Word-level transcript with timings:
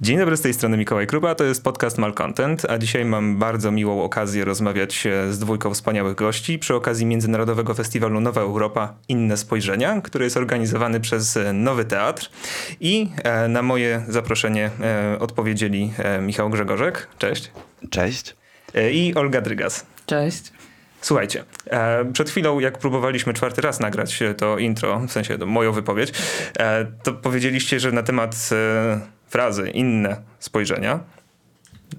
Dzień 0.00 0.18
dobry, 0.18 0.36
z 0.36 0.40
tej 0.40 0.54
strony 0.54 0.76
Mikołaj 0.76 1.06
Krupa, 1.06 1.34
to 1.34 1.44
jest 1.44 1.64
podcast 1.64 1.98
Malcontent, 1.98 2.64
a 2.70 2.78
dzisiaj 2.78 3.04
mam 3.04 3.36
bardzo 3.36 3.70
miłą 3.70 4.02
okazję 4.02 4.44
rozmawiać 4.44 5.08
z 5.30 5.38
dwójką 5.38 5.74
wspaniałych 5.74 6.14
gości 6.14 6.58
przy 6.58 6.74
okazji 6.74 7.06
Międzynarodowego 7.06 7.74
Festiwalu 7.74 8.20
Nowa 8.20 8.40
Europa 8.40 8.94
Inne 9.08 9.36
Spojrzenia, 9.36 10.00
który 10.00 10.24
jest 10.24 10.36
organizowany 10.36 11.00
przez 11.00 11.38
Nowy 11.54 11.84
Teatr 11.84 12.30
i 12.80 13.10
e, 13.24 13.48
na 13.48 13.62
moje 13.62 14.04
zaproszenie 14.08 14.70
e, 14.80 15.18
odpowiedzieli 15.18 15.92
e, 15.98 16.20
Michał 16.20 16.50
Grzegorzek, 16.50 17.08
cześć. 17.18 17.52
Cześć. 17.90 18.36
I 18.92 19.12
Olga 19.16 19.40
Drygas. 19.40 19.86
Cześć. 20.06 20.52
Słuchajcie, 21.00 21.44
przed 22.12 22.30
chwilą 22.30 22.58
jak 22.58 22.78
próbowaliśmy 22.78 23.34
czwarty 23.34 23.60
raz 23.60 23.80
nagrać 23.80 24.22
to 24.36 24.58
intro, 24.58 25.00
w 25.00 25.12
sensie 25.12 25.38
moją 25.46 25.72
wypowiedź, 25.72 26.12
to 27.02 27.12
powiedzieliście, 27.12 27.80
że 27.80 27.92
na 27.92 28.02
temat 28.02 28.50
frazy 29.28 29.70
inne 29.70 30.16
spojrzenia. 30.38 31.00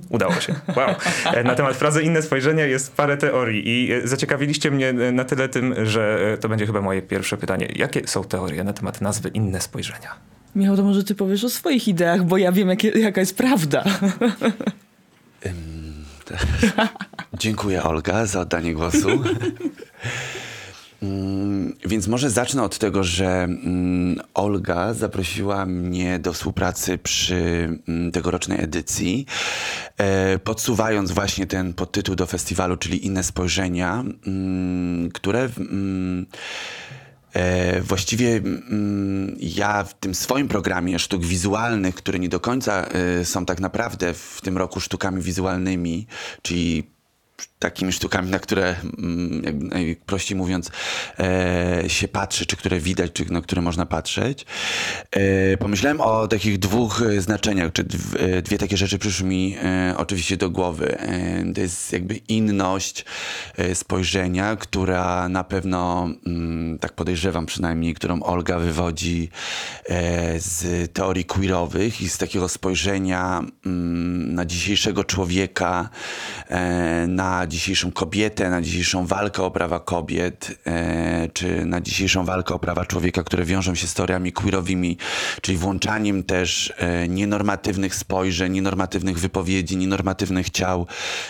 Udało 0.10 0.34
się. 0.34 0.56
Wow. 0.76 0.90
E, 1.34 1.44
na 1.44 1.56
temat 1.56 1.76
frazy 1.76 2.04
inne 2.04 2.22
spojrzenia 2.22 2.66
jest 2.66 2.96
parę 2.96 3.18
teorii 3.18 3.68
i 3.68 3.92
e, 3.94 4.08
zaciekawiliście 4.08 4.72
mnie 4.72 4.90
e, 4.90 5.12
na 5.12 5.26
tyle 5.26 5.50
tym, 5.50 5.76
że 5.86 6.38
to 6.42 6.50
będzie 6.50 6.66
chyba 6.66 6.82
moje 6.82 7.02
pierwsze 7.02 7.38
pytanie. 7.38 7.68
Jakie 7.76 8.08
są 8.08 8.24
teorie 8.24 8.64
na 8.64 8.74
temat 8.74 9.02
nazwy 9.02 9.30
inne 9.30 9.62
spojrzenia? 9.62 10.16
Michał, 10.56 10.76
to 10.76 10.84
może 10.84 11.04
ty 11.04 11.16
powiesz 11.16 11.44
o 11.44 11.50
swoich 11.50 11.88
ideach, 11.88 12.24
bo 12.24 12.38
ja 12.38 12.52
wiem, 12.52 12.70
jakie, 12.70 12.90
jaka 12.90 13.22
jest 13.22 13.38
prawda. 13.38 13.84
Dziękuję 17.34 17.84
Olga 17.84 18.26
za 18.26 18.40
oddanie 18.40 18.74
głosu. 18.74 19.10
Mm, 21.04 21.76
więc 21.86 22.08
może 22.08 22.30
zacznę 22.30 22.64
od 22.64 22.78
tego, 22.78 23.04
że 23.04 23.44
mm, 23.44 24.22
Olga 24.34 24.94
zaprosiła 24.94 25.66
mnie 25.66 26.20
do 26.20 26.34
współpracy 26.34 26.98
przy 26.98 27.70
mm, 27.88 28.12
tegorocznej 28.12 28.64
edycji, 28.64 29.26
e, 29.98 30.40
podsuwając 30.40 31.12
właśnie 31.12 31.48
ten 31.48 31.74
podtytuł 31.74 32.16
do 32.16 32.26
festiwalu, 32.26 32.78
czyli 32.78 33.06
Inne 33.06 33.24
Spojrzenia, 33.24 34.04
które 35.14 35.50
e, 37.34 37.82
właściwie 37.82 38.42
ja 39.40 39.84
w 39.84 39.94
tym 39.94 40.16
swoim 40.16 40.48
programie 40.48 41.00
sztuk 41.00 41.26
wizualnych, 41.26 41.96
które 41.96 42.20
nie 42.20 42.30
do 42.30 42.40
końca 42.40 42.86
e, 42.86 43.26
są 43.26 43.46
tak 43.46 43.60
naprawdę 43.60 44.14
w 44.14 44.40
tym 44.44 44.58
roku 44.58 44.80
sztukami 44.80 45.22
wizualnymi, 45.22 46.08
czyli 46.42 47.00
takimi 47.60 47.92
sztukami, 47.92 48.30
na 48.30 48.40
które 48.40 48.76
mm, 48.98 49.68
najprościej 49.68 50.38
mówiąc 50.38 50.72
e, 51.20 51.84
się 51.88 52.08
patrzy, 52.08 52.46
czy 52.46 52.58
które 52.58 52.80
widać, 52.80 53.12
czy 53.14 53.34
na 53.34 53.42
które 53.42 53.62
można 53.62 53.86
patrzeć. 53.86 54.46
E, 55.12 55.58
pomyślałem 55.58 56.02
o 56.02 56.28
takich 56.28 56.60
dwóch 56.60 57.04
znaczeniach, 57.18 57.72
czy 57.72 57.86
e, 58.20 58.42
dwie 58.42 58.58
takie 58.58 58.78
rzeczy 58.78 58.98
przyszły 58.98 59.28
mi 59.28 59.56
e, 59.64 59.94
oczywiście 59.98 60.38
do 60.38 60.50
głowy. 60.50 61.00
E, 61.00 61.54
to 61.54 61.62
jest 61.62 61.94
jakby 61.94 62.16
inność 62.16 63.06
e, 63.58 63.76
spojrzenia, 63.76 64.56
która 64.56 65.30
na 65.30 65.44
pewno, 65.44 66.10
mm, 66.26 66.80
tak 66.80 66.94
podejrzewam 66.94 67.46
przynajmniej, 67.46 67.94
którą 67.94 68.24
Olga 68.24 68.60
wywodzi 68.60 69.30
z 70.38 70.94
teorii 70.94 71.26
queerowych 71.26 72.02
i 72.02 72.10
z 72.10 72.18
takiego 72.18 72.50
spojrzenia 72.50 73.44
mm, 73.66 74.36
na 74.36 74.46
dzisiejszego 74.46 75.04
człowieka, 75.04 75.90
na 77.08 77.48
dzisiejszą 77.50 77.92
kobietę, 77.92 78.50
na 78.50 78.62
dzisiejszą 78.62 79.08
walkę 79.08 79.44
o 79.44 79.52
prawa 79.52 79.80
kobiet, 79.80 80.60
e, 80.68 81.30
czy 81.34 81.66
na 81.66 81.82
dzisiejszą 81.82 82.26
walkę 82.26 82.54
o 82.54 82.60
prawa 82.60 82.86
człowieka, 82.86 83.24
które 83.24 83.46
wiążą 83.46 83.76
się 83.76 83.88
z 83.88 83.94
teoriami 83.94 84.32
queerowymi, 84.32 84.98
czyli 85.42 85.58
włączaniem 85.58 86.24
też 86.24 86.74
e, 86.78 87.08
nienormatywnych 87.08 87.96
spojrzeń, 87.96 88.54
nienormatywnych 88.54 89.20
wypowiedzi, 89.20 89.78
nienormatywnych 89.78 90.50
ciał 90.50 90.88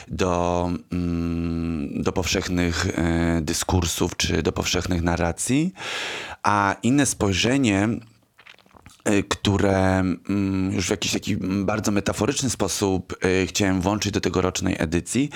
do, 0.07 0.69
mm, 0.91 2.03
do 2.03 2.11
powszechnych 2.11 2.87
e, 2.97 3.41
dyskursów, 3.41 4.17
czy 4.17 4.43
do 4.43 4.51
powszechnych 4.51 5.01
narracji. 5.01 5.73
A 6.43 6.75
inne 6.83 7.05
spojrzenie 7.05 7.89
które 9.29 9.99
mm, 9.99 10.71
już 10.73 10.87
w 10.87 10.89
jakiś 10.89 11.11
taki 11.11 11.37
bardzo 11.37 11.91
metaforyczny 11.91 12.49
sposób 12.49 13.25
y, 13.25 13.47
chciałem 13.47 13.81
włączyć 13.81 14.11
do 14.11 14.21
tegorocznej 14.21 14.75
edycji, 14.79 15.29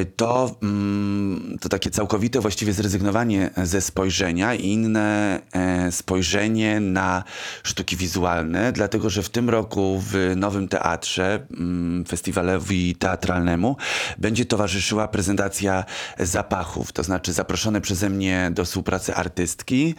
y, 0.00 0.06
to, 0.16 0.56
mm, 0.62 1.58
to 1.60 1.68
takie 1.68 1.90
całkowite 1.90 2.40
właściwie 2.40 2.72
zrezygnowanie 2.72 3.50
ze 3.56 3.80
spojrzenia 3.80 4.54
i 4.54 4.66
inne 4.66 5.40
e, 5.52 5.92
spojrzenie 5.92 6.80
na 6.80 7.24
sztuki 7.62 7.96
wizualne, 7.96 8.72
dlatego 8.72 9.10
że 9.10 9.22
w 9.22 9.30
tym 9.30 9.50
roku 9.50 10.02
w 10.10 10.32
Nowym 10.36 10.68
Teatrze, 10.68 11.46
mm, 11.50 12.04
festiwalowi 12.04 12.94
teatralnemu, 12.94 13.76
będzie 14.18 14.44
towarzyszyła 14.44 15.08
prezentacja 15.08 15.84
zapachów, 16.18 16.92
to 16.92 17.02
znaczy 17.02 17.32
zaproszone 17.32 17.80
przeze 17.80 18.10
mnie 18.10 18.50
do 18.54 18.64
współpracy 18.64 19.14
artystki 19.14 19.94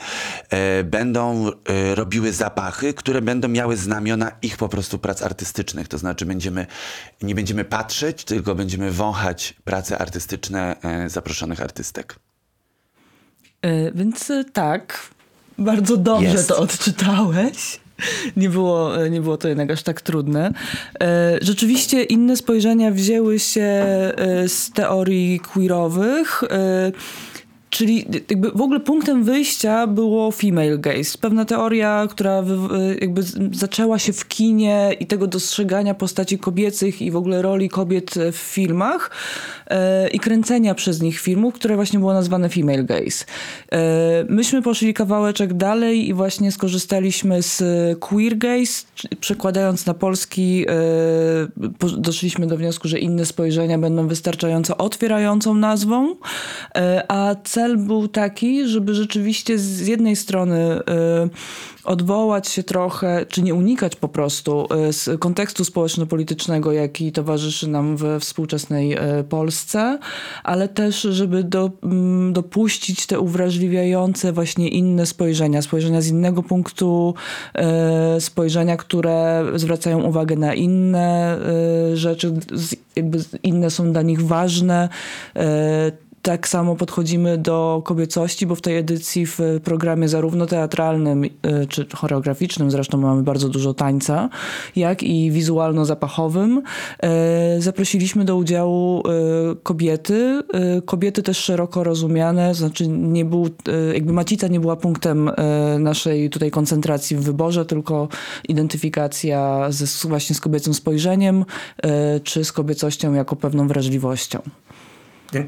e, 0.50 0.84
będą 0.84 1.48
e, 1.50 1.96
robiły 1.96 2.34
zapachy 2.34 2.56
zapachy, 2.57 2.94
które 2.94 3.22
będą 3.22 3.47
miały 3.47 3.78
znamiona 3.78 4.31
ich 4.41 4.57
po 4.57 4.69
prostu 4.69 5.00
prac 5.00 5.22
artystycznych. 5.22 5.88
To 5.88 5.97
znaczy 5.97 6.25
będziemy, 6.25 6.66
nie 7.22 7.35
będziemy 7.35 7.66
patrzeć, 7.66 8.23
tylko 8.23 8.56
będziemy 8.56 8.91
wąchać 8.91 9.53
prace 9.63 9.97
artystyczne 9.97 10.75
e, 10.81 11.09
zaproszonych 11.09 11.62
artystek. 11.62 12.16
E, 13.62 13.91
więc 13.91 14.31
e, 14.31 14.44
tak, 14.53 15.09
bardzo 15.57 15.97
dobrze 15.97 16.29
Jest. 16.29 16.47
to 16.47 16.57
odczytałeś. 16.57 17.79
Nie 18.38 18.50
było, 18.50 19.07
nie 19.09 19.22
było 19.22 19.38
to 19.38 19.47
jednak 19.47 19.72
aż 19.72 19.84
tak 19.84 20.01
trudne. 20.01 20.51
Rzeczywiście 21.41 22.03
inne 22.03 22.38
spojrzenia 22.38 22.91
wzięły 22.91 23.39
się 23.39 23.85
z 24.47 24.72
teorii 24.72 25.39
queerowych. 25.39 26.44
Czyli 27.78 28.06
jakby 28.30 28.52
w 28.52 28.62
ogóle 28.62 28.80
punktem 28.80 29.24
wyjścia 29.24 29.88
było 29.88 30.32
female 30.32 30.78
gaze. 30.78 31.18
Pewna 31.22 31.46
teoria, 31.46 32.08
która 32.10 32.44
jakby 33.02 33.22
zaczęła 33.52 34.00
się 34.00 34.14
w 34.14 34.28
kinie 34.28 34.92
i 35.00 35.08
tego 35.08 35.28
dostrzegania 35.28 35.94
postaci 35.94 36.40
kobiecych 36.40 37.02
i 37.02 37.12
w 37.12 37.16
ogóle 37.16 37.42
roli 37.42 37.70
kobiet 37.70 38.14
w 38.32 38.36
filmach 38.36 39.12
e, 39.68 40.08
i 40.08 40.20
kręcenia 40.20 40.76
przez 40.76 41.02
nich 41.02 41.20
filmów, 41.20 41.54
które 41.54 41.76
właśnie 41.76 42.00
było 42.00 42.14
nazwane 42.14 42.50
female 42.50 42.84
gaze. 42.84 43.26
E, 43.72 44.26
myśmy 44.30 44.62
poszli 44.62 44.94
kawałeczek 44.94 45.54
dalej 45.54 46.08
i 46.08 46.14
właśnie 46.14 46.52
skorzystaliśmy 46.52 47.42
z 47.42 47.64
queer 48.00 48.38
gaze, 48.38 48.84
przekładając 49.20 49.86
na 49.86 49.94
polski 49.94 50.66
e, 50.68 50.74
doszliśmy 51.98 52.48
do 52.48 52.58
wniosku, 52.58 52.88
że 52.88 53.00
inne 53.00 53.26
spojrzenia 53.26 53.78
będą 53.78 54.08
wystarczająco 54.08 54.78
otwierającą 54.78 55.54
nazwą, 55.54 56.16
a 57.08 57.36
cel 57.44 57.67
był 57.76 58.08
taki, 58.08 58.68
żeby 58.68 58.96
rzeczywiście 58.96 59.60
z 59.60 59.88
jednej 59.88 60.16
strony 60.16 60.80
y, 60.80 60.84
odwołać 61.84 62.48
się 62.48 62.64
trochę, 62.64 63.26
czy 63.30 63.42
nie 63.42 63.56
unikać 63.56 63.96
po 63.96 64.08
prostu 64.08 64.68
y, 64.90 64.94
z 64.94 65.20
kontekstu 65.20 65.66
społeczno-politycznego, 65.66 66.72
jaki 66.72 67.12
towarzyszy 67.12 67.68
nam 67.68 67.98
we 67.98 68.20
współczesnej 68.20 68.94
y, 69.20 69.24
Polsce, 69.24 70.00
ale 70.44 70.68
też, 70.68 71.02
żeby 71.02 71.44
do, 71.44 71.72
mm, 71.84 72.34
dopuścić 72.34 73.06
te 73.06 73.20
uwrażliwiające 73.20 74.34
właśnie 74.34 74.68
inne 74.68 75.06
spojrzenia, 75.06 75.62
spojrzenia 75.62 76.02
z 76.02 76.08
innego 76.08 76.44
punktu, 76.44 77.14
spojrzenia, 78.20 78.78
które 78.78 79.46
zwracają 79.56 80.04
uwagę 80.04 80.36
na 80.36 80.54
inne 80.54 81.38
rzeczy, 81.94 82.34
jakby 82.96 83.20
inne 83.44 83.70
są 83.70 83.92
dla 83.92 84.02
nich 84.02 84.22
ważne 84.22 84.90
tak 86.22 86.48
samo 86.48 86.76
podchodzimy 86.76 87.38
do 87.38 87.82
kobiecości, 87.86 88.48
bo 88.48 88.56
w 88.56 88.62
tej 88.62 88.78
edycji 88.78 89.26
w 89.26 89.40
programie 89.64 90.10
zarówno 90.10 90.46
teatralnym 90.46 91.24
y, 91.24 91.30
czy 91.70 91.88
choreograficznym, 91.96 92.72
zresztą 92.72 92.98
mamy 92.98 93.24
bardzo 93.24 93.50
dużo 93.50 93.74
tańca, 93.74 94.30
jak 94.76 95.04
i 95.04 95.32
wizualno-zapachowym, 95.32 96.62
y, 97.58 97.62
zaprosiliśmy 97.62 98.25
do 98.25 98.36
udziału 98.36 99.04
y, 99.08 99.56
kobiety. 99.64 100.42
Kobiety 100.86 101.24
też 101.24 101.38
szeroko 101.38 101.84
rozumiane, 101.84 102.56
znaczy 102.56 102.88
nie 102.88 103.25
był, 103.25 103.50
jakby 103.94 104.13
Macica 104.13 104.48
nie 104.48 104.60
była 104.60 104.75
punktem 104.75 105.31
naszej 105.80 106.30
tutaj 106.30 106.52
koncentracji 106.52 107.18
w 107.18 107.22
wyborze, 107.22 107.66
tylko 107.66 108.08
identyfikacja 108.50 109.68
ze, 109.70 110.10
właśnie 110.10 110.36
z 110.36 110.42
kobiecym 110.42 110.74
spojrzeniem, 110.74 111.46
czy 112.24 112.46
z 112.46 112.52
kobiecością 112.52 113.13
jako 113.13 113.36
pewną 113.36 113.68
wrażliwością. 113.68 114.40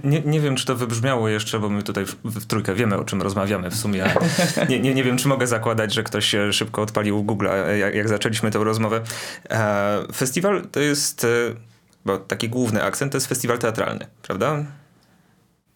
Nie, 0.04 0.22
nie 0.22 0.40
wiem, 0.40 0.56
czy 0.56 0.66
to 0.66 0.76
wybrzmiało 0.76 1.30
jeszcze, 1.30 1.60
bo 1.60 1.70
my 1.70 1.84
tutaj 1.84 2.06
w, 2.06 2.16
w 2.24 2.46
trójkę 2.46 2.76
wiemy, 2.76 2.98
o 2.98 3.04
czym 3.04 3.22
rozmawiamy 3.22 3.72
w 3.72 3.76
sumie. 3.76 4.06
Nie, 4.70 4.80
nie, 4.80 4.94
nie 4.94 5.04
wiem, 5.04 5.18
czy 5.18 5.28
mogę 5.28 5.48
zakładać, 5.48 5.94
że 5.94 6.04
ktoś 6.04 6.26
się 6.26 6.54
szybko 6.54 6.82
odpalił 6.82 7.24
Google, 7.24 7.48
jak, 7.80 7.96
jak 7.96 8.10
zaczęliśmy 8.10 8.52
tę 8.52 8.64
rozmowę. 8.64 9.02
E, 9.50 10.00
festiwal 10.16 10.62
to 10.72 10.80
jest, 10.80 11.24
e, 11.24 11.28
bo 12.06 12.18
taki 12.18 12.50
główny 12.50 12.84
akcent 12.84 13.12
to 13.12 13.16
jest 13.16 13.28
festiwal 13.28 13.58
teatralny, 13.60 14.06
prawda? 14.22 14.66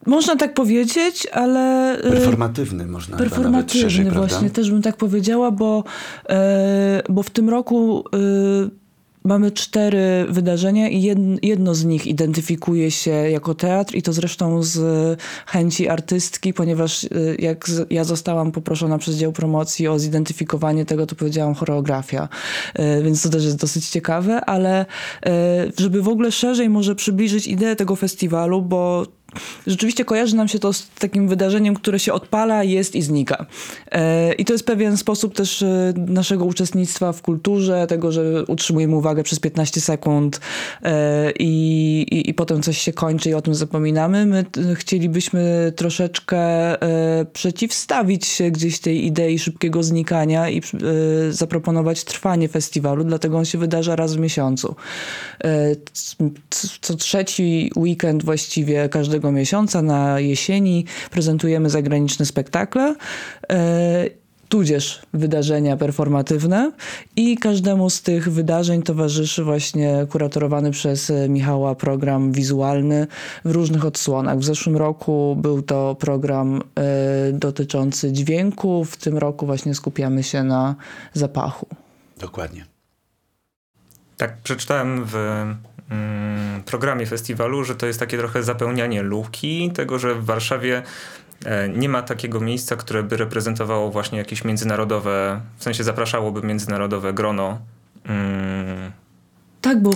Można 0.06 0.36
tak 0.36 0.54
powiedzieć, 0.54 1.28
ale. 1.32 1.94
E, 2.00 2.12
performatywny 2.12 2.88
można 2.88 3.18
Performatywny, 3.18 3.82
szerzej, 3.82 4.12
właśnie, 4.12 4.50
też 4.50 4.72
bym 4.72 4.82
tak 4.82 4.98
powiedziała, 4.98 5.52
bo, 5.52 5.84
bo 7.10 7.24
w 7.24 7.30
tym 7.30 7.50
roku 7.50 8.06
mamy 9.24 9.52
cztery 9.52 10.26
wydarzenia 10.30 10.90
i 10.90 11.02
jedno 11.42 11.76
z 11.76 11.86
nich 11.86 12.08
identyfikuje 12.08 12.92
się 12.92 13.12
jako 13.12 13.56
teatr 13.56 13.96
i 13.96 14.02
to 14.02 14.14
zresztą 14.14 14.64
z 14.64 14.80
chęci 15.46 15.90
artystki, 15.90 16.54
ponieważ 16.54 17.04
y, 17.04 17.36
jak 17.40 17.72
ja 17.90 18.04
zostałam 18.04 18.52
poproszona 18.52 18.98
przez 18.98 19.16
dział 19.16 19.32
promocji 19.32 19.88
o 19.88 20.00
zidentyfikowanie 20.00 20.86
tego, 20.86 21.06
to 21.06 21.16
powiedziałam 21.16 21.54
choreografia. 21.54 22.30
Y, 22.80 23.04
więc 23.04 23.22
to 23.22 23.30
też 23.30 23.44
jest 23.44 23.58
dosyć 23.58 23.90
ciekawe, 23.90 24.46
ale 24.46 24.86
żeby 25.80 26.02
w 26.02 26.08
ogóle 26.08 26.32
szerzej 26.32 26.70
może 26.70 26.96
przybliżyć 26.96 27.48
ideę 27.48 27.76
tego 27.76 27.96
festiwalu, 27.96 28.62
bo 28.62 29.06
rzeczywiście 29.68 30.06
kojarzy 30.06 30.36
nam 30.36 30.48
się 30.48 30.60
to 30.60 30.74
z 30.74 30.90
takim 31.00 31.28
wydarzeniem, 31.28 31.76
które 31.76 32.00
się 32.00 32.14
odpala, 32.14 32.64
jest 32.64 32.96
i 32.96 33.02
znika. 33.02 33.46
E, 33.92 34.34
I 34.34 34.46
to 34.46 34.54
jest 34.54 34.66
pewien 34.66 34.98
sposób 34.98 35.36
też 35.36 35.62
e, 35.62 35.94
naszego 35.98 36.46
uczestnictwa 36.46 37.14
w 37.14 37.22
kulturze, 37.22 37.88
tego, 37.88 38.12
że 38.12 38.46
utrzymujemy 38.46 38.96
uwagę 38.96 39.24
przez 39.24 39.40
15 39.40 39.82
sekund 39.82 40.40
e, 40.84 41.32
i, 41.40 42.06
i, 42.12 42.30
i 42.30 42.34
potem 42.34 42.62
coś 42.62 42.78
się 42.78 42.94
kończy 42.94 43.30
i 43.30 43.34
o 43.34 43.42
tym 43.42 43.56
zapominamy. 43.56 44.26
My 44.26 44.46
chcielibyśmy 44.76 45.74
troszeczkę 45.76 46.44
przeciwstawić 47.34 48.26
się 48.26 48.52
gdzieś 48.52 48.80
tej 48.80 49.06
idei 49.06 49.40
szybkiego 49.40 49.84
znikania 49.84 50.50
i 50.50 50.62
zaproponować 51.30 52.04
trwanie 52.04 52.48
festiwalu, 52.48 53.04
dlatego 53.04 53.38
on 53.38 53.46
się 53.46 53.58
wydarza 53.58 53.96
raz 53.96 54.16
w 54.16 54.20
miesiącu. 54.20 54.76
Co 56.82 56.96
trzeci 56.96 57.72
weekend 57.76 58.26
właściwie 58.26 58.90
każdego 58.90 59.23
każdego 59.24 59.32
miesiąca 59.32 59.82
na 59.82 60.20
jesieni 60.20 60.86
prezentujemy 61.12 61.70
zagraniczne 61.70 62.26
spektakle 62.26 62.96
e, 63.50 64.10
tudzież 64.50 65.02
wydarzenia 65.14 65.78
performatywne 65.78 66.72
i 67.16 67.38
każdemu 67.38 67.90
z 67.90 68.02
tych 68.02 68.32
wydarzeń 68.32 68.84
towarzyszy 68.84 69.44
właśnie 69.44 70.08
kuratorowany 70.10 70.72
przez 70.72 71.12
Michała 71.30 71.76
program 71.76 72.32
wizualny 72.32 73.08
w 73.46 73.52
różnych 73.52 73.86
odsłonach. 73.86 74.40
W 74.40 74.44
zeszłym 74.44 74.78
roku 74.78 75.36
był 75.42 75.62
to 75.62 75.96
program 75.96 76.62
y, 77.30 77.34
dotyczący 77.34 78.12
dźwięku, 78.12 78.86
w 78.86 78.98
tym 78.98 79.18
roku 79.18 79.46
właśnie 79.46 79.76
skupiamy 79.76 80.24
się 80.24 80.44
na 80.44 80.76
zapachu. 81.14 81.68
Dokładnie. 82.20 82.66
Tak, 84.18 84.38
przeczytałem 84.44 85.06
w 85.06 85.16
programie 86.66 87.06
festiwalu, 87.06 87.64
że 87.64 87.76
to 87.76 87.86
jest 87.86 88.00
takie 88.00 88.18
trochę 88.18 88.44
zapełnianie 88.44 89.02
luki, 89.02 89.72
tego, 89.72 90.00
że 90.00 90.16
w 90.16 90.26
Warszawie 90.26 90.82
e, 91.46 91.70
nie 91.70 91.90
ma 91.90 92.02
takiego 92.02 92.40
miejsca, 92.40 92.76
które 92.76 93.04
by 93.04 93.18
reprezentowało 93.18 93.92
właśnie 93.92 94.18
jakieś 94.18 94.44
międzynarodowe, 94.44 95.42
w 95.58 95.64
sensie 95.64 95.84
zapraszałoby 95.84 96.48
międzynarodowe 96.48 97.14
grono 97.14 97.60
mm, 98.06 98.92
tak, 99.64 99.82
bo 99.82 99.92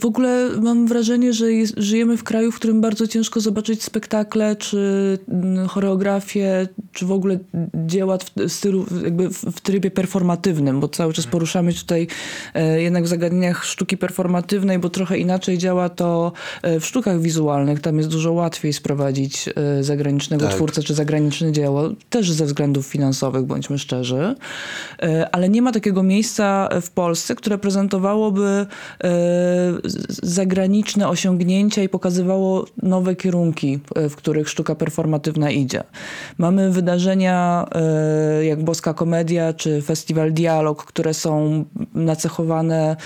w 0.00 0.04
ogóle 0.04 0.48
mam 0.62 0.86
wrażenie, 0.86 1.32
że 1.32 1.46
żyjemy 1.76 2.16
w 2.16 2.24
kraju, 2.24 2.52
w 2.52 2.56
którym 2.56 2.80
bardzo 2.80 3.06
ciężko 3.06 3.40
zobaczyć 3.40 3.82
spektakle, 3.82 4.56
czy 4.56 5.18
mm, 5.28 5.68
choreografię, 5.68 6.68
czy 6.92 7.06
w 7.06 7.12
ogóle 7.12 7.38
dzieła 7.74 8.18
w 8.18 8.52
stylu, 8.52 8.86
jakby 9.04 9.28
w 9.30 9.60
trybie 9.60 9.90
performatywnym, 9.90 10.80
bo 10.80 10.88
cały 10.88 11.12
czas 11.12 11.24
mhm. 11.24 11.32
poruszamy 11.32 11.74
tutaj 11.74 12.06
e, 12.54 12.82
jednak 12.82 13.04
w 13.04 13.06
zagadnieniach 13.06 13.64
sztuki 13.64 13.96
performatywnej, 13.96 14.78
bo 14.78 14.90
trochę 14.90 15.18
inaczej 15.18 15.58
działa 15.58 15.88
to 15.88 16.32
e, 16.62 16.80
w 16.80 16.86
sztukach 16.86 17.20
wizualnych. 17.20 17.80
Tam 17.80 17.96
jest 17.98 18.08
dużo 18.08 18.32
łatwiej 18.32 18.72
sprowadzić 18.72 19.48
e, 19.48 19.82
zagranicznego 19.82 20.46
tak. 20.46 20.54
twórcę, 20.54 20.82
czy 20.82 20.94
zagraniczne 20.94 21.52
dzieło, 21.52 21.88
też 22.10 22.32
ze 22.32 22.46
względów 22.46 22.86
finansowych, 22.86 23.44
bądźmy 23.44 23.78
szczerzy. 23.78 24.34
Ale 25.32 25.48
nie 25.48 25.62
ma 25.62 25.72
takiego 25.72 26.02
miejsca 26.02 26.68
w 26.82 26.90
Polsce, 26.90 27.34
które 27.34 27.58
prezentowałoby 27.58 28.66
zagraniczne 30.22 31.08
osiągnięcia 31.08 31.82
i 31.82 31.88
pokazywało 31.88 32.66
nowe 32.82 33.16
kierunki, 33.16 33.78
e, 33.94 34.08
w 34.08 34.16
których 34.16 34.48
sztuka 34.48 34.74
performatywna 34.74 35.50
idzie. 35.50 35.82
Mamy 36.38 36.70
wydarzenia 36.70 37.66
e, 37.74 38.44
jak 38.44 38.64
Boska 38.64 38.94
Komedia 38.94 39.52
czy 39.52 39.82
Festiwal 39.82 40.32
Dialog, 40.32 40.84
które 40.84 41.14
są 41.14 41.64
nacechowane 41.94 42.96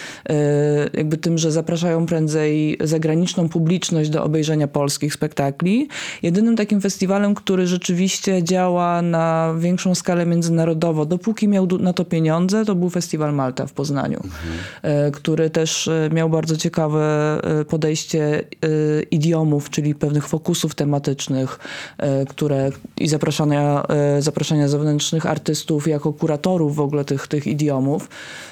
jakby 0.95 1.17
tym, 1.17 1.39
że 1.39 1.53
zapraszają 1.53 2.07
prędzej 2.07 2.79
zagraniczną 2.81 3.49
publiczność 3.49 4.11
do 4.11 4.25
obejrzenia 4.25 4.69
polskich 4.69 5.15
spektakli. 5.15 5.89
Jedynym 6.23 6.57
takim 6.57 6.81
festiwalem, 6.81 7.35
który 7.35 7.67
rzeczywiście 7.67 8.43
działa 8.43 9.03
na 9.03 9.55
większą 9.59 9.95
skalę 9.95 10.27
międzynarodowo, 10.27 11.07
dopóki 11.07 11.49
miał 11.49 11.67
na 11.67 11.93
to 11.93 12.05
pieniądze, 12.05 12.65
to 12.65 12.75
był 12.75 12.91
Festiwal 12.91 13.35
Malta 13.35 13.67
w 13.67 13.73
Poznaniu, 13.73 14.21
mhm. 14.25 15.13
który 15.13 15.51
też 15.51 15.84
miał 16.13 16.31
bardzo 16.31 16.57
ciekawe 16.57 17.39
e, 17.61 17.65
podejście 17.65 18.39
e, 18.39 18.45
idiomów, 19.03 19.71
czyli 19.71 19.95
pewnych 19.95 20.29
fokusów 20.29 20.75
tematycznych, 20.75 21.59
które 22.29 22.71
i 23.01 23.09
zapraszania, 23.09 23.87
zapraszania 24.19 24.69
zewnętrznych 24.69 25.27
artystów 25.27 25.89
jako 25.89 26.13
kuratorów 26.13 26.77
w 26.77 26.81
ogóle 26.81 27.05
tych, 27.05 27.27
tych 27.27 27.47
idiomów. 27.47 28.09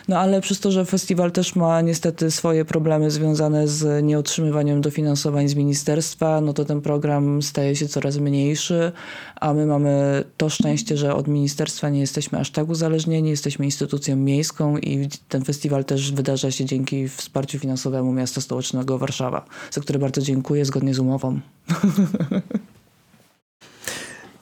No 0.09 0.19
ale 0.19 0.41
przez 0.41 0.61
to, 0.61 0.71
że 0.71 0.85
festiwal 0.85 1.33
też 1.33 1.57
ma 1.57 1.81
niestety 1.81 2.31
swoje 2.31 2.65
problemy 2.65 3.11
związane 3.11 3.69
z 3.69 4.05
nieotrzymywaniem 4.05 4.81
dofinansowań 4.81 5.49
z 5.49 5.55
ministerstwa, 5.55 6.41
no 6.41 6.53
to 6.53 6.65
ten 6.65 6.81
program 6.81 7.43
staje 7.43 7.77
się 7.77 7.89
coraz 7.89 8.17
mniejszy, 8.17 8.93
a 9.41 9.55
my 9.55 9.67
mamy 9.67 10.25
to 10.37 10.49
szczęście, 10.49 10.97
że 10.97 11.15
od 11.15 11.29
ministerstwa 11.29 11.89
nie 11.89 12.01
jesteśmy 12.01 12.39
aż 12.39 12.51
tak 12.51 12.69
uzależnieni, 12.69 13.31
jesteśmy 13.31 13.65
instytucją 13.65 14.17
miejską 14.17 14.79
i 14.79 15.09
ten 15.29 15.45
festiwal 15.45 15.85
też 15.85 16.13
wydarza 16.13 16.51
się 16.51 16.65
dzięki 16.65 17.09
wsparciu 17.23 17.59
finansowemu 17.59 18.13
miasta 18.13 18.41
stołecznego 18.41 18.99
Warszawa, 18.99 19.45
za 19.71 19.81
które 19.81 19.99
bardzo 19.99 20.21
dziękuję 20.21 20.65
zgodnie 20.65 20.95
z 20.95 20.99
umową. 20.99 21.41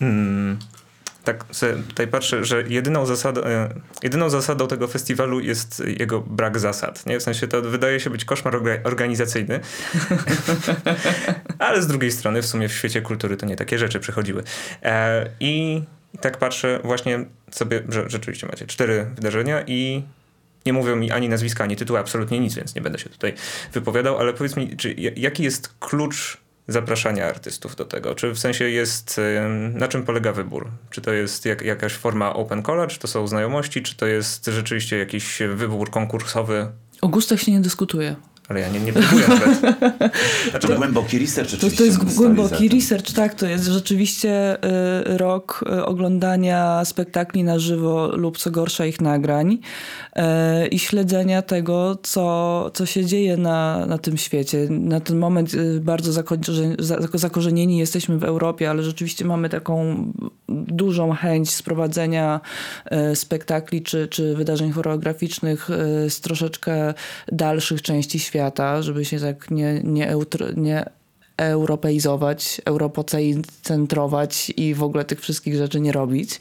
Hmm 0.00 0.58
tak 1.24 1.44
tutaj 1.88 2.08
patrzę, 2.08 2.44
że 2.44 2.62
jedyną 2.68 3.06
zasadą, 3.06 3.44
e, 3.44 3.74
jedyną 4.02 4.30
zasadą 4.30 4.68
tego 4.68 4.88
festiwalu 4.88 5.40
jest 5.40 5.82
jego 5.98 6.20
brak 6.20 6.58
zasad. 6.58 7.06
Nie? 7.06 7.20
W 7.20 7.22
sensie 7.22 7.48
to 7.48 7.62
wydaje 7.62 8.00
się 8.00 8.10
być 8.10 8.24
koszmar 8.24 8.60
organizacyjny, 8.84 9.60
ale 11.58 11.82
z 11.82 11.86
drugiej 11.86 12.12
strony 12.12 12.42
w 12.42 12.46
sumie 12.46 12.68
w 12.68 12.72
świecie 12.72 13.02
kultury 13.02 13.36
to 13.36 13.46
nie 13.46 13.56
takie 13.56 13.78
rzeczy 13.78 14.00
przychodziły. 14.00 14.42
E, 14.82 15.26
I 15.40 15.82
tak 16.20 16.38
patrzę 16.38 16.80
właśnie 16.84 17.24
sobie, 17.50 17.82
że 17.88 18.10
rzeczywiście 18.10 18.46
macie 18.46 18.66
cztery 18.66 19.06
wydarzenia 19.14 19.62
i 19.66 20.02
nie 20.66 20.72
mówią 20.72 20.96
mi 20.96 21.10
ani 21.10 21.28
nazwiska, 21.28 21.64
ani 21.64 21.76
tytułu, 21.76 21.98
absolutnie 21.98 22.40
nic, 22.40 22.54
więc 22.54 22.74
nie 22.74 22.80
będę 22.80 22.98
się 22.98 23.10
tutaj 23.10 23.34
wypowiadał, 23.72 24.18
ale 24.18 24.32
powiedz 24.32 24.56
mi, 24.56 24.76
czy, 24.76 24.94
jaki 25.16 25.42
jest 25.42 25.74
klucz 25.80 26.36
zapraszania 26.68 27.26
artystów 27.26 27.76
do 27.76 27.84
tego? 27.84 28.14
Czy 28.14 28.30
w 28.30 28.38
sensie 28.38 28.68
jest, 28.68 29.20
na 29.74 29.88
czym 29.88 30.02
polega 30.02 30.32
wybór? 30.32 30.70
Czy 30.90 31.00
to 31.00 31.12
jest 31.12 31.44
jak, 31.44 31.62
jakaś 31.62 31.92
forma 31.92 32.34
open 32.34 32.62
calla, 32.62 32.86
czy 32.86 32.98
to 32.98 33.08
są 33.08 33.26
znajomości, 33.26 33.82
czy 33.82 33.96
to 33.96 34.06
jest 34.06 34.46
rzeczywiście 34.46 34.98
jakiś 34.98 35.38
wybór 35.54 35.90
konkursowy? 35.90 36.70
O 37.00 37.08
gustach 37.08 37.40
się 37.40 37.52
nie 37.52 37.60
dyskutuje. 37.60 38.16
Ale 38.50 38.60
ja 38.60 38.68
nie, 38.68 38.80
nie 38.80 38.92
próbuję 38.92 39.28
nawet. 39.28 39.58
Znaczy, 40.50 40.68
to 40.68 40.76
głęboki 40.76 41.18
research. 41.18 41.50
To, 41.50 41.70
to 41.76 41.84
jest 41.84 42.14
głęboki 42.14 42.68
research, 42.68 43.12
tak. 43.12 43.34
To 43.34 43.46
jest 43.46 43.64
rzeczywiście 43.64 44.56
y, 44.64 45.18
rok 45.18 45.64
y, 45.78 45.84
oglądania 45.84 46.84
spektakli 46.84 47.44
na 47.44 47.58
żywo 47.58 48.06
lub 48.16 48.38
co 48.38 48.50
gorsza 48.50 48.86
ich 48.86 49.00
nagrań 49.00 49.58
y, 50.16 50.20
i 50.68 50.78
śledzenia 50.78 51.42
tego, 51.42 51.98
co, 52.02 52.70
co 52.74 52.86
się 52.86 53.04
dzieje 53.04 53.36
na, 53.36 53.86
na 53.86 53.98
tym 53.98 54.16
świecie. 54.16 54.66
Na 54.70 55.00
ten 55.00 55.18
moment 55.18 55.54
y, 55.54 55.80
bardzo 55.80 56.12
zakorzenieni 57.14 57.78
jesteśmy 57.78 58.18
w 58.18 58.24
Europie, 58.24 58.70
ale 58.70 58.82
rzeczywiście 58.82 59.24
mamy 59.24 59.48
taką 59.48 60.04
dużą 60.50 61.12
chęć 61.12 61.50
sprowadzenia 61.50 62.40
y, 63.12 63.16
spektakli 63.16 63.82
czy, 63.82 64.08
czy 64.08 64.34
wydarzeń 64.34 64.72
choreograficznych 64.72 65.70
y, 65.70 66.10
z 66.10 66.20
troszeczkę 66.20 66.94
dalszych 67.32 67.82
części 67.82 68.18
świata, 68.18 68.82
żeby 68.82 69.04
się 69.04 69.20
tak 69.20 69.50
nie, 69.50 69.80
nie, 69.84 70.08
eutro, 70.08 70.46
nie 70.56 70.99
europeizować, 71.40 72.60
europocentrować 72.64 74.52
i 74.56 74.74
w 74.74 74.82
ogóle 74.82 75.04
tych 75.04 75.20
wszystkich 75.20 75.56
rzeczy 75.56 75.80
nie 75.80 75.92
robić. 75.92 76.40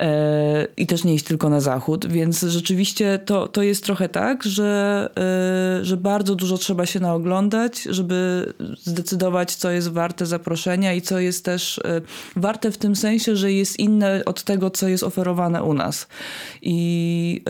E, 0.00 0.66
I 0.76 0.86
też 0.86 1.04
nie 1.04 1.14
iść 1.14 1.24
tylko 1.24 1.48
na 1.48 1.60
zachód. 1.60 2.06
Więc 2.06 2.42
rzeczywiście 2.42 3.18
to, 3.18 3.48
to 3.48 3.62
jest 3.62 3.84
trochę 3.84 4.08
tak, 4.08 4.44
że, 4.44 5.08
e, 5.80 5.84
że 5.84 5.96
bardzo 5.96 6.34
dużo 6.34 6.58
trzeba 6.58 6.86
się 6.86 7.00
naoglądać, 7.00 7.82
żeby 7.82 8.52
zdecydować, 8.78 9.54
co 9.54 9.70
jest 9.70 9.88
warte 9.88 10.26
zaproszenia 10.26 10.94
i 10.94 11.02
co 11.02 11.18
jest 11.18 11.44
też 11.44 11.78
e, 11.78 12.00
warte 12.36 12.70
w 12.70 12.78
tym 12.78 12.96
sensie, 12.96 13.36
że 13.36 13.52
jest 13.52 13.78
inne 13.78 14.22
od 14.26 14.42
tego, 14.42 14.70
co 14.70 14.88
jest 14.88 15.04
oferowane 15.04 15.62
u 15.62 15.74
nas. 15.74 16.06
I 16.62 17.44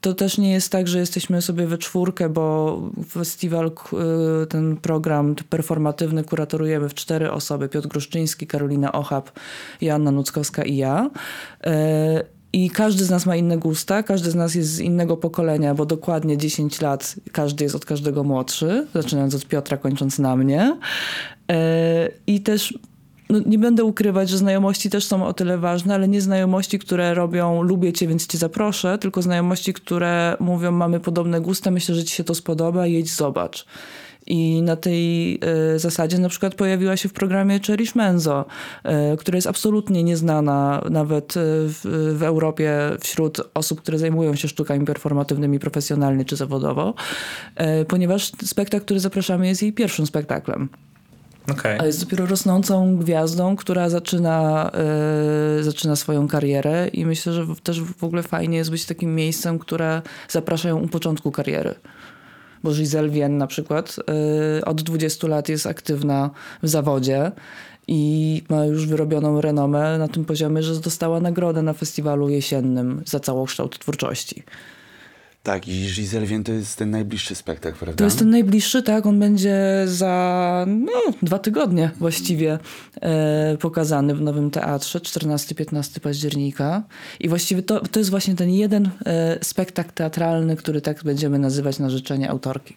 to 0.00 0.14
też 0.14 0.38
nie 0.38 0.52
jest 0.52 0.72
tak, 0.72 0.88
że 0.88 0.98
jesteśmy 0.98 1.42
sobie 1.42 1.66
we 1.66 1.78
czwórkę, 1.78 2.28
bo 2.28 2.78
festiwal, 3.08 3.66
y, 4.42 4.46
ten 4.46 4.76
program 4.76 5.34
performatywny 5.50 6.24
kuratorujemy 6.24 6.88
w 6.88 6.94
cztery 6.94 7.30
osoby. 7.32 7.68
Piotr 7.68 7.88
Gruszczyński, 7.88 8.46
Karolina 8.46 8.92
Ochab, 8.92 9.30
Joanna 9.80 10.10
Nuckowska 10.10 10.62
i 10.62 10.76
ja. 10.76 11.10
Y, 11.66 11.70
I 12.52 12.70
każdy 12.70 13.04
z 13.04 13.10
nas 13.10 13.26
ma 13.26 13.36
inne 13.36 13.58
gusta, 13.58 14.02
każdy 14.02 14.30
z 14.30 14.34
nas 14.34 14.54
jest 14.54 14.70
z 14.70 14.80
innego 14.80 15.16
pokolenia, 15.16 15.74
bo 15.74 15.86
dokładnie 15.86 16.38
10 16.38 16.80
lat 16.80 17.16
każdy 17.32 17.64
jest 17.64 17.76
od 17.76 17.84
każdego 17.84 18.24
młodszy, 18.24 18.86
zaczynając 18.94 19.34
od 19.34 19.46
Piotra, 19.46 19.76
kończąc 19.76 20.18
na 20.18 20.36
mnie. 20.36 20.78
E, 21.50 22.08
I 22.26 22.40
też 22.40 22.78
no, 23.30 23.40
nie 23.46 23.58
będę 23.58 23.84
ukrywać, 23.84 24.28
że 24.28 24.38
znajomości 24.38 24.90
też 24.90 25.04
są 25.04 25.26
o 25.26 25.32
tyle 25.32 25.58
ważne, 25.58 25.94
ale 25.94 26.08
nie 26.08 26.20
znajomości, 26.20 26.78
które 26.78 27.14
robią 27.14 27.62
lubię 27.62 27.92
cię, 27.92 28.06
więc 28.06 28.26
cię 28.26 28.38
zaproszę, 28.38 28.98
tylko 28.98 29.22
znajomości, 29.22 29.72
które 29.72 30.36
mówią 30.40 30.72
mamy 30.72 31.00
podobne 31.00 31.40
gusta, 31.40 31.70
myślę, 31.70 31.94
że 31.94 32.04
ci 32.04 32.14
się 32.14 32.24
to 32.24 32.34
spodoba, 32.34 32.86
jedź 32.86 33.12
zobacz. 33.12 33.66
I 34.26 34.62
na 34.62 34.76
tej 34.76 35.34
y, 35.74 35.78
zasadzie 35.78 36.18
na 36.18 36.28
przykład 36.28 36.54
pojawiła 36.54 36.96
się 36.96 37.08
w 37.08 37.12
programie 37.12 37.60
Cherish 37.66 37.94
Menzo, 37.94 38.44
y, 39.14 39.16
która 39.16 39.36
jest 39.36 39.46
absolutnie 39.46 40.02
nieznana 40.02 40.84
nawet 40.90 41.36
y, 41.36 41.40
w, 41.40 41.80
w, 42.18 42.22
Europie 42.22 42.72
wśród 43.00 43.40
osób, 43.54 43.80
które 43.80 43.98
zajmują 43.98 44.34
się 44.34 44.48
sztukami 44.48 44.86
performatywnymi 44.86 45.58
profesjonalnie 45.58 46.24
czy 46.24 46.36
zawodowo, 46.36 46.94
ponieważ 47.88 48.32
spektakl, 48.44 48.84
który 48.84 49.00
zapraszamy 49.00 49.46
jest 49.46 49.62
jej 49.62 49.72
pierwszym 49.72 50.06
spektaklem. 50.06 50.68
Okay. 51.50 51.80
A 51.80 51.86
jest 51.86 52.00
dopiero 52.04 52.26
rosnącą 52.26 52.96
gwiazdą, 52.96 53.56
która 53.56 53.88
zaczyna, 53.88 54.70
zaczyna 55.60 55.96
swoją 55.96 56.28
karierę 56.28 56.88
i 56.88 57.06
myślę, 57.06 57.32
że 57.32 57.46
też 57.62 57.82
w 57.82 58.04
ogóle 58.04 58.22
fajnie 58.22 58.56
jest 58.58 58.70
być 58.70 58.84
takim 58.84 59.14
miejscem, 59.14 59.58
które 59.58 60.02
zapraszają 60.28 60.78
u 60.78 60.88
początku 60.88 61.30
kariery 61.30 61.74
bo 62.62 62.72
Giselle 62.72 63.08
Wien 63.08 63.38
na 63.38 63.46
przykład 63.46 63.96
y, 64.58 64.64
od 64.64 64.82
20 64.82 65.28
lat 65.28 65.48
jest 65.48 65.66
aktywna 65.66 66.30
w 66.62 66.68
zawodzie 66.68 67.32
i 67.88 68.42
ma 68.48 68.64
już 68.64 68.86
wyrobioną 68.86 69.40
renomę 69.40 69.98
na 69.98 70.08
tym 70.08 70.24
poziomie, 70.24 70.62
że 70.62 70.80
dostała 70.80 71.20
nagrodę 71.20 71.62
na 71.62 71.72
festiwalu 71.72 72.28
jesiennym 72.28 73.02
za 73.06 73.20
całokształt 73.20 73.78
twórczości. 73.78 74.42
Tak, 75.42 75.68
i 75.68 75.72
Giselle 75.72 76.44
to 76.44 76.52
jest 76.52 76.76
ten 76.76 76.90
najbliższy 76.90 77.34
spektakl, 77.34 77.78
prawda? 77.78 77.96
To 77.96 78.04
jest 78.04 78.18
ten 78.18 78.30
najbliższy, 78.30 78.82
tak. 78.82 79.06
On 79.06 79.18
będzie 79.18 79.82
za 79.86 80.66
no, 80.68 80.92
dwa 81.22 81.38
tygodnie 81.38 81.90
właściwie 81.98 82.58
e, 83.00 83.56
pokazany 83.60 84.14
w 84.14 84.20
Nowym 84.20 84.50
Teatrze, 84.50 84.98
14-15 84.98 86.00
października. 86.00 86.82
I 87.20 87.28
właściwie 87.28 87.62
to, 87.62 87.80
to 87.80 88.00
jest 88.00 88.10
właśnie 88.10 88.34
ten 88.36 88.50
jeden 88.50 88.90
e, 89.06 89.38
spektakl 89.44 89.90
teatralny, 89.94 90.56
który 90.56 90.80
tak 90.80 91.04
będziemy 91.04 91.38
nazywać 91.38 91.78
na 91.78 91.90
życzenie 91.90 92.30
autorki. 92.30 92.74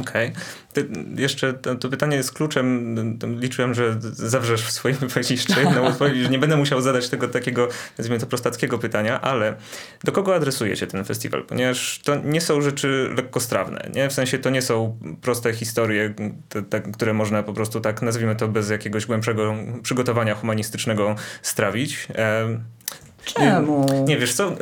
Okej. 0.00 0.32
Okay. 0.72 0.88
Jeszcze 1.16 1.54
to, 1.54 1.74
to, 1.74 1.88
pytanie 1.88 2.16
jest 2.16 2.32
kluczem. 2.32 2.94
Liczyłem, 3.40 3.74
że 3.74 3.96
zawrzesz 4.12 4.62
w 4.62 4.70
swoim 4.70 4.96
wypowiedzi 5.00 5.34
jeszcze 5.34 5.62
jedną 5.62 5.84
odpowiedź, 5.90 6.16
że 6.22 6.28
nie 6.28 6.38
będę 6.38 6.56
musiał 6.56 6.80
zadać 6.80 7.08
tego 7.08 7.28
takiego, 7.28 7.68
nazwijmy 7.98 8.20
to 8.20 8.26
prostackiego 8.26 8.78
pytania, 8.78 9.20
ale 9.20 9.54
do 10.04 10.12
kogo 10.12 10.34
adresuje 10.34 10.76
się 10.76 10.86
ten 10.86 11.04
festiwal? 11.04 11.44
Ponieważ 11.44 12.00
to 12.04 12.16
nie 12.16 12.40
są 12.40 12.60
rzeczy 12.60 13.10
lekkostrawne, 13.16 13.90
nie? 13.94 14.08
W 14.08 14.12
sensie 14.12 14.38
to 14.38 14.50
nie 14.50 14.62
są 14.62 14.98
proste 15.22 15.52
historie, 15.52 16.14
te, 16.48 16.62
te, 16.62 16.80
które 16.80 17.12
można 17.14 17.42
po 17.42 17.52
prostu 17.52 17.80
tak, 17.80 18.02
nazwijmy 18.02 18.36
to 18.36 18.48
bez 18.48 18.70
jakiegoś 18.70 19.06
głębszego 19.06 19.54
przygotowania 19.82 20.34
humanistycznego 20.34 21.16
strawić. 21.42 22.08
Czemu? 23.24 23.86
Nie, 23.92 24.00
nie 24.00 24.18
wiesz 24.18 24.34
co? 24.34 24.52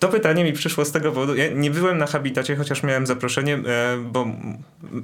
To 0.00 0.08
pytanie 0.08 0.44
mi 0.44 0.52
przyszło 0.52 0.84
z 0.84 0.92
tego 0.92 1.12
powodu. 1.12 1.34
Ja 1.36 1.48
nie 1.48 1.70
byłem 1.70 1.98
na 1.98 2.06
habitacie, 2.06 2.56
chociaż 2.56 2.82
miałem 2.82 3.06
zaproszenie, 3.06 3.54
e, 3.54 3.60
bo 3.98 4.26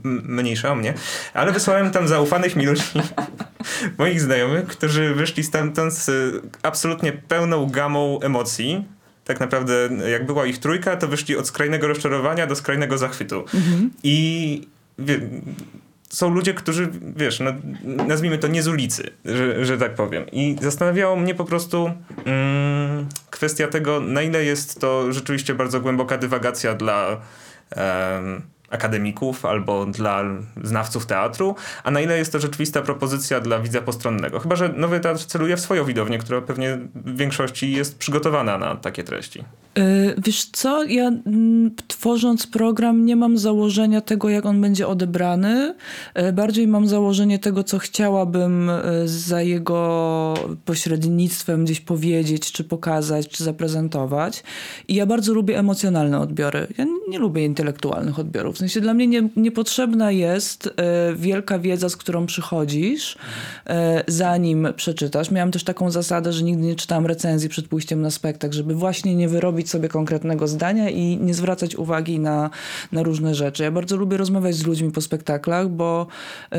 mniejsza 0.05 0.73
o 0.73 0.75
mnie, 0.75 0.95
ale 1.35 1.53
wysłałem 1.53 1.91
tam 1.91 2.09
zaufanych 2.09 2.57
mi 2.57 2.67
ludzi, 2.67 2.83
moich 3.99 4.21
znajomych, 4.21 4.67
którzy 4.67 5.15
wyszli 5.15 5.45
stamtąd 5.45 5.93
z 5.93 6.11
absolutnie 6.62 7.12
pełną 7.12 7.67
gamą 7.67 8.21
emocji. 8.21 8.85
Tak 9.25 9.41
naprawdę, 9.41 9.88
jak 10.11 10.26
była 10.26 10.47
ich 10.47 10.59
trójka, 10.59 10.97
to 10.97 11.09
wyszli 11.09 11.37
od 11.37 11.47
skrajnego 11.49 11.88
rozczarowania 11.88 12.47
do 12.47 12.57
skrajnego 12.57 12.99
zachwytu. 12.99 13.41
Mhm. 13.41 13.91
I 14.03 14.69
wie, 14.99 15.21
są 16.09 16.35
ludzie, 16.35 16.55
którzy, 16.55 16.89
wiesz, 17.17 17.41
no, 17.41 17.53
nazwijmy 18.07 18.39
to 18.39 18.49
nie 18.49 18.63
z 18.63 18.69
ulicy, 18.69 19.11
że, 19.25 19.65
że 19.65 19.79
tak 19.79 19.95
powiem. 19.95 20.27
I 20.33 20.57
zastanawiało 20.63 21.17
mnie 21.17 21.35
po 21.35 21.45
prostu 21.45 21.91
mm, 22.25 23.09
kwestia 23.31 23.69
tego, 23.69 24.01
na 24.01 24.23
ile 24.23 24.45
jest 24.45 24.81
to 24.81 25.13
rzeczywiście 25.13 25.55
bardzo 25.55 25.81
głęboka 25.81 26.19
dywagacja 26.19 26.75
dla 26.75 27.21
akademików 28.70 29.44
albo 29.44 29.87
dla 29.87 30.25
znawców 30.64 31.06
teatru, 31.06 31.54
a 31.85 31.90
na 31.90 32.00
ile 32.00 32.18
jest 32.18 32.32
to 32.32 32.38
rzeczywista 32.38 32.82
propozycja 32.82 33.40
dla 33.40 33.61
widza 33.61 33.82
postronnego. 33.82 34.40
Chyba, 34.40 34.56
że 34.56 34.68
Nowy 34.68 35.00
Teatr 35.00 35.25
celuje 35.25 35.56
w 35.56 35.61
swoją 35.61 35.85
widownię, 35.85 36.18
która 36.18 36.40
pewnie 36.40 36.78
w 36.94 37.16
większości 37.16 37.73
jest 37.73 37.99
przygotowana 37.99 38.58
na 38.58 38.76
takie 38.76 39.04
treści. 39.04 39.44
Y, 39.78 40.14
wiesz 40.25 40.44
co, 40.44 40.85
ja 40.85 41.08
mm, 41.08 41.70
tworząc 41.87 42.46
program 42.46 43.04
nie 43.04 43.16
mam 43.16 43.38
założenia 43.38 44.00
tego, 44.00 44.28
jak 44.28 44.46
on 44.46 44.61
będzie 44.61 44.88
odebrany. 44.88 45.75
Y, 46.28 46.32
bardziej 46.32 46.68
mam 46.68 46.88
założenie 46.88 47.38
tego, 47.38 47.64
co 47.64 47.78
chciałabym 47.78 48.70
y, 48.70 49.08
za 49.08 49.42
jego 49.42 50.35
pośrednictwem 50.64 51.64
gdzieś 51.64 51.80
powiedzieć, 51.80 52.52
czy 52.52 52.64
pokazać, 52.64 53.28
czy 53.28 53.44
zaprezentować. 53.44 54.42
I 54.88 54.94
ja 54.94 55.06
bardzo 55.06 55.35
lubię 55.35 55.58
emocjonalne 55.58 56.18
odbiory. 56.18 56.66
Ja 56.78 56.87
nie 57.08 57.18
lubię 57.18 57.44
intelektualnych 57.44 58.18
odbiorów. 58.18 58.56
W 58.57 58.59
sensie 58.59 58.81
dla 58.81 58.95
mnie 58.95 59.07
nie, 59.07 59.29
niepotrzebna 59.37 60.11
jest 60.11 60.71
wielka 61.17 61.59
wiedza, 61.59 61.89
z 61.89 61.97
którą 61.97 62.27
przychodzisz, 62.27 63.19
zanim 64.09 64.69
przeczytasz. 64.77 65.31
Miałam 65.31 65.51
też 65.51 65.65
taką 65.65 65.91
zasadę, 65.91 66.33
że 66.33 66.43
nigdy 66.43 66.63
nie 66.63 66.75
czytałam 66.75 67.07
recenzji 67.07 67.49
przed 67.49 67.69
pójściem 67.69 68.03
na 68.03 68.11
spektakl, 68.11 68.55
żeby 68.55 68.75
właśnie 68.75 69.15
nie 69.15 69.29
wyrobić 69.29 69.71
sobie 69.71 69.89
konkretnego 69.89 70.49
zdania 70.49 70.91
i 70.91 71.17
nie 71.17 71.35
zwracać 71.35 71.77
uwagi 71.77 72.19
na, 72.19 72.51
na 72.93 73.03
różne 73.03 73.35
rzeczy. 73.35 73.63
Ja 73.63 73.71
bardzo 73.71 73.97
lubię 73.97 74.17
rozmawiać 74.17 74.55
z 74.55 74.67
ludźmi 74.67 74.91
po 74.91 75.01
spektaklach, 75.01 75.69
bo, 75.69 76.07
yy, 76.53 76.59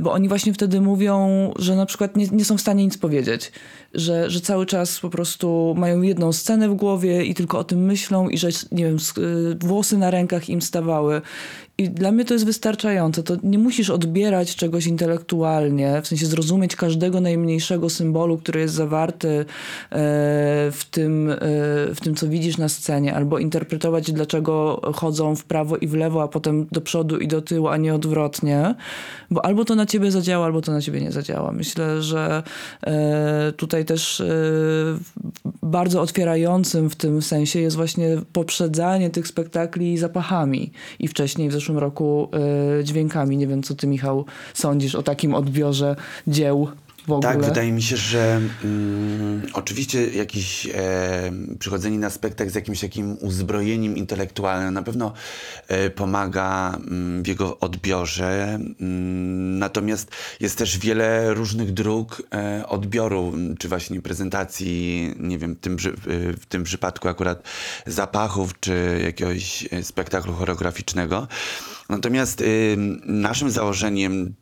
bo 0.00 0.12
oni 0.12 0.28
właśnie 0.28 0.54
wtedy 0.54 0.80
mówią, 0.80 1.52
że 1.58 1.76
na 1.76 1.86
przykład 1.86 2.16
nie, 2.16 2.26
nie 2.26 2.44
są 2.44 2.56
w 2.56 2.60
stanie 2.60 2.84
nic 2.84 2.98
powiedzieć. 2.98 3.52
Że, 3.94 4.30
że 4.30 4.40
cały 4.40 4.66
czas 4.66 5.00
po 5.00 5.10
prostu 5.10 5.74
mają 5.78 6.02
jedną 6.02 6.32
scenę 6.32 6.68
w 6.68 6.74
głowie 6.74 7.24
i 7.24 7.34
tylko 7.34 7.58
o 7.58 7.64
tym 7.64 7.84
myślą 7.84 8.28
i 8.28 8.38
że, 8.38 8.48
nie 8.72 8.84
wiem, 8.84 8.96
yy, 9.16 9.54
włosy 9.54 9.98
na 9.98 10.10
rękach 10.10 10.48
im 10.48 10.62
stawały. 10.62 11.22
I 11.78 11.90
dla 11.90 12.12
mnie 12.12 12.24
to 12.24 12.34
jest 12.34 12.46
wystarczające. 12.46 13.22
To 13.22 13.36
nie 13.42 13.58
musisz 13.58 13.90
odbierać 13.90 14.56
czegoś 14.56 14.86
intelektualnie, 14.86 16.02
w 16.02 16.08
sensie 16.08 16.26
zrozumieć 16.26 16.76
każdego 16.76 17.20
najmniejszego 17.20 17.90
symbolu, 17.90 18.38
który 18.38 18.60
jest 18.60 18.74
zawarty 18.74 19.28
e, 19.28 19.44
w 20.72 20.84
tym, 20.90 21.30
e, 21.30 21.36
w 21.94 21.96
tym, 22.02 22.14
co 22.14 22.28
widzisz 22.28 22.58
na 22.58 22.68
scenie, 22.68 23.14
albo 23.14 23.38
interpretować, 23.38 24.12
dlaczego 24.12 24.80
chodzą 24.94 25.36
w 25.36 25.44
prawo 25.44 25.76
i 25.76 25.86
w 25.86 25.94
lewo, 25.94 26.22
a 26.22 26.28
potem 26.28 26.66
do 26.72 26.80
przodu 26.80 27.18
i 27.18 27.28
do 27.28 27.42
tyłu, 27.42 27.68
a 27.68 27.76
nie 27.76 27.94
odwrotnie. 27.94 28.74
Bo 29.30 29.44
albo 29.44 29.64
to 29.64 29.74
na 29.74 29.86
ciebie 29.86 30.10
zadziała, 30.10 30.46
albo 30.46 30.60
to 30.60 30.72
na 30.72 30.80
ciebie 30.80 31.00
nie 31.00 31.12
zadziała. 31.12 31.52
Myślę, 31.52 32.02
że 32.02 32.42
e, 32.86 33.52
tutaj 33.56 33.84
też 33.84 34.22
bardzo 35.62 36.00
otwierającym 36.00 36.90
w 36.90 36.96
tym 36.96 37.22
sensie 37.22 37.60
jest 37.60 37.76
właśnie 37.76 38.08
poprzedzanie 38.32 39.10
tych 39.10 39.28
spektakli 39.28 39.98
zapachami 39.98 40.72
i 40.98 41.08
wcześniej 41.08 41.48
w 41.48 41.52
zeszłym 41.52 41.63
roku 41.72 42.28
y, 42.80 42.84
dźwiękami. 42.84 43.36
Nie 43.36 43.46
wiem, 43.46 43.62
co 43.62 43.74
ty, 43.74 43.86
Michał, 43.86 44.24
sądzisz 44.54 44.94
o 44.94 45.02
takim 45.02 45.34
odbiorze 45.34 45.96
dzieł 46.26 46.68
w 47.06 47.12
ogóle. 47.12 47.32
Tak, 47.32 47.44
wydaje 47.44 47.72
mi 47.72 47.82
się, 47.82 47.96
że 47.96 48.40
mm, 48.64 49.42
oczywiście 49.52 50.08
jakieś 50.08 50.66
e, 50.66 51.32
przychodzenie 51.58 51.98
na 51.98 52.10
spektakl 52.10 52.50
z 52.50 52.54
jakimś 52.54 52.80
takim 52.80 53.16
uzbrojeniem 53.20 53.96
intelektualnym 53.96 54.74
na 54.74 54.82
pewno 54.82 55.12
e, 55.68 55.90
pomaga 55.90 56.76
mm, 56.76 57.22
w 57.22 57.26
jego 57.26 57.58
odbiorze. 57.58 58.44
Mm, 58.54 59.58
natomiast 59.58 60.10
jest 60.40 60.58
też 60.58 60.78
wiele 60.78 61.34
różnych 61.34 61.72
dróg 61.72 62.22
e, 62.34 62.66
odbioru, 62.68 63.32
czy 63.58 63.68
właśnie 63.68 64.02
prezentacji, 64.02 65.10
nie 65.20 65.38
wiem, 65.38 65.54
w 65.54 65.60
tym, 65.60 65.76
w 66.40 66.46
tym 66.46 66.64
przypadku 66.64 67.08
akurat 67.08 67.42
zapachów, 67.86 68.60
czy 68.60 69.00
jakiegoś 69.04 69.68
e, 69.72 69.82
spektaklu 69.82 70.32
choreograficznego. 70.32 71.28
Natomiast 71.88 72.44
naszym 73.06 73.50
założeniem 73.50 74.34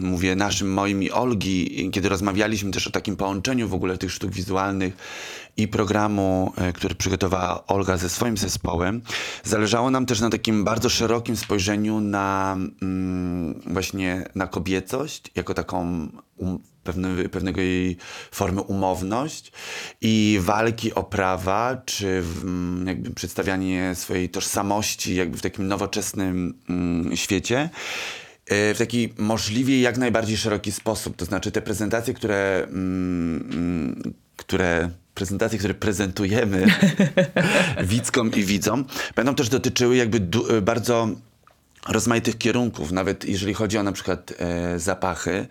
mówię 0.00 0.36
naszym, 0.36 0.72
moim 0.72 1.02
i 1.02 1.10
Olgi, 1.10 1.90
kiedy 1.92 2.08
rozmawialiśmy 2.08 2.70
też 2.70 2.86
o 2.86 2.90
takim 2.90 3.16
połączeniu 3.16 3.68
w 3.68 3.74
ogóle 3.74 3.98
tych 3.98 4.12
sztuk 4.12 4.30
wizualnych 4.30 4.96
i 5.56 5.68
programu, 5.68 6.52
e, 6.56 6.72
który 6.72 6.94
przygotowała 6.94 7.66
Olga 7.66 7.96
ze 7.96 8.08
swoim 8.08 8.36
zespołem, 8.36 9.02
zależało 9.44 9.90
nam 9.90 10.06
też 10.06 10.20
na 10.20 10.30
takim 10.30 10.64
bardzo 10.64 10.88
szerokim 10.88 11.36
spojrzeniu 11.36 12.00
na 12.00 12.56
mm, 12.82 13.60
właśnie 13.66 14.28
na 14.34 14.46
kobiecość, 14.46 15.30
jako 15.34 15.54
taką 15.54 16.08
um, 16.36 16.58
pewne, 16.84 17.28
pewnego 17.28 17.60
jej 17.60 17.96
formy 18.30 18.60
umowność 18.60 19.52
i 20.00 20.38
walki 20.42 20.94
o 20.94 21.04
prawa, 21.04 21.76
czy 21.84 22.22
mm, 22.42 22.86
jakby 22.86 23.10
przedstawianie 23.10 23.94
swojej 23.94 24.28
tożsamości 24.28 25.14
jakby 25.14 25.38
w 25.38 25.42
takim 25.42 25.68
nowoczesnym 25.68 26.58
mm, 26.68 27.16
świecie. 27.16 27.70
E, 28.46 28.74
w 28.74 28.78
taki 28.78 29.08
możliwie 29.18 29.80
jak 29.80 29.98
najbardziej 29.98 30.36
szeroki 30.36 30.72
sposób. 30.72 31.16
To 31.16 31.24
znaczy 31.24 31.50
te 31.52 31.62
prezentacje, 31.62 32.14
które, 32.14 32.66
mm, 32.68 33.50
mm, 33.52 34.14
które 34.36 34.90
prezentacje, 35.14 35.58
które 35.58 35.74
prezentujemy 35.74 36.66
widzkom 37.82 38.32
i 38.32 38.44
widzom, 38.44 38.84
będą 39.16 39.34
też 39.34 39.48
dotyczyły 39.48 39.96
jakby 39.96 40.20
du- 40.20 40.62
bardzo 40.62 41.08
rozmaitych 41.88 42.38
kierunków, 42.38 42.92
nawet 42.92 43.24
jeżeli 43.24 43.54
chodzi 43.54 43.78
o 43.78 43.82
na 43.82 43.92
przykład 43.92 44.32
e, 44.38 44.78
zapachy, 44.78 45.46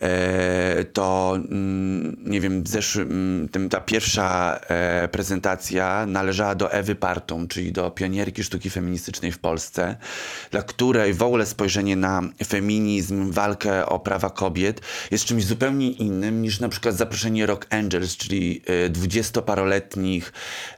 e, 0.00 0.84
to 0.84 1.34
mm, 1.36 2.16
nie 2.24 2.40
wiem, 2.40 2.62
w 2.62 2.68
zeszłym, 2.68 3.10
mm, 3.10 3.48
tym, 3.48 3.68
ta 3.68 3.80
pierwsza 3.80 4.60
e, 4.68 5.08
prezentacja 5.08 6.06
należała 6.06 6.54
do 6.54 6.72
Ewy 6.72 6.94
Partum, 6.94 7.48
czyli 7.48 7.72
do 7.72 7.90
pionierki 7.90 8.44
sztuki 8.44 8.70
feministycznej 8.70 9.32
w 9.32 9.38
Polsce, 9.38 9.96
dla 10.50 10.62
której 10.62 11.14
w 11.14 11.22
ogóle 11.22 11.46
spojrzenie 11.46 11.96
na 11.96 12.22
feminizm, 12.46 13.30
walkę 13.30 13.86
o 13.86 13.98
prawa 13.98 14.30
kobiet 14.30 14.80
jest 15.10 15.24
czymś 15.24 15.44
zupełnie 15.44 15.90
innym 15.90 16.42
niż 16.42 16.60
na 16.60 16.68
przykład 16.68 16.96
zaproszenie 16.96 17.46
Rock 17.46 17.66
Angels, 17.70 18.16
czyli 18.16 18.62
e, 18.66 18.88
dwudziestoparoletnich 18.88 20.32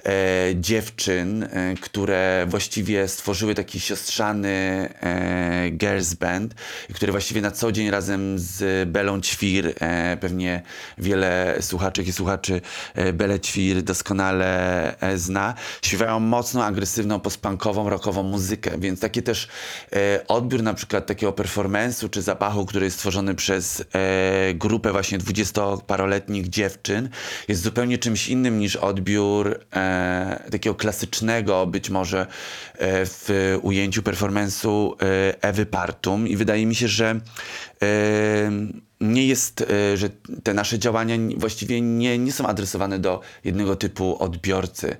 e, 0.05 0.12
dziewczyn, 0.55 1.43
e, 1.43 1.75
które 1.81 2.47
właściwie 2.49 3.09
stworzyły 3.09 3.55
taki 3.55 3.81
siostrzany 3.81 4.88
girls 5.71 6.14
band, 6.14 6.54
i 6.90 6.95
które 6.95 7.12
właściwie 7.12 7.40
na 7.40 7.50
co 7.50 7.73
dzień 7.73 7.90
razem 7.90 8.38
z 8.38 8.88
Belą 8.88 9.21
Ćwir, 9.21 9.75
e, 9.80 10.16
pewnie 10.21 10.62
wiele 10.99 11.57
słuchaczek 11.61 12.09
i 12.09 12.12
słuchaczy 12.12 12.61
e, 12.95 13.12
Belę 13.12 13.40
Ćwir 13.40 13.83
doskonale 13.83 15.00
e, 15.00 15.18
zna, 15.18 15.54
śpiewają 15.83 16.21
mocno 16.21 16.64
agresywną, 16.64 17.21
postpunkową, 17.21 17.90
rockową 17.90 18.23
muzykę, 18.23 18.71
więc 18.78 19.00
taki 19.00 19.23
też 19.23 19.49
e, 19.92 20.26
odbiór 20.28 20.62
na 20.62 20.75
przykład 20.75 21.07
takiego 21.07 21.33
performance'u 21.33 22.11
czy 22.11 22.23
zapachu, 22.23 22.66
który 22.66 22.85
jest 22.85 22.97
stworzony 22.97 23.35
przez 23.35 23.85
e, 23.92 24.54
grupę 24.54 24.92
właśnie 24.92 25.18
dwudziestoparoletnich 25.18 26.49
dziewczyn, 26.49 27.09
jest 27.49 27.62
zupełnie 27.62 27.99
czymś 27.99 28.28
innym 28.28 28.59
niż 28.59 28.76
odbiór 28.76 29.61
e, 29.73 30.42
takiego 30.50 30.75
klasycznego 30.75 31.66
być 31.66 31.90
może 31.90 32.21
e, 32.21 32.26
w 33.07 33.59
ujęciu 33.62 34.02
performance'u 34.02 34.77
e, 35.02 35.42
Ewy 35.42 35.66
Partum 35.66 36.28
i 36.28 36.37
wydaje 36.37 36.66
mi 36.66 36.75
się, 36.75 36.88
że 36.88 37.20
e, 37.82 37.88
nie 39.00 39.26
jest, 39.26 39.61
e, 39.61 39.97
że 39.97 40.11
te 40.42 40.54
nasze 40.54 40.78
działania 40.78 41.16
właściwie 41.37 41.80
nie, 41.80 42.18
nie 42.18 42.32
są 42.32 42.47
adresowane 42.47 42.99
do 42.99 43.20
jednego 43.44 43.76
typu 43.76 44.23
odbiorcy. 44.23 44.97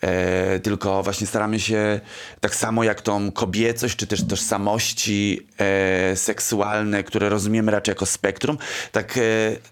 E, 0.00 0.60
tylko 0.60 1.02
właśnie 1.02 1.26
staramy 1.26 1.60
się 1.60 2.00
tak 2.40 2.54
samo 2.54 2.84
jak 2.84 3.00
tą 3.00 3.32
kobiecość, 3.32 3.96
czy 3.96 4.06
też 4.06 4.26
tożsamości 4.26 5.46
e, 5.58 6.16
seksualne, 6.16 7.04
które 7.04 7.28
rozumiemy 7.28 7.72
raczej 7.72 7.92
jako 7.92 8.06
spektrum, 8.06 8.58
tak 8.92 9.18
e, 9.18 9.20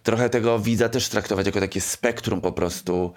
trochę 0.02 0.30
tego 0.30 0.58
widza 0.58 0.88
też 0.88 1.08
traktować 1.08 1.46
jako 1.46 1.60
takie 1.60 1.80
spektrum 1.80 2.40
po 2.40 2.52
prostu 2.52 3.12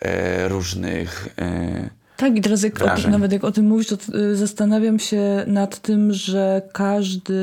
e, 0.00 0.48
różnych. 0.48 1.28
E, 1.38 2.01
Tak, 2.22 2.36
i 2.36 2.40
teraz 2.40 2.62
jak 2.62 2.82
o, 2.82 2.96
tym- 2.96 3.10
nawet 3.10 3.32
jak 3.32 3.44
o 3.44 3.52
tym 3.52 3.66
mówisz, 3.66 3.86
to 3.86 3.96
y, 4.18 4.36
zastanawiam 4.36 4.98
się 4.98 5.44
nad 5.46 5.78
tym, 5.78 6.12
że 6.12 6.62
każdy, 6.72 7.34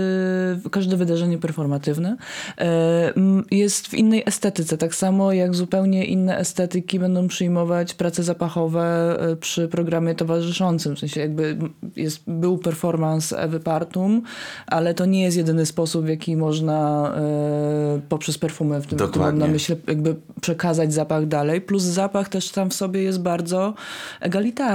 każde 0.71 0.97
wydarzenie 0.97 1.37
performatywne 1.37 2.17
e, 2.57 3.13
jest 3.51 3.87
w 3.87 3.93
innej 3.93 4.23
estetyce. 4.25 4.77
Tak 4.77 4.95
samo 4.95 5.33
jak 5.33 5.55
zupełnie 5.55 6.05
inne 6.05 6.37
estetyki 6.37 6.99
będą 6.99 7.27
przyjmować 7.27 7.93
prace 7.93 8.23
zapachowe 8.23 9.15
e, 9.19 9.35
przy 9.35 9.67
programie 9.67 10.15
towarzyszącym. 10.15 10.95
W 10.95 10.99
sensie 10.99 11.21
jakby 11.21 11.57
jest, 11.95 12.21
był 12.27 12.57
performance 12.57 13.39
Ewy 13.39 13.59
Partum, 13.59 14.21
ale 14.67 14.93
to 14.93 15.05
nie 15.05 15.23
jest 15.23 15.37
jedyny 15.37 15.65
sposób, 15.65 16.05
w 16.05 16.07
jaki 16.09 16.35
można 16.35 17.11
e, 17.17 18.01
poprzez 18.09 18.37
perfumę 18.37 18.81
w 18.81 18.87
tym, 18.87 18.97
w 18.97 19.01
tym 19.01 19.07
mam 19.07 19.11
Dokładnie. 19.11 19.39
na 19.39 19.47
myśli 19.47 19.75
jakby 19.87 20.15
przekazać 20.41 20.93
zapach 20.93 21.25
dalej. 21.25 21.61
Plus 21.61 21.83
zapach 21.83 22.29
też 22.29 22.49
tam 22.49 22.69
w 22.69 22.73
sobie 22.73 23.03
jest 23.03 23.21
bardzo 23.21 23.73
egalitarny. 24.21 24.68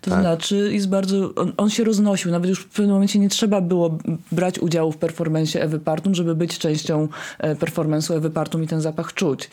To 0.00 0.10
Tak. 0.10 0.20
znaczy 0.20 0.70
jest 0.72 0.88
bardzo, 0.88 1.34
on, 1.34 1.52
on 1.56 1.70
się 1.70 1.84
roznosił. 1.84 2.30
Nawet 2.30 2.50
już 2.50 2.60
w 2.60 2.68
pewnym 2.68 2.90
momencie 2.90 3.18
nie 3.18 3.28
trzeba 3.28 3.60
było 3.60 3.98
brać 4.32 4.58
udziału 4.58 4.92
w 4.92 4.96
performencie 4.96 5.62
Ewy 5.62 5.80
Partum, 5.80 6.14
żeby 6.14 6.34
być 6.34 6.58
częścią 6.58 7.08
e, 7.38 7.54
performance'u 7.54 8.14
Ewy 8.14 8.30
Partum 8.30 8.64
i 8.64 8.66
ten 8.66 8.80
zapach 8.80 9.14
czuć. 9.14 9.50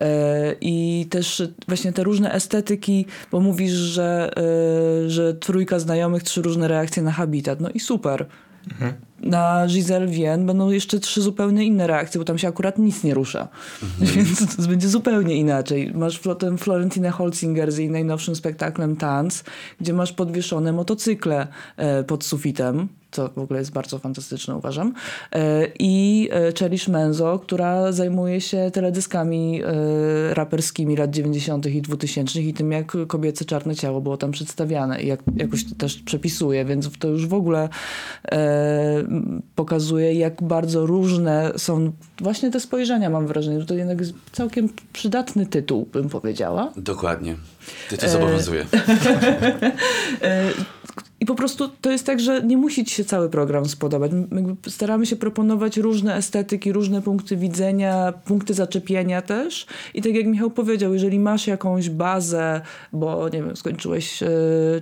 E, 0.00 0.54
I 0.60 1.06
też 1.10 1.42
właśnie 1.68 1.92
te 1.92 2.02
różne 2.04 2.32
estetyki, 2.32 3.06
bo 3.32 3.40
mówisz, 3.40 3.72
że, 3.72 4.30
e, 5.06 5.10
że 5.10 5.34
trójka 5.34 5.78
znajomych, 5.78 6.22
trzy 6.22 6.42
różne 6.42 6.68
reakcje 6.68 7.02
na 7.02 7.12
habitat. 7.12 7.60
No 7.60 7.70
i 7.70 7.80
super. 7.80 8.26
Na 9.20 9.66
Giselle 9.66 10.06
Wien 10.06 10.46
będą 10.46 10.70
jeszcze 10.70 11.00
trzy 11.00 11.22
zupełnie 11.22 11.64
inne 11.64 11.86
reakcje, 11.86 12.18
bo 12.18 12.24
tam 12.24 12.38
się 12.38 12.48
akurat 12.48 12.78
nic 12.78 13.04
nie 13.04 13.14
rusza. 13.14 13.48
Więc 14.00 14.56
to 14.56 14.62
będzie 14.62 14.88
zupełnie 14.88 15.36
inaczej. 15.36 15.92
Masz 15.94 16.18
potem 16.18 16.58
Florentinę 16.58 17.10
Holzinger 17.10 17.72
z 17.72 17.78
jej 17.78 17.90
najnowszym 17.90 18.36
spektaklem 18.36 18.96
Tanz, 18.96 19.44
gdzie 19.80 19.92
masz 19.92 20.12
podwieszone 20.12 20.72
motocykle 20.72 21.46
e, 21.76 22.04
pod 22.04 22.24
sufitem, 22.24 22.88
co 23.10 23.28
w 23.28 23.38
ogóle 23.38 23.58
jest 23.58 23.72
bardzo 23.72 23.98
fantastyczne, 23.98 24.56
uważam. 24.56 24.94
E, 25.32 25.66
I 25.78 26.28
e, 26.32 26.52
Cherish 26.52 26.88
Menzo, 26.88 27.38
która 27.38 27.92
zajmuje 27.92 28.40
się 28.40 28.70
teledyskami 28.72 29.62
e, 29.62 30.34
raperskimi 30.34 30.96
lat 30.96 31.10
90. 31.10 31.66
i 31.66 31.82
2000 31.82 32.40
i 32.40 32.54
tym, 32.54 32.72
jak 32.72 32.96
kobiece 33.06 33.44
czarne 33.44 33.76
ciało 33.76 34.00
było 34.00 34.16
tam 34.16 34.30
przedstawiane 34.30 35.02
i 35.02 35.06
jak, 35.06 35.20
jakoś 35.36 35.64
to 35.64 35.74
też 35.74 35.96
przepisuje, 35.96 36.64
więc 36.64 36.90
to 36.98 37.08
już 37.08 37.26
w 37.26 37.34
ogóle 37.34 37.68
pokazuje, 39.54 40.14
jak 40.14 40.42
bardzo 40.42 40.86
różne 40.86 41.52
są 41.56 41.92
właśnie 42.20 42.50
te 42.50 42.60
spojrzenia, 42.60 43.10
mam 43.10 43.26
wrażenie, 43.26 43.60
że 43.60 43.66
to 43.66 43.74
jednak 43.74 44.00
jest 44.00 44.12
całkiem 44.32 44.68
przydatny 44.92 45.46
tytuł, 45.46 45.88
bym 45.92 46.08
powiedziała. 46.08 46.72
Dokładnie. 46.76 47.36
Ty 47.88 47.98
to 47.98 48.08
zobowiązuje. 48.08 48.66
I 51.20 51.26
po 51.26 51.34
prostu 51.34 51.68
to 51.80 51.90
jest 51.90 52.06
tak, 52.06 52.20
że 52.20 52.42
nie 52.42 52.56
musi 52.56 52.84
ci 52.84 52.94
się 52.94 53.04
cały 53.04 53.30
program 53.30 53.66
spodobać. 53.66 54.12
My 54.30 54.56
staramy 54.68 55.06
się 55.06 55.16
proponować 55.16 55.76
różne 55.76 56.16
estetyki, 56.16 56.72
różne 56.72 57.02
punkty 57.02 57.36
widzenia, 57.36 58.12
punkty 58.24 58.54
zaczepienia 58.54 59.22
też. 59.22 59.66
I 59.94 60.02
tak 60.02 60.14
jak 60.14 60.26
Michał 60.26 60.50
powiedział, 60.50 60.92
jeżeli 60.92 61.18
masz 61.20 61.46
jakąś 61.46 61.90
bazę, 61.90 62.60
bo 62.92 63.28
nie 63.28 63.42
wiem, 63.42 63.56
skończyłeś 63.56 64.22
e, 64.22 64.28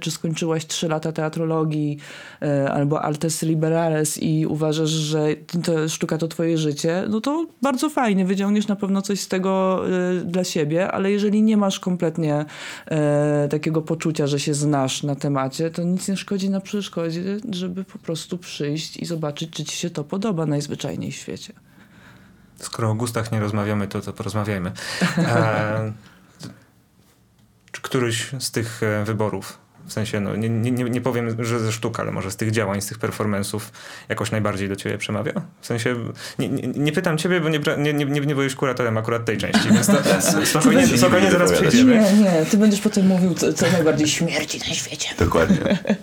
czy 0.01 0.11
skończyłaś 0.11 0.66
trzy 0.66 0.88
lata 0.88 1.12
teatrologii 1.12 1.99
e, 2.42 2.70
albo 2.72 3.03
Artes 3.03 3.42
Liberales 3.42 4.22
i 4.22 4.46
uważasz, 4.46 4.90
że 4.90 5.27
to 5.64 5.88
sztuka 5.88 6.18
to 6.18 6.29
twoje 6.29 6.59
życie, 6.59 7.05
no 7.09 7.20
to 7.20 7.46
bardzo 7.62 7.90
fajnie, 7.90 8.25
wyciągniesz 8.25 8.68
na 8.68 8.77
pewno 8.77 9.03
coś 9.03 9.20
z 9.20 9.29
tego 9.29 9.83
e, 9.88 10.20
dla 10.20 10.44
siebie, 10.44 10.92
ale 10.92 11.11
jeżeli 11.11 11.42
nie 11.42 11.57
masz 11.57 11.81
kompletnie 11.81 12.44
takiego 13.51 13.83
poczucia, 13.83 14.27
że 14.27 14.40
się 14.40 14.55
znasz 14.55 15.03
na 15.03 15.14
temacie, 15.14 15.70
to 15.70 15.83
nic 15.83 16.09
nie 16.09 16.16
na 16.51 16.61
przeszkodzie, 16.61 17.37
żeby 17.51 17.85
po 17.85 17.99
prostu 17.99 18.39
przyjść 18.39 18.97
i 18.97 19.07
zobaczyć, 19.07 19.51
czy 19.51 19.65
ci 19.65 19.77
się 19.77 19.91
to 19.91 20.05
podoba 20.05 20.47
najzwyczajniej 20.47 21.12
w 21.12 21.15
świecie. 21.15 21.53
Skoro 22.57 22.91
o 22.91 22.95
gustach 22.95 23.33
nie 23.33 23.41
rozmawiamy, 23.41 23.89
to, 23.89 24.01
to 24.01 24.12
porozmawiajmy. 24.12 24.73
E, 25.19 25.93
czy 27.73 27.83
któryś 27.83 28.31
z 28.39 28.51
tych 28.51 28.83
e, 28.83 29.05
wyborów, 29.05 29.59
w 29.87 29.92
sensie, 29.92 30.20
no, 30.20 30.37
nie, 30.37 30.49
nie, 30.49 30.70
nie 30.70 31.01
powiem, 31.01 31.44
że 31.44 31.61
ze 31.61 31.72
sztuk, 31.72 32.01
ale 32.01 32.12
może 32.12 32.31
z 32.31 32.37
tych 32.37 32.51
działań, 32.51 32.81
z 32.81 32.87
tych 32.87 32.99
performance'ów 32.99 33.61
jakoś 34.09 34.31
najbardziej 34.31 34.68
do 34.68 34.77
ciebie 34.77 34.99
przemawia? 34.99 35.33
W 35.61 35.66
sensie, 35.66 35.96
nie, 36.38 36.49
nie, 36.49 36.68
nie 36.68 36.92
pytam 36.92 37.18
ciebie, 37.18 37.40
bo 37.40 37.49
nie, 37.49 37.61
nie, 37.79 37.92
nie, 37.94 38.05
nie, 38.05 38.20
nie 38.20 38.35
byłeś 38.35 38.55
kuratorem 38.55 38.99
akurat 38.99 39.25
tej 39.25 39.38
części, 39.38 39.68
więc 39.70 39.87
to, 39.87 39.92
spokojnie, 40.46 40.87
nie 40.87 40.99
spokojnie 40.99 41.31
zaraz 41.31 41.53
przejdziemy. 41.53 41.99
Nie, 41.99 42.12
nie, 42.12 42.46
ty 42.51 42.57
będziesz 42.57 42.81
potem 42.81 43.07
mówił, 43.07 43.35
co, 43.35 43.53
co 43.53 43.66
najbardziej 43.72 44.09
śmierci 44.09 44.59
na 44.59 44.75
świecie. 44.75 45.09
Dokładnie. 45.18 45.57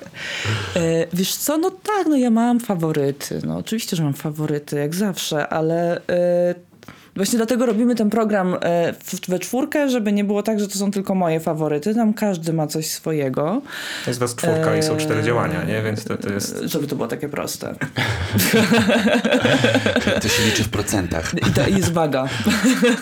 E, 0.76 1.08
wiesz 1.14 1.36
co, 1.36 1.58
no 1.58 1.72
tak, 1.72 2.08
no 2.08 2.18
ja 2.18 2.30
mam 2.30 2.60
faworyty. 2.60 3.40
No 3.46 3.58
oczywiście, 3.58 3.96
że 3.96 4.04
mam 4.04 4.14
faworyty, 4.14 4.76
jak 4.76 4.96
zawsze, 4.96 5.48
ale 5.48 6.02
e, 6.08 6.56
właśnie 7.16 7.38
dlatego 7.38 7.66
robimy 7.66 7.96
ten 7.96 8.10
program 8.10 8.58
e, 8.62 8.94
w, 8.94 9.30
we 9.30 9.40
czwórkę, 9.40 9.90
żeby 9.90 10.12
nie 10.12 10.24
było 10.24 10.44
tak, 10.44 10.60
że 10.60 10.68
to 10.68 10.78
są 10.78 10.92
tylko 10.92 11.16
moje 11.16 11.40
faworyty. 11.40 11.96
Tam 11.96 12.14
każdy 12.14 12.54
ma 12.54 12.68
coś 12.68 12.88
swojego. 12.88 13.62
Jest 14.08 14.20
was 14.20 14.36
czwórka 14.36 14.78
i 14.78 14.84
są 14.84 14.98
cztery 14.98 15.20
Eee, 15.20 15.26
działania, 15.26 15.64
nie? 15.64 15.82
Więc 15.82 16.04
to, 16.04 16.18
to 16.18 16.34
jest... 16.34 16.60
Żeby 16.64 16.88
to 16.88 16.96
było 16.96 17.08
takie 17.08 17.30
proste. 17.30 17.76
To 20.22 20.28
się 20.28 20.44
liczy 20.46 20.64
w 20.64 20.70
procentach. 20.70 21.34
I 21.50 21.54
to 21.54 21.68
jest 21.68 21.92
waga. 21.92 22.28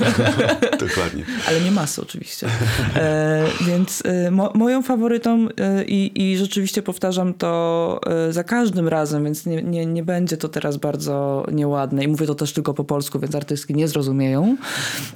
Dokładnie. 0.87 1.23
Ale 1.47 1.61
nie 1.61 1.71
masy 1.71 2.01
oczywiście. 2.01 2.47
E, 2.95 3.45
więc 3.67 4.03
e, 4.05 4.31
mo, 4.31 4.51
moją 4.55 4.81
faworytą 4.81 5.47
e, 5.57 5.83
i, 5.85 6.31
i 6.31 6.37
rzeczywiście 6.37 6.81
powtarzam 6.81 7.33
to 7.33 7.99
e, 8.27 8.33
za 8.33 8.43
każdym 8.43 8.87
razem, 8.87 9.23
więc 9.23 9.45
nie, 9.45 9.63
nie, 9.63 9.85
nie 9.85 10.03
będzie 10.03 10.37
to 10.37 10.49
teraz 10.49 10.77
bardzo 10.77 11.45
nieładne 11.51 12.03
i 12.03 12.07
mówię 12.07 12.27
to 12.27 12.35
też 12.35 12.53
tylko 12.53 12.73
po 12.73 12.83
polsku, 12.83 13.19
więc 13.19 13.35
artystki 13.35 13.75
nie 13.75 13.87
zrozumieją, 13.87 14.00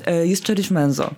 e, 0.05 0.27
jest 0.27 0.45
Cherish 0.47 0.71
Menzo. 0.71 1.11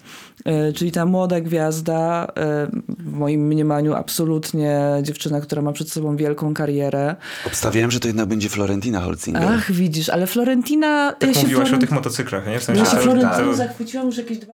E, 0.45 0.73
czyli 0.73 0.91
ta 0.91 1.05
młoda 1.05 1.41
gwiazda, 1.41 2.27
e, 2.37 2.67
w 2.99 3.13
moim 3.13 3.47
mniemaniu 3.47 3.93
absolutnie 3.93 4.79
dziewczyna, 5.01 5.41
która 5.41 5.61
ma 5.61 5.71
przed 5.71 5.91
sobą 5.91 6.15
wielką 6.15 6.53
karierę. 6.53 7.15
Obstawiałem, 7.45 7.91
że 7.91 7.99
to 7.99 8.07
jednak 8.07 8.27
będzie 8.27 8.49
Florentina 8.49 9.01
Holzinger. 9.01 9.43
Ach, 9.43 9.71
widzisz, 9.71 10.09
ale 10.09 10.27
Florentina... 10.27 11.13
Tak 11.19 11.29
ja 11.29 11.33
się 11.35 11.41
mówiłaś 11.41 11.67
o 11.67 11.71
Florent- 11.71 11.79
tych 11.79 11.91
motocyklach, 11.91 12.47
nie? 12.47 12.59
W 12.59 12.63
sensie, 12.63 12.83
Ja 12.83 12.89
się 12.89 12.97
Florentyną 12.97 13.45
to- 13.51 13.55
zachwyciłam 13.55 14.05
już 14.07 14.17
jakieś 14.17 14.37
dwa 14.37 14.51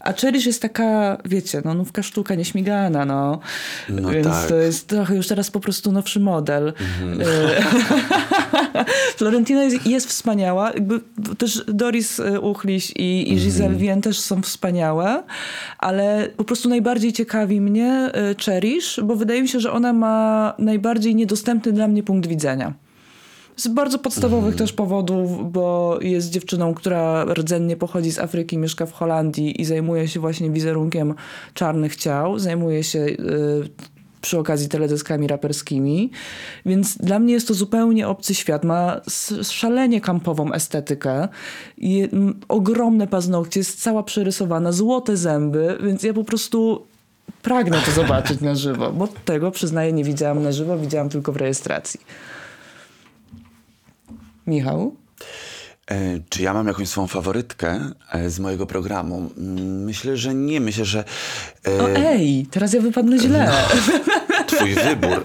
A 0.00 0.12
Cherish 0.12 0.46
jest 0.46 0.62
taka, 0.62 1.18
wiecie, 1.24 1.62
no 1.64 1.74
nówka 1.74 2.02
sztuka 2.02 2.34
nieśmigana, 2.34 3.04
no. 3.04 3.40
No 3.88 4.10
Więc 4.10 4.26
tak. 4.26 4.48
to 4.48 4.56
jest 4.56 4.86
trochę 4.88 5.16
już 5.16 5.26
teraz 5.28 5.50
po 5.50 5.60
prostu 5.60 5.92
nowszy 5.92 6.20
model. 6.20 6.68
E, 6.68 6.72
Florentina 9.18 9.64
jest, 9.64 9.86
jest 9.86 10.06
wspaniała. 10.08 10.72
Jakby 10.72 11.00
też 11.38 11.64
Doris 11.68 12.20
e, 12.20 12.40
Uchliś 12.40 12.90
i, 12.90 13.32
i 13.32 13.36
Giselle 13.36 13.76
Wien 13.76 14.02
też 14.02 14.20
są 14.20 14.42
wspaniałe, 14.42 15.22
ale 15.78 16.28
po 16.36 16.44
prostu 16.44 16.68
najbardziej 16.68 17.12
ciekawi 17.12 17.60
mnie 17.60 18.10
e, 18.14 18.34
Cherish, 18.44 19.00
bo 19.04 19.16
wydaje 19.16 19.42
mi 19.42 19.48
się, 19.48 19.60
że 19.60 19.72
ona 19.72 19.92
ma 19.92 20.54
najbardziej 20.58 21.14
niedostępny 21.14 21.72
dla 21.72 21.88
mnie 21.88 22.02
punkt 22.02 22.26
widzenia. 22.28 22.74
Z 23.56 23.68
bardzo 23.68 23.98
podstawowych 23.98 24.56
też 24.56 24.72
powodów, 24.72 25.52
bo 25.52 25.98
jest 26.02 26.30
dziewczyną, 26.30 26.74
która 26.74 27.24
rdzennie 27.24 27.76
pochodzi 27.76 28.12
z 28.12 28.18
Afryki, 28.18 28.58
mieszka 28.58 28.86
w 28.86 28.92
Holandii 28.92 29.60
i 29.60 29.64
zajmuje 29.64 30.08
się 30.08 30.20
właśnie 30.20 30.50
wizerunkiem 30.50 31.14
czarnych 31.54 31.96
ciał. 31.96 32.38
Zajmuje 32.38 32.84
się 32.84 32.98
y, 32.98 33.16
przy 34.26 34.38
okazji 34.38 34.68
teledyskami 34.68 35.26
raperskimi. 35.26 36.10
Więc 36.66 36.98
dla 36.98 37.18
mnie 37.18 37.32
jest 37.34 37.48
to 37.48 37.54
zupełnie 37.54 38.08
obcy 38.08 38.34
świat. 38.34 38.64
Ma 38.64 39.00
szalenie 39.42 40.00
kampową 40.00 40.52
estetykę. 40.52 41.28
M, 41.82 42.40
ogromne 42.48 43.06
paznokcie, 43.06 43.60
jest 43.60 43.82
cała 43.82 44.02
przerysowana, 44.02 44.72
złote 44.72 45.16
zęby, 45.16 45.78
więc 45.82 46.02
ja 46.02 46.14
po 46.14 46.24
prostu 46.24 46.86
pragnę 47.42 47.80
to 47.84 47.90
zobaczyć 47.90 48.40
na 48.40 48.54
żywo, 48.54 48.92
bo 48.92 49.08
tego 49.24 49.50
przyznaję 49.50 49.92
nie 49.92 50.04
widziałam 50.04 50.42
na 50.42 50.52
żywo, 50.52 50.78
widziałam 50.78 51.08
tylko 51.08 51.32
w 51.32 51.36
rejestracji. 51.36 52.00
Michał? 54.46 54.94
E, 55.90 56.20
Czy 56.28 56.42
ja 56.42 56.54
mam 56.54 56.66
jakąś 56.66 56.88
swoją 56.88 57.06
faworytkę 57.06 57.90
e, 58.12 58.30
z 58.30 58.38
mojego 58.38 58.66
programu? 58.66 59.30
Myślę, 59.84 60.16
że 60.16 60.34
nie. 60.34 60.60
Myślę, 60.60 60.84
że 60.84 61.04
e, 61.68 61.82
O 61.82 61.90
ej, 61.90 62.46
teraz 62.50 62.72
ja 62.72 62.80
wypadnę 62.80 63.18
źle. 63.18 63.52
twój 64.46 64.74
wybór. 64.74 65.22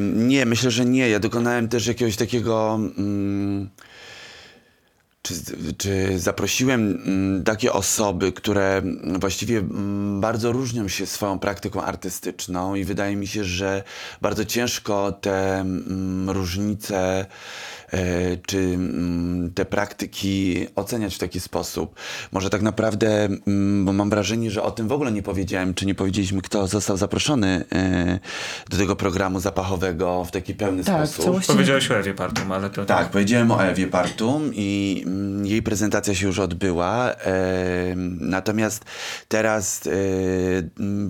Nie, 0.00 0.46
myślę, 0.46 0.70
że 0.70 0.84
nie. 0.84 1.08
Ja 1.08 1.20
dokonałem 1.20 1.68
też 1.68 1.86
jakiegoś 1.86 2.16
takiego. 2.16 2.74
mm, 2.98 3.68
Czy, 5.22 5.34
czy 5.78 6.18
zaprosiłem 6.18 7.02
mm, 7.06 7.44
takie 7.44 7.72
osoby, 7.72 8.32
które 8.32 8.82
właściwie 9.20 9.58
mm, 9.58 10.20
bardzo 10.20 10.52
różnią 10.52 10.88
się 10.88 11.06
swoją 11.06 11.38
praktyką 11.38 11.82
artystyczną, 11.82 12.74
i 12.74 12.84
wydaje 12.84 13.16
mi 13.16 13.26
się, 13.26 13.44
że 13.44 13.82
bardzo 14.20 14.44
ciężko 14.44 15.12
te 15.12 15.64
różnice 16.26 17.26
czy 18.46 18.58
mm, 18.58 19.50
te 19.54 19.64
praktyki 19.64 20.66
oceniać 20.76 21.14
w 21.14 21.18
taki 21.18 21.40
sposób. 21.40 21.94
Może 22.32 22.50
tak 22.50 22.62
naprawdę, 22.62 23.24
mm, 23.24 23.84
bo 23.84 23.92
mam 23.92 24.10
wrażenie, 24.10 24.50
że 24.50 24.62
o 24.62 24.70
tym 24.70 24.88
w 24.88 24.92
ogóle 24.92 25.12
nie 25.12 25.22
powiedziałem, 25.22 25.74
czy 25.74 25.86
nie 25.86 25.94
powiedzieliśmy, 25.94 26.42
kto 26.42 26.66
został 26.66 26.96
zaproszony 26.96 27.64
e, 27.72 28.18
do 28.70 28.76
tego 28.76 28.96
programu 28.96 29.40
zapachowego 29.40 30.24
w 30.24 30.30
taki 30.30 30.54
pełny 30.54 30.84
Tak, 30.84 31.08
sposób. 31.08 31.24
całości- 31.24 31.46
Powiedziałeś 31.52 31.90
o 31.90 31.98
Ewie 31.98 32.14
Partum, 32.14 32.52
ale 32.52 32.70
to... 32.70 32.84
Tak, 32.84 33.10
powiedziałem 33.10 33.50
o 33.50 33.64
Ewie 33.64 33.86
Partum 33.86 34.50
i 34.54 35.02
mm, 35.06 35.46
jej 35.46 35.62
prezentacja 35.62 36.14
się 36.14 36.26
już 36.26 36.38
odbyła. 36.38 37.10
E, 37.12 37.94
natomiast 38.20 38.84
teraz 39.28 39.86
e, 39.86 39.90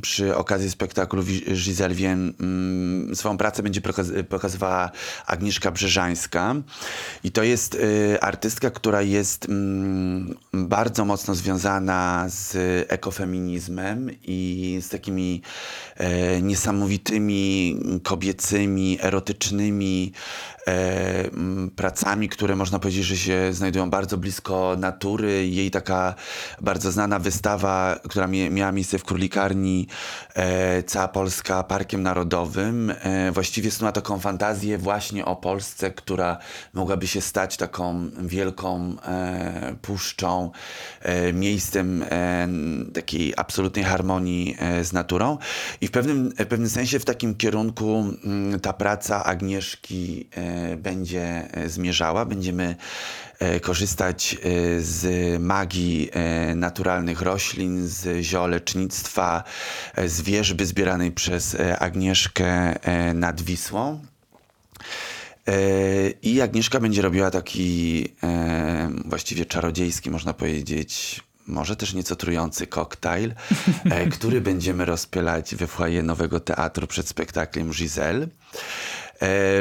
przy 0.01 0.37
okazji 0.37 0.71
spektaklu 0.71 1.23
Giselle 1.55 1.95
Wien 1.95 2.35
swoją 3.15 3.37
pracę 3.37 3.63
będzie 3.63 3.81
pokaz- 3.81 4.23
pokazywała 4.25 4.91
Agnieszka 5.27 5.71
Brzeżańska. 5.71 6.55
I 7.25 7.33
to 7.33 7.43
jest 7.43 7.75
e, 8.15 8.25
artystka, 8.25 8.71
która 8.71 9.03
jest 9.03 9.49
mm, 9.49 10.35
bardzo 10.53 11.05
mocno 11.05 11.35
związana 11.35 12.25
z 12.29 12.57
ekofeminizmem 12.93 14.11
i 14.23 14.79
z 14.83 14.89
takimi 14.89 15.43
e, 15.97 16.43
niesamowitymi 16.43 17.77
kobiecymi, 18.03 18.99
erotycznymi 19.03 20.13
e, 20.67 21.25
pracami, 21.77 22.29
które 22.29 22.57
można 22.57 22.79
powiedzieć, 22.79 23.05
że 23.05 23.17
się 23.17 23.53
znajdują 23.53 23.91
bardzo 23.91 24.19
blisko 24.19 24.77
natury. 24.79 25.49
Jej 25.49 25.71
taka 25.71 26.15
bardzo 26.61 26.93
znana 26.93 27.19
wystawa, 27.19 28.01
która 28.09 28.27
miała 28.27 28.73
miejsce 28.73 28.99
w 28.99 29.05
Królikarni, 29.05 29.87
e, 30.35 30.83
Cała 30.83 31.09
Polska 31.09 31.63
Parkiem 31.63 32.03
Narodowym, 32.03 32.95
właściwie 33.33 33.71
ma 33.81 33.93
taką 33.93 34.19
fantazję 34.19 34.79
właśnie 34.79 35.25
o 35.25 35.37
Polsce, 35.37 35.91
która 35.91 36.39
mogłaby 36.73 37.07
się 37.07 37.21
stać 37.21 37.57
taką 37.57 38.11
wielką 38.19 38.97
e, 39.07 39.77
puszczą, 39.83 40.51
e, 41.03 41.33
miejscem 41.33 42.03
e, 42.03 42.49
takiej 42.95 43.35
absolutnej 43.37 43.85
harmonii 43.85 44.57
e, 44.59 44.85
z 44.85 44.93
naturą. 44.93 45.39
I 45.81 45.87
w 45.87 45.91
pewnym, 45.91 46.31
w 46.31 46.47
pewnym 46.47 46.69
sensie 46.69 46.99
w 46.99 47.05
takim 47.05 47.35
kierunku 47.35 48.05
mm, 48.25 48.61
ta 48.61 48.73
praca 48.73 49.25
Agnieszki 49.25 50.29
e, 50.31 50.77
będzie 50.77 51.49
e, 51.53 51.69
zmierzała. 51.69 52.25
Będziemy 52.25 52.77
korzystać 53.63 54.37
z 54.79 55.07
magii 55.41 56.11
naturalnych 56.55 57.23
roślin, 57.23 57.89
z 57.89 58.25
ziolecznictwa, 58.25 59.45
e, 59.95 60.09
z 60.09 60.21
wierzby 60.23 60.67
zbieranej 60.67 61.13
przez 61.13 61.57
Agnieszkę 61.79 62.75
nad 63.15 63.43
Wisłą. 63.43 64.01
E, 65.49 66.11
I 66.23 66.41
Agnieszka 66.41 66.81
będzie 66.81 67.03
robiła 67.03 67.31
taki 67.31 68.09
e, 68.23 68.91
właściwie 69.05 69.47
czarodziejski, 69.47 70.11
można 70.11 70.35
powiedzieć, 70.35 71.21
może 71.47 71.77
też 71.77 71.95
nieco 71.95 72.17
trujący 72.17 72.67
koktajl, 72.67 73.35
e, 73.85 74.07
który 74.17 74.41
będziemy 74.41 74.85
rozpylać 74.85 75.55
we 75.55 75.67
foyer 75.67 76.05
Nowego 76.05 76.41
Teatru 76.41 76.87
przed 76.87 77.09
spektaklem 77.09 77.71
Giselle. 77.71 78.27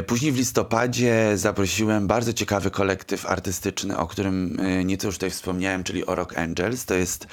Później 0.08 0.32
w 0.32 0.38
listopadzie 0.38 1.32
zaprosiłem 1.36 2.08
bardzo 2.08 2.34
ciekawy 2.34 2.72
kolektyw 2.72 3.26
artystyczny, 3.26 3.98
o 3.98 4.08
którym 4.08 4.58
nieco 4.86 5.08
już 5.08 5.16
tutaj 5.16 5.30
wspomniałem, 5.30 5.84
czyli 5.84 6.06
o 6.06 6.16
Rock 6.16 6.38
Angels. 6.38 6.86
To 6.86 6.94
jest 6.94 7.28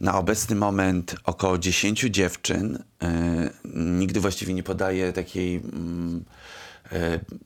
na 0.00 0.18
obecny 0.18 0.56
moment 0.56 1.16
około 1.24 1.58
10 1.58 2.00
dziewczyn. 2.00 2.82
Nigdy 3.74 4.20
właściwie 4.20 4.54
nie 4.54 4.62
podaję 4.62 5.12
takiej 5.12 5.56
mm, 5.56 6.24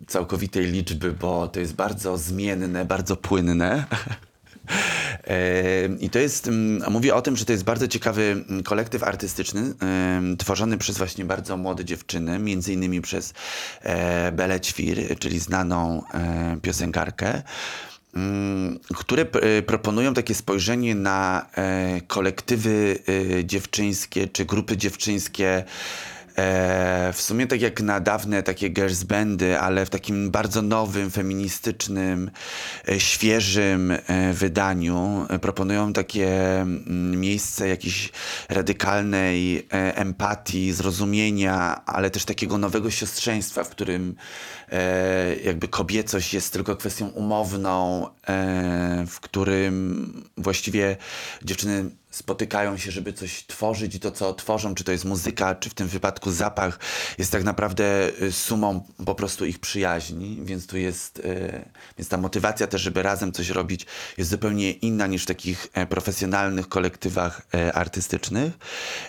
całkowitej 0.06 0.66
liczby, 0.66 1.12
bo 1.12 1.48
to 1.48 1.60
jest 1.60 1.74
bardzo 1.74 2.18
zmienne, 2.18 2.84
bardzo 2.84 3.16
płynne. 3.16 3.84
E, 5.26 5.88
I 6.00 6.10
to 6.10 6.18
jest, 6.18 6.48
mm, 6.48 6.92
mówię 6.92 7.14
o 7.14 7.22
tym, 7.22 7.36
że 7.36 7.44
to 7.44 7.52
jest 7.52 7.64
bardzo 7.64 7.88
ciekawy 7.88 8.44
mm, 8.48 8.62
kolektyw 8.62 9.02
artystyczny, 9.02 9.74
tworzony 10.38 10.78
przez 10.78 10.98
właśnie 10.98 11.24
bardzo 11.24 11.56
młode 11.56 11.84
dziewczyny, 11.84 12.38
między 12.38 12.72
innymi 12.72 13.00
przez 13.00 13.34
e, 13.82 14.32
Belę 14.32 14.60
Ćwir, 14.60 15.18
czyli 15.18 15.38
znaną 15.38 16.02
e, 16.14 16.56
piosenkarkę, 16.62 17.42
mm, 18.14 18.78
które 18.94 19.26
proponują 19.66 20.14
takie 20.14 20.34
spojrzenie 20.34 20.94
na 20.94 21.46
e, 21.54 22.00
kolektywy 22.00 22.98
e, 23.38 23.44
dziewczyńskie 23.44 24.28
czy 24.28 24.44
grupy 24.44 24.76
dziewczyńskie. 24.76 25.64
E, 26.36 27.12
w 27.12 27.20
sumie 27.22 27.46
tak 27.46 27.60
jak 27.60 27.80
na 27.80 28.00
dawne 28.00 28.42
takie 28.42 28.68
girls 28.68 29.02
bandy, 29.02 29.58
ale 29.58 29.86
w 29.86 29.90
takim 29.90 30.30
bardzo 30.30 30.62
nowym, 30.62 31.10
feministycznym, 31.10 32.30
e, 32.88 33.00
świeżym 33.00 33.90
e, 33.90 34.32
wydaniu 34.32 35.26
e, 35.28 35.38
proponują 35.38 35.92
takie 35.92 36.60
mm, 36.60 37.20
miejsce 37.20 37.68
jakiejś 37.68 38.10
radykalnej 38.48 39.58
e, 39.58 39.96
empatii, 39.96 40.72
zrozumienia, 40.72 41.84
ale 41.86 42.10
też 42.10 42.24
takiego 42.24 42.58
nowego 42.58 42.90
siostrzeństwa, 42.90 43.64
w 43.64 43.70
którym 43.70 44.14
e, 44.72 45.36
jakby 45.36 45.68
kobiecość 45.68 46.34
jest 46.34 46.52
tylko 46.52 46.76
kwestią 46.76 47.08
umowną, 47.08 48.06
w 49.06 49.20
którym 49.20 50.12
właściwie 50.36 50.96
dziewczyny 51.42 51.90
spotykają 52.10 52.76
się, 52.76 52.90
żeby 52.90 53.12
coś 53.12 53.44
tworzyć 53.46 53.94
i 53.94 54.00
to, 54.00 54.10
co 54.10 54.34
tworzą, 54.34 54.74
czy 54.74 54.84
to 54.84 54.92
jest 54.92 55.04
muzyka, 55.04 55.54
czy 55.54 55.70
w 55.70 55.74
tym 55.74 55.88
wypadku 55.88 56.30
zapach, 56.30 56.78
jest 57.18 57.32
tak 57.32 57.44
naprawdę 57.44 58.10
y, 58.22 58.32
sumą 58.32 58.84
po 59.06 59.14
prostu 59.14 59.46
ich 59.46 59.58
przyjaźni, 59.58 60.40
więc 60.42 60.66
tu 60.66 60.78
jest, 60.78 61.18
y, 61.18 61.64
więc 61.98 62.08
ta 62.08 62.16
motywacja 62.16 62.66
też, 62.66 62.82
żeby 62.82 63.02
razem 63.02 63.32
coś 63.32 63.48
robić, 63.48 63.86
jest 64.18 64.30
zupełnie 64.30 64.70
inna 64.70 65.06
niż 65.06 65.22
w 65.22 65.26
takich 65.26 65.68
e, 65.72 65.86
profesjonalnych 65.86 66.68
kolektywach 66.68 67.42
e, 67.54 67.72
artystycznych. 67.72 68.52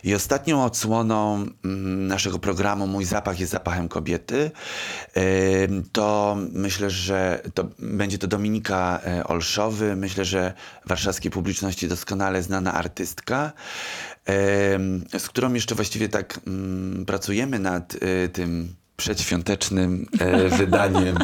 I 0.04 0.16
ostatnią 0.16 0.66
odsłoną 0.66 1.46
mm, 1.66 2.08
naszego 2.08 2.40
programu 2.40 2.88
Mój 2.88 3.06
zapach 3.06 3.40
jest 3.40 3.52
zapachem 3.52 3.90
kobiety, 3.90 4.52
Ym, 5.70 5.84
to 5.92 6.38
myślę, 6.52 6.90
że 6.90 7.42
to 7.54 7.68
będzie 7.80 8.18
to 8.18 8.28
Dominika 8.28 9.00
e, 9.06 9.24
Olszowy, 9.24 9.96
myślę, 9.96 10.26
że 10.26 10.54
warszawskiej 10.86 11.32
publiczności 11.32 11.88
doskonale 11.88 12.44
znana 12.44 12.74
artystka, 12.74 12.91
em, 14.26 15.06
z 15.18 15.28
którą 15.28 15.54
jeszcze 15.54 15.76
właściwie 15.76 16.10
tak 16.10 16.40
mm, 16.48 17.06
pracujemy 17.06 17.60
nad 17.60 17.96
e, 17.96 18.28
tym 18.28 18.76
przedświątecznym 18.98 20.08
e, 20.20 20.50
wydaniem 20.50 21.18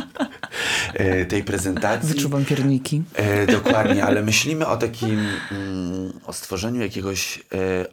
e, 0.94 1.26
tej 1.26 1.44
prezentacji. 1.44 2.14
Wyczuwam 2.14 2.46
pierniki. 2.46 3.04
Dokładnie, 3.52 4.06
ale 4.06 4.22
myślimy 4.22 4.68
o 4.68 4.78
takim, 4.78 5.20
mm, 5.52 6.14
o 6.26 6.34
stworzeniu 6.34 6.82
jakiegoś 6.82 7.44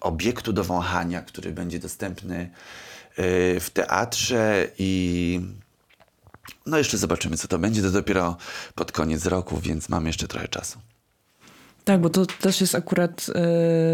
obiektu 0.01 0.53
do 0.53 0.65
wąchania, 0.65 1.23
który 1.23 1.53
będzie 1.53 1.79
dostępny 1.79 2.51
w 3.61 3.67
teatrze 3.73 4.69
i 4.79 5.41
no 6.67 6.79
jeszcze 6.79 6.99
zobaczymy, 6.99 7.37
co 7.37 7.49
to 7.49 7.59
będzie. 7.59 7.83
To 7.83 7.91
dopiero 7.91 8.37
pod 8.75 8.93
koniec 8.93 9.27
roku, 9.27 9.61
więc 9.61 9.89
mamy 9.89 10.09
jeszcze 10.09 10.29
trochę 10.29 10.49
czasu. 10.49 10.79
Tak, 11.85 12.01
bo 12.01 12.11
to 12.11 12.27
też 12.27 12.61
jest 12.61 12.75
akurat, 12.75 13.27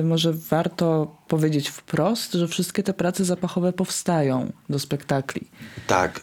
y, 0.00 0.02
może 0.04 0.32
warto 0.32 1.16
powiedzieć 1.30 1.68
wprost, 1.68 2.32
że 2.32 2.48
wszystkie 2.48 2.82
te 2.82 2.94
prace 2.94 3.24
zapachowe 3.24 3.72
powstają 3.72 4.52
do 4.68 4.78
spektakli. 4.78 5.48
Tak, 5.86 6.20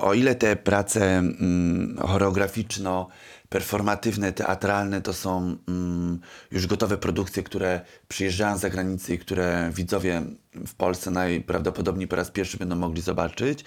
o 0.00 0.14
ile 0.14 0.34
te 0.34 0.56
prace 0.56 1.18
ym, 1.18 1.98
choreograficzno 2.02 3.08
performatywne, 3.52 4.32
teatralne 4.32 5.02
to 5.02 5.12
są 5.12 5.56
ym, 5.68 6.20
już 6.50 6.66
gotowe 6.66 6.98
produkcje, 6.98 7.42
które 7.42 7.80
przyjeżdżają 8.08 8.58
z 8.58 8.60
zagranicy 8.60 9.14
i 9.14 9.18
które 9.18 9.70
widzowie 9.74 10.22
w 10.66 10.74
Polsce 10.74 11.10
najprawdopodobniej 11.10 12.08
po 12.08 12.16
raz 12.16 12.30
pierwszy 12.30 12.56
będą 12.56 12.76
mogli 12.76 13.02
zobaczyć, 13.02 13.64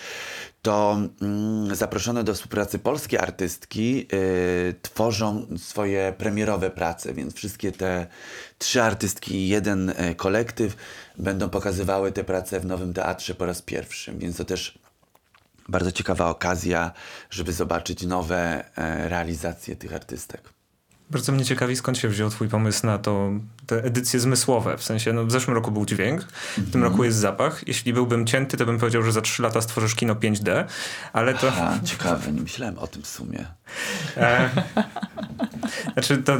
to 0.61 0.97
ym, 1.21 1.75
zaproszone 1.75 2.23
do 2.23 2.33
współpracy 2.33 2.79
polskie 2.79 3.21
artystki 3.21 4.07
y, 4.13 4.75
tworzą 4.81 5.45
swoje 5.57 6.13
premierowe 6.17 6.69
prace, 6.69 7.13
więc 7.13 7.33
wszystkie 7.33 7.71
te 7.71 8.07
trzy 8.57 8.81
artystki 8.81 9.35
i 9.35 9.47
jeden 9.47 9.89
y, 9.89 10.04
kolektyw 10.13 10.75
będą 11.17 11.49
pokazywały 11.49 12.11
te 12.11 12.23
prace 12.23 12.59
w 12.59 12.65
Nowym 12.65 12.93
Teatrze 12.93 13.35
po 13.35 13.45
raz 13.45 13.61
pierwszy, 13.61 14.13
więc 14.17 14.37
to 14.37 14.45
też 14.45 14.79
bardzo 15.69 15.91
ciekawa 15.91 16.29
okazja, 16.29 16.91
żeby 17.29 17.53
zobaczyć 17.53 18.03
nowe 18.03 18.63
e, 18.77 19.09
realizacje 19.09 19.75
tych 19.75 19.93
artystek. 19.93 20.54
Bardzo 21.09 21.31
mnie 21.31 21.45
ciekawi, 21.45 21.75
skąd 21.75 21.97
się 21.97 22.07
wziął 22.07 22.29
twój 22.29 22.49
pomysł 22.49 22.85
na 22.85 22.97
to, 22.97 23.31
te 23.67 23.83
edycje 23.83 24.19
zmysłowe. 24.19 24.77
W 24.77 24.83
sensie, 24.83 25.13
no 25.13 25.25
w 25.25 25.31
zeszłym 25.31 25.55
roku 25.55 25.71
był 25.71 25.85
dźwięk, 25.85 26.21
w 26.57 26.71
tym 26.71 26.83
roku 26.83 27.03
jest 27.03 27.17
zapach. 27.17 27.67
Jeśli 27.67 27.93
byłbym 27.93 28.25
cięty, 28.25 28.57
to 28.57 28.65
bym 28.65 28.79
powiedział, 28.79 29.03
że 29.03 29.11
za 29.11 29.21
trzy 29.21 29.41
lata 29.41 29.61
stworzysz 29.61 29.95
kino 29.95 30.15
5D, 30.15 30.63
ale 31.13 31.33
to... 31.33 31.51
A, 31.51 31.79
ciekawe, 31.83 32.31
nie 32.31 32.41
myślałem 32.41 32.77
o 32.77 32.87
tym 32.87 33.01
w 33.01 33.07
sumie. 33.07 33.45
E, 34.17 34.49
znaczy, 35.93 36.17
to 36.17 36.37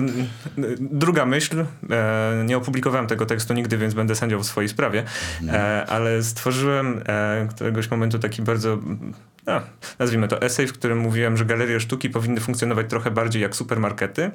druga 0.80 1.26
myśl, 1.26 1.66
e, 1.90 2.44
nie 2.46 2.58
opublikowałem 2.58 3.08
tego 3.08 3.26
tekstu 3.26 3.54
nigdy, 3.54 3.78
więc 3.78 3.94
będę 3.94 4.16
sędzią 4.16 4.40
w 4.40 4.46
swojej 4.46 4.70
sprawie, 4.70 5.04
e, 5.48 5.86
ale 5.90 6.24
stworzyłem 6.24 7.02
e, 7.06 7.48
któregoś 7.50 7.92
momentu 7.92 8.20
taki 8.20 8.42
bardzo, 8.42 8.78
no, 9.48 9.62
nazwijmy 10.00 10.28
to 10.28 10.42
esej, 10.42 10.68
w 10.68 10.74
którym 10.74 10.98
mówiłem, 10.98 11.38
że 11.38 11.46
galerie 11.46 11.80
sztuki 11.80 12.10
powinny 12.10 12.40
funkcjonować 12.42 12.90
trochę 12.90 13.12
bardziej 13.12 13.42
jak 13.42 13.56
supermarkety, 13.56 14.32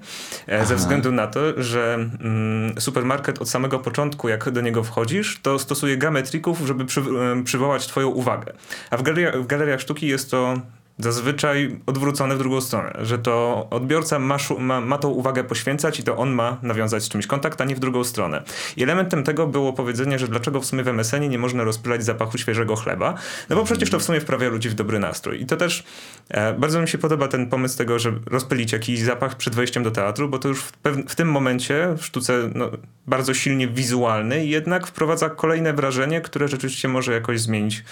e, 0.46 0.66
ze 0.66 0.76
względu 0.76 1.12
na 1.12 1.26
to, 1.26 1.62
że 1.62 1.94
mm, 1.94 2.80
supermarket 2.80 3.42
od 3.42 3.50
samego 3.50 3.78
początku, 3.78 4.28
jak 4.28 4.50
do 4.50 4.60
niego 4.60 4.84
wchodzisz, 4.84 5.40
to 5.42 5.58
stosuje 5.58 5.96
gamę 5.96 6.22
trików, 6.22 6.58
żeby 6.58 6.84
przy, 6.84 7.02
przywołać 7.44 7.86
twoją 7.86 8.08
uwagę. 8.08 8.52
A 8.90 8.96
w, 8.96 9.02
galeria, 9.02 9.32
w 9.32 9.46
galeriach 9.46 9.80
sztuki 9.80 10.06
jest 10.06 10.30
to 10.30 10.60
zazwyczaj 11.00 11.80
odwrócone 11.86 12.34
w 12.34 12.38
drugą 12.38 12.60
stronę, 12.60 12.92
że 13.02 13.18
to 13.18 13.66
odbiorca 13.70 14.18
ma, 14.18 14.36
ma, 14.58 14.80
ma 14.80 14.98
tą 14.98 15.08
uwagę 15.08 15.44
poświęcać 15.44 16.00
i 16.00 16.02
to 16.02 16.16
on 16.16 16.30
ma 16.30 16.56
nawiązać 16.62 17.02
z 17.02 17.08
czymś 17.08 17.26
kontakt, 17.26 17.60
a 17.60 17.64
nie 17.64 17.76
w 17.76 17.78
drugą 17.78 18.04
stronę. 18.04 18.42
I 18.76 18.82
elementem 18.82 19.24
tego 19.24 19.46
było 19.46 19.72
powiedzenie, 19.72 20.18
że 20.18 20.28
dlaczego 20.28 20.60
w 20.60 20.66
sumie 20.66 20.82
w 20.82 20.88
MSN 20.88 21.28
nie 21.28 21.38
można 21.38 21.64
rozpylać 21.64 22.04
zapachu 22.04 22.38
świeżego 22.38 22.76
chleba, 22.76 23.14
no 23.48 23.56
bo 23.56 23.64
przecież 23.64 23.90
to 23.90 23.98
w 23.98 24.02
sumie 24.02 24.20
wprawia 24.20 24.48
ludzi 24.48 24.68
w 24.68 24.74
dobry 24.74 24.98
nastrój. 24.98 25.42
I 25.42 25.46
to 25.46 25.56
też 25.56 25.84
e, 26.28 26.54
bardzo 26.54 26.80
mi 26.80 26.88
się 26.88 26.98
podoba 26.98 27.28
ten 27.28 27.46
pomysł 27.46 27.78
tego, 27.78 27.98
że 27.98 28.12
rozpylić 28.26 28.72
jakiś 28.72 29.00
zapach 29.00 29.36
przed 29.36 29.54
wejściem 29.54 29.82
do 29.82 29.90
teatru, 29.90 30.28
bo 30.28 30.38
to 30.38 30.48
już 30.48 30.60
w, 30.62 30.72
w 31.08 31.14
tym 31.14 31.30
momencie 31.30 31.94
w 31.98 32.04
sztuce 32.04 32.50
no, 32.54 32.70
bardzo 33.06 33.34
silnie 33.34 33.68
wizualny 33.68 34.46
jednak 34.46 34.86
wprowadza 34.86 35.30
kolejne 35.30 35.72
wrażenie, 35.72 36.20
które 36.20 36.48
rzeczywiście 36.48 36.88
może 36.88 37.12
jakoś 37.12 37.40
zmienić 37.40 37.84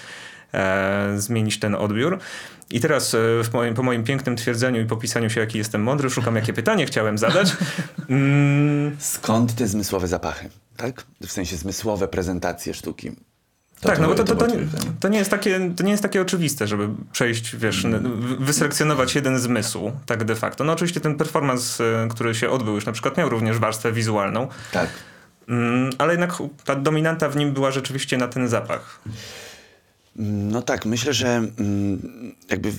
zmienić 1.15 1.59
ten 1.59 1.75
odbiór. 1.75 2.19
I 2.71 2.79
teraz 2.79 3.13
e, 3.13 3.17
w 3.43 3.49
moim, 3.53 3.73
po 3.73 3.83
moim 3.83 4.03
pięknym 4.03 4.35
twierdzeniu 4.35 4.81
i 4.81 4.85
popisaniu 4.85 5.29
się, 5.29 5.39
jaki 5.39 5.57
jestem 5.57 5.83
mądry, 5.83 6.09
szukam, 6.09 6.35
jakie 6.35 6.53
pytanie 6.53 6.85
chciałem 6.85 7.17
zadać. 7.17 7.51
Mm, 8.09 8.95
Skąd 8.99 9.55
te 9.55 9.67
zmysłowe 9.67 10.07
zapachy, 10.07 10.49
tak? 10.77 11.03
W 11.27 11.31
sensie 11.31 11.57
zmysłowe 11.57 12.07
prezentacje 12.07 12.73
sztuki. 12.73 13.11
tak, 13.81 13.99
no 13.99 14.07
bo 14.07 14.15
to, 14.15 14.23
to, 14.23 14.35
to, 14.35 14.45
to, 14.99 15.07
nie 15.07 15.17
jest 15.17 15.31
takie, 15.31 15.71
to 15.75 15.83
nie 15.83 15.91
jest 15.91 16.03
takie 16.03 16.21
oczywiste, 16.21 16.67
żeby 16.67 16.89
przejść, 17.11 17.55
wiesz, 17.55 17.85
wyselekcjonować 18.39 19.15
jeden 19.15 19.39
zmysł, 19.39 19.91
tak 20.05 20.23
de 20.23 20.35
facto. 20.35 20.63
No 20.63 20.73
oczywiście 20.73 20.99
ten 21.01 21.15
performance, 21.15 21.83
e, 22.03 22.07
który 22.07 22.35
się 22.35 22.49
odbył 22.49 22.75
już 22.75 22.85
na 22.85 22.91
przykład 22.91 23.17
miał 23.17 23.29
również 23.29 23.57
warstwę 23.59 23.91
wizualną, 23.91 24.47
Tak. 24.71 24.89
mm, 25.47 25.89
ale 25.97 26.13
jednak 26.13 26.33
ta 26.65 26.75
dominanta 26.75 27.29
w 27.29 27.35
nim 27.35 27.51
była 27.53 27.71
rzeczywiście 27.71 28.17
na 28.17 28.27
ten 28.27 28.47
zapach. 28.47 29.01
No 30.21 30.61
tak, 30.61 30.85
myślę, 30.85 31.13
że 31.13 31.27
mm, 31.35 32.35
jakby 32.49 32.71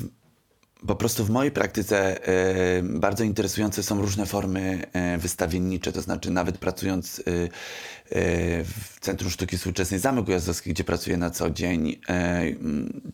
po 0.87 0.95
prostu 0.97 1.25
w 1.25 1.31
mojej 1.31 1.53
praktyce 1.53 2.27
e, 2.29 2.83
bardzo 2.83 3.25
interesujące 3.25 3.83
są 3.83 4.01
różne 4.01 4.27
formy 4.27 4.87
e, 4.93 5.19
wystawiennicze, 5.19 5.93
to 5.93 6.03
znaczy 6.03 6.31
nawet 6.31 6.59
pracując 6.59 7.19
e, 7.19 7.23
w 8.65 9.01
Centrum 9.01 9.31
Sztuki 9.31 9.59
Współczesnej 9.59 10.01
Zamek 10.01 10.29
Ujazdowski, 10.29 10.71
gdzie 10.71 10.85
pracuję 10.85 11.17
na 11.17 11.31
co 11.31 11.51
dzień, 11.51 12.01
mm, 12.09 13.13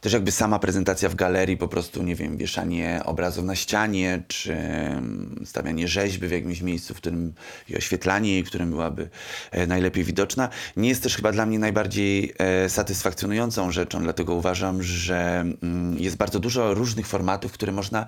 też 0.00 0.12
jakby 0.12 0.32
sama 0.32 0.58
prezentacja 0.58 1.08
w 1.08 1.14
galerii, 1.14 1.56
po 1.56 1.68
prostu, 1.68 2.02
nie 2.02 2.14
wiem, 2.14 2.36
wieszanie 2.36 3.00
obrazów 3.04 3.44
na 3.44 3.56
ścianie, 3.56 4.22
czy 4.28 4.52
mm, 4.54 5.42
stawianie 5.46 5.88
rzeźby 5.88 6.28
w 6.28 6.30
jakimś 6.30 6.60
miejscu, 6.60 6.94
w 6.94 6.96
którym 6.96 7.32
i 7.68 7.76
oświetlanie 7.76 8.32
jej, 8.32 8.44
w 8.44 8.46
którym 8.46 8.70
byłaby 8.70 9.08
e, 9.50 9.66
najlepiej 9.66 10.04
widoczna, 10.04 10.48
nie 10.76 10.88
jest 10.88 11.02
też 11.02 11.16
chyba 11.16 11.32
dla 11.32 11.46
mnie 11.46 11.58
najbardziej 11.58 12.32
e, 12.38 12.68
satysfakcjonującą 12.68 13.72
rzeczą, 13.72 14.02
dlatego 14.02 14.34
uważam, 14.34 14.82
że 14.82 15.40
mm, 15.62 15.98
jest 15.98 16.16
bardzo 16.16 16.40
dużo 16.40 16.74
różnych 16.74 17.06
formatów, 17.06 17.52
które 17.52 17.72
można 17.72 18.06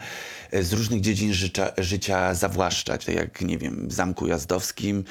e, 0.50 0.62
z 0.62 0.72
różnych 0.72 1.00
dziedzin 1.00 1.32
życia, 1.32 1.72
życia 1.78 2.34
zawłaszczać, 2.34 3.04
tak 3.04 3.14
jak, 3.14 3.40
nie 3.40 3.58
wiem, 3.58 3.88
w 3.88 3.92
Zamku 3.92 4.26
Jazdowskim 4.26 5.04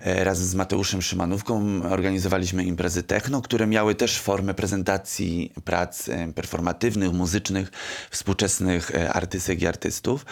razem 0.00 0.46
z 0.46 0.54
Mateuszem 0.54 1.02
Szymanówką 1.02 1.82
organizowaliśmy 1.90 2.64
imprezy 2.64 3.02
techno, 3.02 3.42
które 3.42 3.66
miały 3.66 3.94
też 3.94 4.20
formę 4.20 4.54
prezentacji 4.54 5.52
prac 5.86 6.08
performatywnych, 6.34 7.12
muzycznych, 7.12 7.70
współczesnych 8.10 8.90
e, 8.94 9.12
artystek 9.12 9.62
i 9.62 9.66
artystów. 9.66 10.26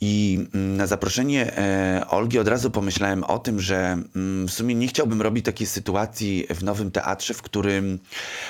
I 0.00 0.46
mm, 0.54 0.76
na 0.76 0.86
zaproszenie 0.86 1.56
e, 1.56 2.06
Olgi 2.08 2.38
od 2.38 2.48
razu 2.48 2.70
pomyślałem 2.70 3.24
o 3.24 3.38
tym, 3.38 3.60
że 3.60 3.76
mm, 4.16 4.48
w 4.48 4.52
sumie 4.52 4.74
nie 4.74 4.88
chciałbym 4.88 5.22
robić 5.22 5.44
takiej 5.44 5.66
sytuacji 5.66 6.46
w 6.50 6.64
nowym 6.64 6.90
teatrze, 6.90 7.34
w 7.34 7.42
którym 7.42 7.98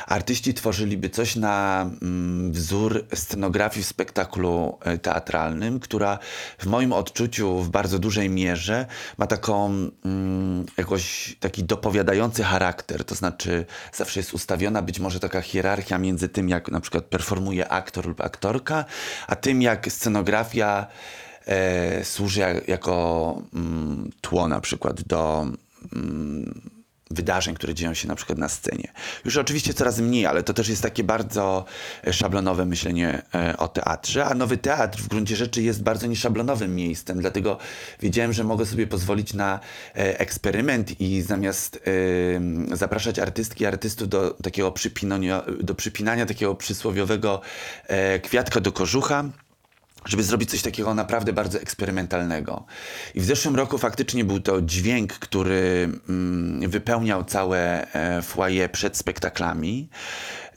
artyści 0.07 0.55
tworzyliby 0.55 1.11
coś 1.11 1.37
na 1.37 1.83
mm, 2.03 2.53
wzór 2.53 3.05
scenografii 3.15 3.85
w 3.85 3.89
spektaklu 3.89 4.79
e, 4.81 4.99
teatralnym, 4.99 5.81
która 5.81 6.19
w 6.59 6.67
moim 6.67 6.93
odczuciu 6.93 7.61
w 7.61 7.69
bardzo 7.69 7.99
dużej 7.99 8.31
mierze 8.31 8.87
ma 9.19 9.27
taką 9.27 9.91
jakoś 10.77 11.37
taki 11.41 11.65
dopowiadający 11.65 12.43
charakter, 12.43 13.05
to 13.05 13.15
znaczy 13.15 13.67
zawsze 13.93 14.21
jest 14.21 14.35
ustawiona 14.35 14.83
być 14.83 15.01
może 15.01 15.21
taka 15.21 15.41
hierarchia 15.41 15.99
między 15.99 16.29
tym, 16.29 16.44
jak 16.49 16.71
na 16.71 16.81
przykład 16.81 17.05
performuje 17.05 17.69
aktor 17.69 18.07
lub 18.07 18.21
aktorka, 18.21 18.85
a 19.27 19.37
tym, 19.37 19.63
jak 19.63 19.93
scenografia 19.93 20.87
e, 21.47 22.05
służy 22.05 22.41
jak, 22.41 22.69
jako 22.69 23.43
mm, 23.55 24.11
tło 24.21 24.49
na 24.49 24.61
przykład 24.61 25.03
do 25.03 25.47
mm, 25.93 26.74
wydarzeń, 27.15 27.55
które 27.55 27.75
dzieją 27.75 27.95
się 27.95 28.09
na 28.09 28.15
przykład 28.15 28.39
na 28.39 28.49
scenie. 28.49 28.93
Już 29.25 29.37
oczywiście 29.37 29.75
coraz 29.75 29.99
mniej, 29.99 30.27
ale 30.27 30.43
to 30.43 30.55
też 30.55 30.69
jest 30.69 30.83
takie 30.83 31.05
bardzo 31.05 31.65
e, 32.07 32.13
szablonowe 32.13 32.65
myślenie 32.65 33.23
e, 33.35 33.57
o 33.57 33.69
teatrze, 33.69 34.25
a 34.25 34.35
Nowy 34.35 34.57
Teatr 34.57 34.99
w 34.99 35.09
gruncie 35.09 35.37
rzeczy 35.37 35.63
jest 35.63 35.83
bardzo 35.83 36.07
nieszablonowym 36.07 36.75
miejscem, 36.75 37.21
dlatego 37.21 37.59
wiedziałem, 38.01 38.33
że 38.33 38.45
mogę 38.45 38.67
sobie 38.67 38.87
pozwolić 38.87 39.35
na 39.35 39.61
e, 39.97 40.21
eksperyment 40.21 41.01
i 41.01 41.23
zamiast 41.23 41.81
zapraszać 42.73 43.19
artystki 43.19 43.65
i 43.65 43.67
artystów 43.67 44.09
do 44.09 44.31
takiego 44.31 44.73
przypinania, 44.73 45.43
do 45.61 45.75
przypinania 45.75 46.27
takiego 46.27 46.55
przysłowiowego 46.55 47.41
kwiatka 48.23 48.61
do 48.61 48.73
kożucha, 48.73 49.25
żeby 50.07 50.23
zrobić 50.23 50.51
coś 50.51 50.63
takiego 50.63 50.95
naprawdę 50.95 51.33
bardzo 51.33 51.61
eksperymentalnego. 51.61 52.65
I 53.15 53.21
w 53.21 53.25
zeszłym 53.25 53.57
roku 53.57 53.79
faktycznie 53.79 54.25
był 54.25 54.41
to 54.41 54.63
dźwięk, 54.63 55.13
który 55.13 55.89
mm, 56.09 56.71
wypełniał 56.71 57.25
całe 57.25 57.93
e, 57.93 58.23
foyer 58.23 58.73
przed 58.73 58.97
spektaklami. 58.97 59.89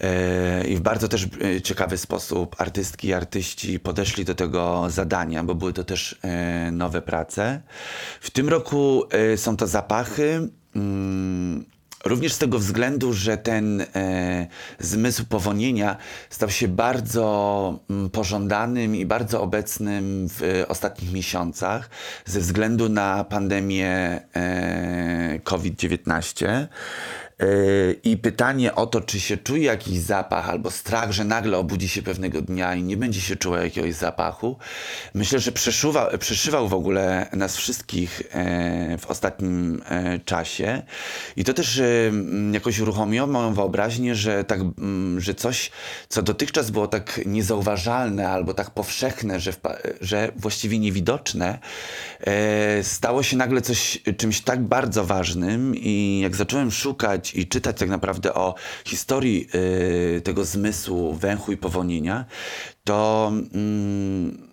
E, 0.02 0.68
I 0.68 0.76
w 0.76 0.80
bardzo 0.80 1.08
też 1.08 1.28
e, 1.58 1.62
ciekawy 1.62 1.98
sposób 1.98 2.56
artystki 2.62 3.08
i 3.08 3.14
artyści 3.14 3.80
podeszli 3.80 4.26
do 4.26 4.36
tego 4.36 4.86
zadania, 4.90 5.44
bo 5.44 5.56
były 5.56 5.74
to 5.74 5.84
też 5.84 6.20
e, 6.22 6.72
nowe 6.72 7.02
prace. 7.02 7.62
W 8.22 8.32
tym 8.32 8.50
roku 8.50 9.04
e, 9.10 9.38
są 9.38 9.58
to 9.58 9.68
zapachy. 9.68 10.50
Mm, 10.76 11.66
Również 12.08 12.34
z 12.34 12.38
tego 12.38 12.60
względu, 12.60 13.14
że 13.14 13.38
ten 13.38 13.82
e, 13.82 14.48
zmysł 14.80 15.26
powonienia 15.26 15.98
stał 16.30 16.50
się 16.50 16.68
bardzo 16.68 17.80
mm, 17.90 18.10
pożądanym 18.10 18.96
i 18.96 19.06
bardzo 19.06 19.42
obecnym 19.42 20.30
w 20.30 20.44
e, 20.44 20.68
ostatnich 20.68 21.14
miesiącach 21.14 21.90
ze 22.26 22.40
względu 22.40 22.90
na 22.90 23.24
pandemię 23.24 24.22
e, 24.36 25.40
COVID-19. 25.44 26.68
I 28.04 28.18
pytanie 28.18 28.76
o 28.76 28.88
to, 28.88 29.02
czy 29.02 29.20
się 29.20 29.38
czuje 29.38 29.64
jakiś 29.64 30.00
zapach 30.00 30.50
albo 30.50 30.72
strach, 30.72 31.12
że 31.12 31.24
nagle 31.24 31.58
obudzi 31.58 31.90
się 31.90 32.02
pewnego 32.02 32.42
dnia 32.42 32.76
i 32.76 32.84
nie 32.84 32.98
będzie 32.98 33.22
się 33.22 33.36
czuła 33.36 33.60
jakiegoś 33.60 33.94
zapachu, 33.94 34.58
myślę, 35.14 35.40
że 35.40 35.52
przeszywał, 35.52 36.18
przeszywał 36.18 36.68
w 36.68 36.74
ogóle 36.74 37.30
nas 37.34 37.58
wszystkich 37.58 38.22
e, 38.32 38.98
w 38.98 39.06
ostatnim 39.06 39.82
e, 39.90 40.20
czasie. 40.20 40.82
I 41.36 41.44
to 41.44 41.54
też 41.54 41.80
e, 41.80 41.84
jakoś 42.52 42.80
uruchomiło 42.80 43.28
moją 43.28 43.54
wyobraźnię, 43.54 44.16
że, 44.16 44.44
tak, 44.44 44.60
m, 44.60 45.18
że 45.22 45.36
coś, 45.36 45.72
co 46.10 46.22
dotychczas 46.22 46.72
było 46.72 46.88
tak 46.88 47.22
niezauważalne 47.26 48.30
albo 48.30 48.54
tak 48.54 48.70
powszechne, 48.72 49.40
że, 49.40 49.54
że 50.02 50.32
właściwie 50.36 50.80
niewidoczne, 50.80 51.60
e, 52.22 52.84
stało 52.84 53.24
się 53.24 53.38
nagle 53.38 53.62
coś, 53.62 54.00
czymś 54.18 54.42
tak 54.42 54.64
bardzo 54.64 55.06
ważnym. 55.06 55.76
I 55.76 56.20
jak 56.24 56.36
zacząłem 56.36 56.72
szukać 56.72 57.27
i 57.36 57.48
czytać 57.48 57.78
tak 57.78 57.90
naprawdę 57.90 58.34
o 58.34 58.56
historii 58.86 59.48
y, 60.18 60.22
tego 60.22 60.46
zmysłu 60.46 61.14
węchu 61.14 61.52
i 61.52 61.58
powonienia, 61.58 62.26
to 62.84 63.32
mm, 63.54 64.47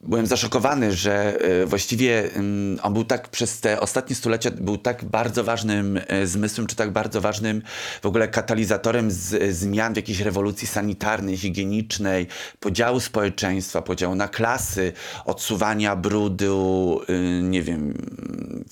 byłem 0.00 0.26
zaszokowany, 0.26 0.92
że 0.92 1.38
y, 1.62 1.66
właściwie 1.66 2.24
y, 2.24 2.82
on 2.82 2.92
był 2.92 3.04
tak 3.04 3.28
przez 3.28 3.60
te 3.60 3.80
ostatnie 3.80 4.16
stulecia 4.16 4.50
był 4.50 4.78
tak 4.78 5.04
bardzo 5.04 5.44
ważnym 5.44 6.00
y, 6.22 6.26
zmysłem, 6.26 6.66
czy 6.66 6.76
tak 6.76 6.90
bardzo 6.90 7.20
ważnym 7.20 7.62
w 8.02 8.06
ogóle 8.06 8.28
katalizatorem 8.28 9.10
z, 9.10 9.56
zmian 9.56 9.92
w 9.92 9.96
jakiejś 9.96 10.20
rewolucji 10.20 10.66
sanitarnej, 10.66 11.36
higienicznej, 11.36 12.26
podziału 12.60 13.00
społeczeństwa, 13.00 13.82
podziału 13.82 14.14
na 14.14 14.28
klasy, 14.28 14.92
odsuwania 15.24 15.96
brudu, 15.96 17.00
y, 17.10 17.42
nie 17.42 17.62
wiem, 17.62 17.94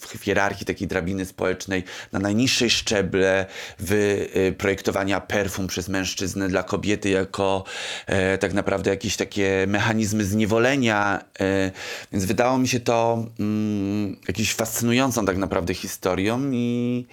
w 0.00 0.24
hierarchii 0.24 0.66
takiej 0.66 0.88
drabiny 0.88 1.24
społecznej 1.24 1.84
na 2.12 2.18
najniższej 2.18 2.70
szczeble, 2.70 3.46
w 3.78 3.92
y, 3.92 4.54
projektowania 4.58 5.20
perfum 5.20 5.66
przez 5.66 5.88
mężczyznę 5.88 6.48
dla 6.48 6.62
kobiety 6.62 7.10
jako 7.10 7.64
e, 8.06 8.38
tak 8.38 8.52
naprawdę 8.52 8.90
jakieś 8.90 9.16
takie 9.16 9.64
mechanizmy 9.68 10.24
zniewolenia 10.24 11.15
E, 11.40 11.70
więc 12.12 12.24
wydało 12.24 12.58
mi 12.58 12.68
się 12.68 12.80
to 12.80 13.24
mm, 13.40 14.16
jakąś 14.28 14.54
fascynującą 14.54 15.26
tak 15.26 15.36
naprawdę 15.36 15.74
historią 15.74 16.50
i 16.52 17.06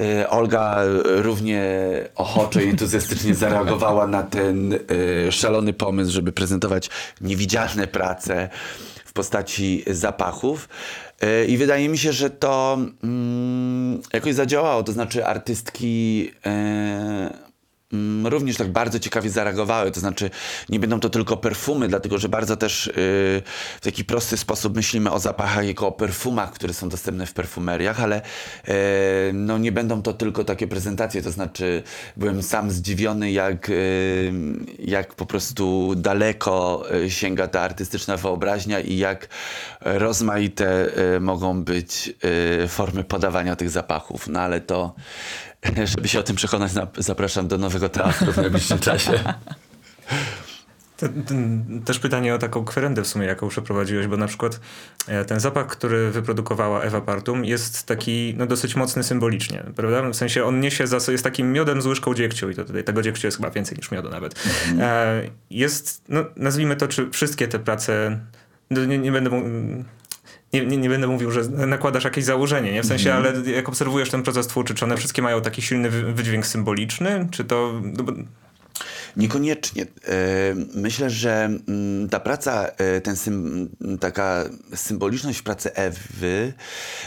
e, 0.00 0.30
Olga 0.30 0.78
równie 1.04 1.70
ochoczo 2.14 2.60
i 2.60 2.68
entuzjastycznie 2.68 3.34
zareagowała 3.44 4.06
na 4.06 4.22
ten 4.22 4.74
e, 4.74 5.32
szalony 5.32 5.72
pomysł, 5.72 6.12
żeby 6.12 6.32
prezentować 6.32 6.90
niewidzialne 7.20 7.86
prace 7.86 8.48
w 9.04 9.12
postaci 9.12 9.84
zapachów. 9.86 10.68
I 11.48 11.56
wydaje 11.56 11.88
mi 11.88 11.98
się, 11.98 12.12
że 12.12 12.30
to 12.30 12.78
mm, 13.04 14.00
jakoś 14.12 14.34
zadziałało. 14.34 14.82
To 14.82 14.92
znaczy, 14.92 15.26
artystki 15.26 16.30
również 18.24 18.56
tak 18.56 18.72
bardzo 18.72 18.98
ciekawie 18.98 19.30
zareagowały. 19.30 19.90
To 19.90 20.00
znaczy, 20.00 20.30
nie 20.68 20.80
będą 20.80 21.00
to 21.00 21.10
tylko 21.10 21.36
perfumy, 21.36 21.88
dlatego 21.88 22.18
że 22.18 22.28
bardzo 22.28 22.56
też 22.56 22.86
yy, 22.86 22.92
w 22.94 23.80
taki 23.82 24.04
prosty 24.04 24.36
sposób 24.36 24.76
myślimy 24.76 25.10
o 25.10 25.18
zapachach 25.18 25.66
jako 25.66 25.86
o 25.86 25.92
perfumach, 25.92 26.52
które 26.52 26.74
są 26.74 26.88
dostępne 26.88 27.26
w 27.26 27.32
perfumeriach, 27.32 28.00
ale 28.00 28.22
yy, 28.68 28.74
no, 29.32 29.58
nie 29.58 29.72
będą 29.72 30.02
to 30.02 30.12
tylko 30.12 30.44
takie 30.44 30.66
prezentacje. 30.66 31.22
To 31.22 31.30
znaczy, 31.30 31.82
byłem 32.16 32.42
sam 32.42 32.70
zdziwiony, 32.70 33.32
jak, 33.32 33.68
yy, 33.68 34.32
jak 34.78 35.14
po 35.14 35.26
prostu 35.26 35.94
daleko 35.96 36.84
y, 36.94 37.10
sięga 37.10 37.48
ta 37.48 37.60
artystyczna 37.60 38.16
wyobraźnia 38.16 38.80
i 38.80 38.96
jak 38.96 39.28
rozmaite 39.80 40.88
y, 41.16 41.20
mogą 41.20 41.64
być 41.64 42.12
y, 42.64 42.68
formy 42.68 43.04
podawania 43.04 43.56
tych 43.56 43.70
zapachów. 43.70 44.28
No 44.28 44.40
ale 44.40 44.60
to 44.60 44.94
Żeby 45.96 46.08
się 46.08 46.20
o 46.20 46.22
tym 46.22 46.36
przekonać, 46.36 46.72
zapraszam 46.98 47.48
do 47.48 47.58
nowego 47.58 47.88
teatru 47.88 48.32
w 48.32 48.36
najbliższym 48.36 48.78
czasie. 48.78 49.12
Też 51.84 51.98
pytanie 51.98 52.34
o 52.34 52.38
taką 52.38 52.64
kwerendę 52.64 53.02
w 53.02 53.06
sumie, 53.06 53.26
jaką 53.26 53.48
przeprowadziłeś, 53.48 54.06
bo 54.06 54.16
na 54.16 54.26
przykład 54.26 54.60
e, 55.06 55.24
ten 55.24 55.40
zapach, 55.40 55.66
który 55.66 56.10
wyprodukowała 56.10 56.82
Ewa 56.82 57.00
Partum 57.00 57.44
jest 57.44 57.86
taki 57.86 58.34
no, 58.36 58.46
dosyć 58.46 58.76
mocny 58.76 59.02
symbolicznie, 59.02 59.64
prawda? 59.76 60.10
W 60.10 60.14
sensie 60.14 60.44
on 60.44 60.60
niesie 60.60 60.86
za 60.86 61.12
jest 61.12 61.24
takim 61.24 61.52
miodem 61.52 61.82
z 61.82 61.86
łyżką 61.86 62.14
dziegciu 62.14 62.50
i 62.50 62.54
to 62.54 62.64
tutaj 62.64 62.84
tego 62.84 63.02
dziegciu 63.02 63.26
jest 63.26 63.36
chyba 63.36 63.50
więcej 63.50 63.78
niż 63.78 63.90
miodu 63.90 64.10
nawet. 64.10 64.34
Mhm. 64.70 65.30
Jest, 65.50 66.02
no, 66.08 66.24
nazwijmy 66.36 66.76
to, 66.76 66.88
czy 66.88 67.10
wszystkie 67.10 67.48
te 67.48 67.58
prace, 67.58 68.20
no, 68.70 68.84
nie, 68.84 68.98
nie 68.98 69.12
będę 69.12 69.30
nie, 70.52 70.66
nie, 70.66 70.76
nie, 70.76 70.88
będę 70.88 71.06
mówił, 71.06 71.30
że 71.30 71.48
nakładasz 71.48 72.04
jakieś 72.04 72.24
założenie, 72.24 72.72
nie? 72.72 72.82
W 72.82 72.86
sensie, 72.86 73.12
mm. 73.12 73.24
ale 73.24 73.50
jak 73.50 73.68
obserwujesz 73.68 74.10
ten 74.10 74.22
proces 74.22 74.46
twórczy, 74.46 74.74
czy 74.74 74.84
one 74.84 74.96
wszystkie 74.96 75.22
mają 75.22 75.40
taki 75.40 75.62
silny 75.62 75.90
wydźwięk 75.90 76.46
symboliczny, 76.46 77.28
czy 77.30 77.44
to... 77.44 77.80
No 77.82 78.04
Niekoniecznie. 79.16 79.82
E, 79.82 79.86
myślę, 80.74 81.10
że 81.10 81.44
mm, 81.44 82.08
ta 82.08 82.20
praca, 82.20 82.66
e, 82.66 83.00
ten 83.00 83.16
taka 84.00 84.44
symboliczność 84.74 85.42
pracy 85.42 85.74
Ewy 85.74 86.52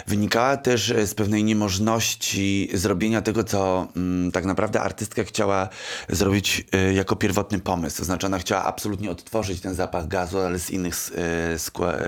wynikała 0.07 0.57
też 0.57 0.93
z 1.05 1.13
pewnej 1.13 1.43
niemożności 1.43 2.69
zrobienia 2.73 3.21
tego, 3.21 3.43
co 3.43 3.87
mm, 3.95 4.31
tak 4.31 4.45
naprawdę 4.45 4.81
artystka 4.81 5.23
chciała 5.23 5.69
zrobić 6.09 6.65
e, 6.71 6.93
jako 6.93 7.15
pierwotny 7.15 7.59
pomysł. 7.59 7.97
To 7.97 8.03
znaczy 8.05 8.27
ona 8.27 8.39
chciała 8.39 8.63
absolutnie 8.63 9.11
odtworzyć 9.11 9.61
ten 9.61 9.75
zapach 9.75 10.07
gazu, 10.07 10.39
ale 10.39 10.59
z 10.59 10.69
innych 10.69 10.95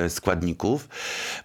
składników. 0.09 0.89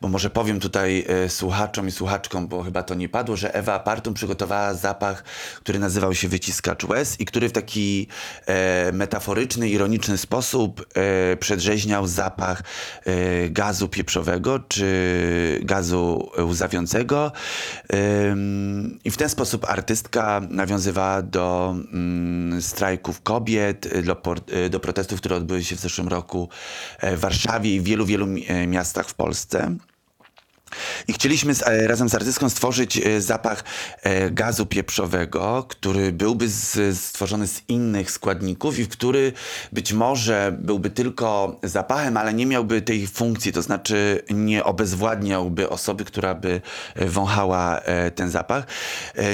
Bo 0.00 0.08
może 0.08 0.30
powiem 0.30 0.60
tutaj 0.60 1.06
słuchaczom 1.28 1.88
i 1.88 1.90
słuchaczkom, 1.90 2.48
bo 2.48 2.62
chyba 2.62 2.82
to 2.82 2.94
nie 2.94 3.08
padło, 3.08 3.36
że 3.36 3.54
Ewa 3.54 3.78
Partum 3.78 4.14
przygotowała 4.14 4.74
zapach, 4.74 5.24
który 5.56 5.78
nazywał 5.78 6.14
się 6.14 6.28
Wyciskacz 6.28 6.84
Łez 6.84 7.20
i 7.20 7.24
który 7.24 7.48
w 7.48 7.52
taki 7.52 8.08
metaforyczny, 8.92 9.68
ironiczny 9.68 10.18
sposób 10.18 10.86
e, 10.94 11.36
przedrzeźniał 11.36 12.06
zapach 12.06 12.62
e, 13.04 13.48
gazu 13.48 13.88
pieprzowego 13.88 14.58
czy 14.58 15.60
gazu 15.62 16.30
łzawiącego. 16.38 17.32
I 19.04 19.10
w 19.10 19.16
ten 19.16 19.28
sposób 19.28 19.64
artystka 19.64 20.40
nawiązywała 20.50 21.22
do 21.22 21.76
mm, 21.92 22.62
strajków 22.62 23.22
kobiet, 23.22 23.88
do, 24.04 24.22
do 24.70 24.80
protestów, 24.80 25.20
które 25.20 25.36
odbyły 25.36 25.64
się 25.64 25.76
w 25.76 25.80
zeszłym 25.80 26.08
roku 26.08 26.48
e, 26.98 27.16
w 27.16 27.20
Warszawie 27.20 27.74
i 27.74 27.80
w 27.80 27.84
wielu, 27.84 28.06
wielu 28.06 28.26
e, 28.48 28.66
miastach 28.66 29.08
w 29.08 29.14
Polsce. 29.14 29.76
I 31.08 31.12
chcieliśmy 31.12 31.54
z, 31.54 31.62
e, 31.62 31.86
razem 31.86 32.08
z 32.08 32.14
artystką 32.14 32.50
stworzyć 32.50 32.98
e, 32.98 33.20
zapach 33.20 33.64
e, 34.02 34.30
gazu 34.30 34.66
pieprzowego, 34.66 35.66
który 35.68 36.12
byłby 36.12 36.48
z, 36.48 36.98
stworzony 36.98 37.46
z 37.46 37.62
innych 37.68 38.10
składników 38.10 38.78
i 38.78 38.86
który 38.86 39.32
być 39.72 39.92
może 39.92 40.56
byłby 40.60 40.90
tylko 40.90 41.60
zapachem, 41.62 42.16
ale 42.16 42.34
nie 42.34 42.46
miałby 42.46 42.82
tej 42.82 43.06
funkcji, 43.06 43.52
to 43.52 43.62
znaczy 43.62 44.22
nie 44.30 44.64
obezwładniałby 44.64 45.68
osoby, 45.68 46.04
która 46.04 46.34
by 46.34 46.60
wąchała 46.96 47.80
ten 48.14 48.30
zapach. 48.30 48.66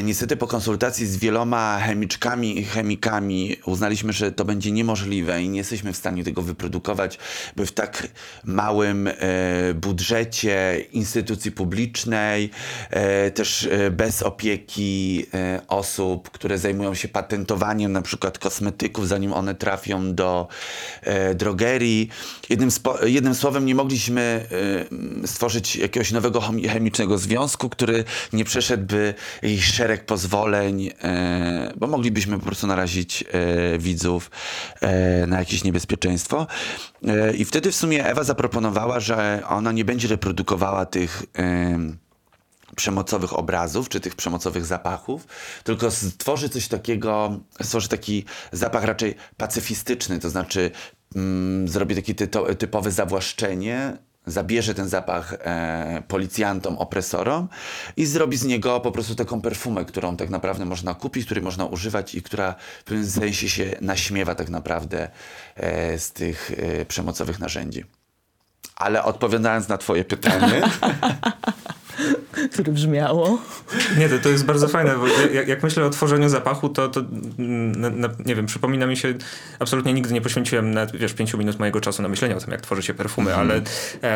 Niestety 0.02 0.36
po 0.36 0.46
konsultacji 0.46 1.06
z 1.06 1.16
wieloma 1.16 1.78
chemiczkami 1.80 2.58
i 2.58 2.64
chemikami 2.64 3.56
uznaliśmy, 3.66 4.12
że 4.12 4.32
to 4.32 4.44
będzie 4.44 4.72
niemożliwe 4.72 5.42
i 5.42 5.48
nie 5.48 5.58
jesteśmy 5.58 5.92
w 5.92 5.96
stanie 5.96 6.24
tego 6.24 6.42
wyprodukować, 6.42 7.18
by 7.56 7.66
w 7.66 7.72
tak 7.72 8.08
małym 8.44 9.08
budżecie 9.74 10.84
instytucji 10.92 11.25
instytucji 11.26 11.52
publicznej, 11.52 12.50
e, 12.90 13.30
też 13.30 13.68
e, 13.70 13.90
bez 13.90 14.22
opieki 14.22 15.26
e, 15.34 15.60
osób, 15.68 16.30
które 16.30 16.58
zajmują 16.58 16.94
się 16.94 17.08
patentowaniem 17.08 17.92
na 17.92 18.02
przykład 18.02 18.38
kosmetyków, 18.38 19.08
zanim 19.08 19.32
one 19.32 19.54
trafią 19.54 20.14
do 20.14 20.48
drogerii. 21.34 22.08
Jednym, 22.48 22.70
jednym 23.04 23.34
słowem 23.34 23.66
nie 23.66 23.74
mogliśmy 23.74 24.46
stworzyć 25.26 25.76
jakiegoś 25.76 26.12
nowego 26.12 26.40
chemicznego 26.68 27.18
związku, 27.18 27.68
który 27.68 28.04
nie 28.32 28.44
przeszedłby 28.44 29.14
jakiś 29.42 29.64
szereg 29.64 30.06
pozwoleń, 30.06 30.90
bo 31.76 31.86
moglibyśmy 31.86 32.38
po 32.38 32.46
prostu 32.46 32.66
narazić 32.66 33.24
widzów 33.78 34.30
na 35.26 35.38
jakieś 35.38 35.64
niebezpieczeństwo. 35.64 36.46
I 37.34 37.44
wtedy 37.44 37.72
w 37.72 37.76
sumie 37.76 38.06
Ewa 38.06 38.24
zaproponowała, 38.24 39.00
że 39.00 39.42
ona 39.48 39.72
nie 39.72 39.84
będzie 39.84 40.08
reprodukowała 40.08 40.86
tych 40.86 41.22
przemocowych 42.76 43.38
obrazów, 43.38 43.88
czy 43.88 44.00
tych 44.00 44.14
przemocowych 44.14 44.66
zapachów, 44.66 45.26
tylko 45.64 45.90
stworzy 45.90 46.48
coś 46.48 46.68
takiego, 46.68 47.40
stworzy 47.62 47.88
taki 47.88 48.24
zapach 48.52 48.84
raczej 48.84 49.14
pacyfistyczny, 49.36 50.18
to 50.18 50.30
znaczy 50.30 50.70
mm, 51.16 51.68
zrobi 51.68 51.94
takie 51.94 52.14
typowe 52.58 52.90
zawłaszczenie, 52.90 53.98
zabierze 54.26 54.74
ten 54.74 54.88
zapach 54.88 55.34
e, 55.40 56.02
policjantom, 56.08 56.78
opresorom 56.78 57.48
i 57.96 58.06
zrobi 58.06 58.36
z 58.36 58.44
niego 58.44 58.80
po 58.80 58.92
prostu 58.92 59.14
taką 59.14 59.40
perfumę, 59.40 59.84
którą 59.84 60.16
tak 60.16 60.30
naprawdę 60.30 60.64
można 60.64 60.94
kupić, 60.94 61.24
której 61.24 61.44
można 61.44 61.66
używać 61.66 62.14
i 62.14 62.22
która 62.22 62.54
w 62.80 62.84
pewnym 62.84 63.10
sensie 63.10 63.48
się 63.48 63.76
naśmiewa 63.80 64.34
tak 64.34 64.48
naprawdę 64.48 65.08
e, 65.56 65.98
z 65.98 66.12
tych 66.12 66.50
e, 66.56 66.84
przemocowych 66.84 67.38
narzędzi. 67.38 67.84
Ale 68.76 69.04
odpowiadając 69.04 69.68
na 69.68 69.78
twoje 69.78 70.04
pytanie, 70.04 70.62
które 72.52 72.72
brzmiało. 72.72 73.38
Nie, 73.98 74.08
to, 74.08 74.18
to 74.18 74.28
jest 74.28 74.44
bardzo 74.44 74.68
fajne, 74.68 74.94
bo 74.96 75.06
jak, 75.32 75.48
jak 75.48 75.62
myślę 75.62 75.84
o 75.84 75.90
tworzeniu 75.90 76.28
zapachu, 76.28 76.68
to, 76.68 76.88
to 76.88 77.00
mm, 77.38 77.72
na, 77.72 77.90
na, 77.90 78.08
nie 78.26 78.34
wiem, 78.34 78.46
przypomina 78.46 78.86
mi 78.86 78.96
się, 78.96 79.14
absolutnie 79.58 79.92
nigdy 79.92 80.14
nie 80.14 80.20
poświęciłem 80.20 80.70
na, 80.70 80.86
wiesz, 80.86 81.12
pięciu 81.14 81.38
minut 81.38 81.58
mojego 81.58 81.80
czasu 81.80 82.02
na 82.02 82.08
myślenie 82.08 82.36
o 82.36 82.40
tym, 82.40 82.50
jak 82.50 82.60
tworzy 82.60 82.82
się 82.82 82.94
perfumy, 82.94 83.30
Mhm. 83.30 83.50
ale 83.50 83.62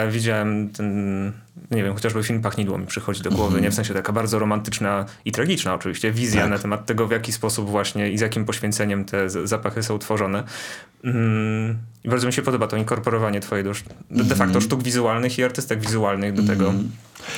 e, 0.04 0.10
widziałem 0.10 0.68
ten, 0.70 1.32
nie 1.70 1.84
wiem, 1.84 1.94
chociażby 1.94 2.22
film 2.22 2.42
Pachnidło 2.42 2.78
mi 2.78 2.86
przychodzi 2.86 3.22
do 3.22 3.30
głowy, 3.30 3.60
nie? 3.60 3.70
W 3.70 3.74
sensie 3.74 3.94
taka 3.94 4.12
bardzo 4.12 4.38
romantyczna 4.38 5.04
i 5.24 5.32
tragiczna 5.32 5.74
oczywiście 5.74 6.12
wizja 6.12 6.40
Tak. 6.40 6.50
na 6.50 6.58
temat 6.58 6.86
tego, 6.86 7.06
w 7.06 7.10
jaki 7.10 7.32
sposób 7.32 7.70
właśnie 7.70 8.10
i 8.10 8.18
z 8.18 8.20
jakim 8.20 8.44
poświęceniem 8.44 9.04
te 9.04 9.30
zapachy 9.30 9.82
są 9.82 9.98
tworzone. 9.98 10.44
Mm, 11.04 11.78
I 12.04 12.08
bardzo 12.08 12.26
mi 12.26 12.32
się 12.32 12.42
podoba 12.42 12.66
to 12.66 12.76
inkorporowanie 12.76 13.40
twoje 13.40 13.62
do, 13.62 13.72
de, 14.10 14.24
de 14.24 14.34
facto 14.34 14.60
sztuk 14.60 14.82
wizualnych 14.82 15.38
i 15.38 15.44
artystek 15.44 15.80
wizualnych 15.80 16.32
do 16.32 16.42
tego. 16.42 16.74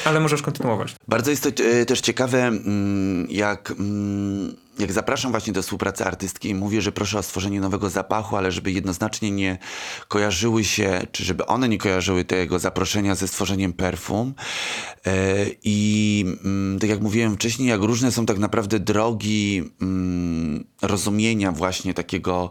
Ale 0.05 0.21
możesz 0.21 0.43
kontynuować. 0.43 0.95
Bardzo 1.09 1.31
jest 1.31 1.43
to 1.43 1.65
e, 1.65 1.87
też 1.87 2.01
ciekawe, 2.01 2.47
mm, 2.47 3.27
jak, 3.31 3.71
mm, 3.71 4.57
jak 4.79 4.93
zapraszam 4.93 5.31
właśnie 5.31 5.53
do 5.53 5.63
współpracy 5.63 6.05
artystki 6.05 6.49
i 6.49 6.55
mówię, 6.55 6.83
że 6.83 6.93
proszę 6.93 7.19
o 7.19 7.23
stworzenie 7.23 7.61
nowego 7.61 7.91
zapachu, 7.91 8.37
ale 8.37 8.53
żeby 8.53 8.73
jednoznacznie 8.73 9.31
nie 9.31 9.59
kojarzyły 10.09 10.65
się, 10.65 11.01
czy 11.13 11.25
żeby 11.25 11.47
one 11.47 11.69
nie 11.69 11.79
kojarzyły 11.79 12.25
tego 12.25 12.59
zaproszenia 12.59 13.15
ze 13.15 13.29
stworzeniem 13.29 13.73
perfum. 13.73 14.35
E, 15.07 15.13
I 15.65 16.25
mm, 16.45 16.79
tak 16.79 16.91
jak 16.91 17.01
mówiłem 17.01 17.35
wcześniej, 17.35 17.69
jak 17.69 17.81
różne 17.81 18.13
są 18.13 18.27
tak 18.27 18.39
naprawdę 18.39 18.81
drogi 18.81 19.63
rozumienia 20.83 21.53
właśnie 21.53 21.95
takiego 21.95 22.51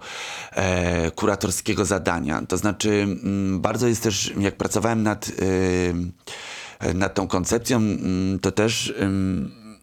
e, 0.51 1.11
kuratorskiego 1.11 1.85
zadania. 1.85 2.41
To 2.47 2.57
znaczy, 2.57 3.07
bardzo 3.51 3.87
jest 3.87 4.03
też, 4.03 4.33
jak 4.39 4.55
pracowałem 4.55 5.03
nad. 5.03 5.31
Nad 6.93 7.13
tą 7.13 7.27
koncepcją, 7.27 7.77
mm, 7.77 8.39
to 8.39 8.51
też 8.51 8.93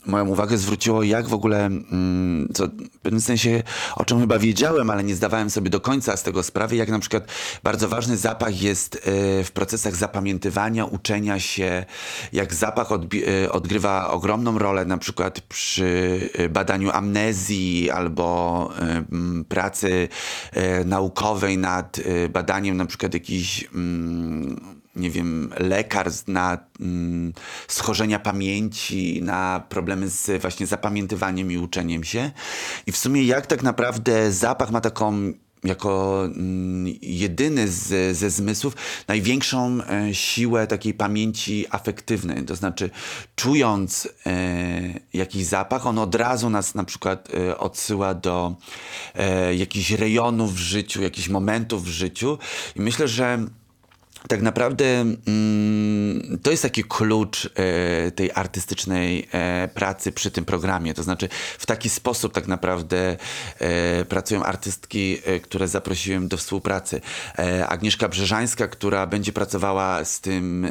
moją 0.09 0.27
uwagę 0.27 0.59
zwróciło, 0.59 1.03
jak 1.03 1.29
w 1.29 1.35
ogóle, 1.35 1.67
mm, 1.67 2.49
co 2.55 2.67
w 2.67 2.99
pewnym 3.03 3.21
sensie, 3.21 3.63
o 3.97 4.05
czym 4.05 4.21
chyba 4.21 4.39
wiedziałem, 4.39 4.91
ale 4.91 5.05
nie 5.05 5.15
zdawałem 5.15 5.51
sobie 5.51 5.71
do 5.71 5.81
końca 5.81 6.17
z 6.17 6.23
tego 6.23 6.43
sprawy, 6.43 6.77
jak 6.77 6.89
na 6.89 6.99
przykład 6.99 7.25
bardzo 7.63 7.89
ważny 7.89 8.17
zapach 8.17 8.63
jest 8.63 8.95
y, 8.95 9.01
w 9.45 9.51
procesach 9.55 9.97
zapamiętywania, 9.97 10.85
uczenia 10.85 11.41
się, 11.41 11.85
jak 12.33 12.55
zapach 12.55 12.89
y, 13.15 13.53
odgrywa 13.53 14.11
ogromną 14.11 14.59
rolę 14.59 14.85
na 14.85 14.99
przykład 14.99 15.41
przy 15.41 16.21
y, 16.41 16.49
badaniu 16.49 16.91
amnezji 16.91 17.91
albo 17.91 18.71
y, 18.79 18.83
m, 18.83 19.45
pracy 19.49 20.09
naukowej 20.85 21.59
nad 21.59 22.01
badaniem 22.31 22.77
na 22.77 22.87
przykład 22.87 23.15
jakichś 23.15 23.65
mm, 23.75 24.78
nie 24.99 25.11
wiem, 25.11 25.53
lekarstw 25.59 26.29
na 26.29 26.59
mm, 26.81 27.33
schorzenia 27.69 28.19
pamięci, 28.19 29.23
na 29.23 29.63
problemy 29.69 30.09
z 30.09 30.43
właśnie 30.43 30.67
zapamiętywaniem 30.67 31.53
i 31.53 31.59
uczeniem 31.59 32.05
się. 32.05 32.31
I 32.87 32.93
w 32.93 32.97
sumie 32.97 33.25
jak 33.25 33.47
tak 33.47 33.63
naprawdę 33.63 34.33
zapach 34.33 34.71
ma 34.71 34.81
taką 34.81 35.33
jako 35.65 36.25
mm, 36.25 36.95
jedyny 37.03 37.69
z, 37.69 38.17
ze 38.17 38.31
zmysłów 38.31 38.77
największą 39.09 39.79
e, 39.83 40.15
siłę 40.15 40.67
takiej 40.67 40.95
pamięci 40.95 41.67
afektywnej. 41.71 42.45
To 42.45 42.57
znaczy, 42.57 42.91
czując 43.37 44.09
e, 44.27 44.31
jakiś 45.13 45.45
zapach, 45.45 45.87
on 45.87 45.99
od 45.99 46.15
razu 46.15 46.51
nas 46.51 46.75
na 46.75 46.85
przykład 46.85 47.29
e, 47.35 47.59
odsyła 47.59 48.15
do 48.15 48.55
e, 49.15 49.55
jakichś 49.55 49.91
rejonów 49.91 50.55
w 50.55 50.59
życiu, 50.59 51.03
jakichś 51.03 51.29
momentów 51.29 51.85
w 51.85 51.89
życiu. 51.89 52.39
I 52.77 52.81
myślę, 52.81 53.09
że 53.09 53.39
tak 54.29 54.43
naprawdę 54.43 55.01
mm, 55.27 56.39
to 56.43 56.51
jest 56.51 56.63
taki 56.63 56.85
klucz 56.85 57.51
e, 57.55 58.11
tej 58.11 58.31
artystycznej 58.35 59.29
e, 59.33 59.69
pracy 59.75 60.13
przy 60.13 60.31
tym 60.31 60.45
programie. 60.45 60.95
To 60.95 61.03
znaczy, 61.03 61.29
w 61.59 61.67
taki 61.67 61.89
sposób 61.89 62.33
tak 62.33 62.49
naprawdę 62.49 63.17
e, 63.59 64.05
pracują 64.05 64.45
artystki, 64.45 65.19
które 65.43 65.69
zaprosiłem 65.69 66.29
do 66.29 66.37
współpracy. 66.37 67.01
Agnieszka 67.69 68.09
Brzeżańska, 68.09 68.69
która 68.69 69.07
będzie 69.07 69.33
pracowała 69.33 70.05
z 70.05 70.21
tym, 70.21 70.71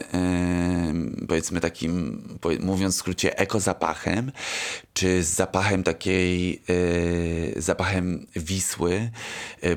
powiedzmy 1.28 1.62
takim, 1.62 2.24
mówiąc 2.60 2.95
w 2.95 2.97
skrócie, 2.97 3.38
ekozapachem, 3.38 4.32
czy 4.93 5.24
z 5.24 5.30
zapachem 5.30 5.84
takiej, 5.84 6.62
zapachem 7.55 8.26
Wisły, 8.36 9.12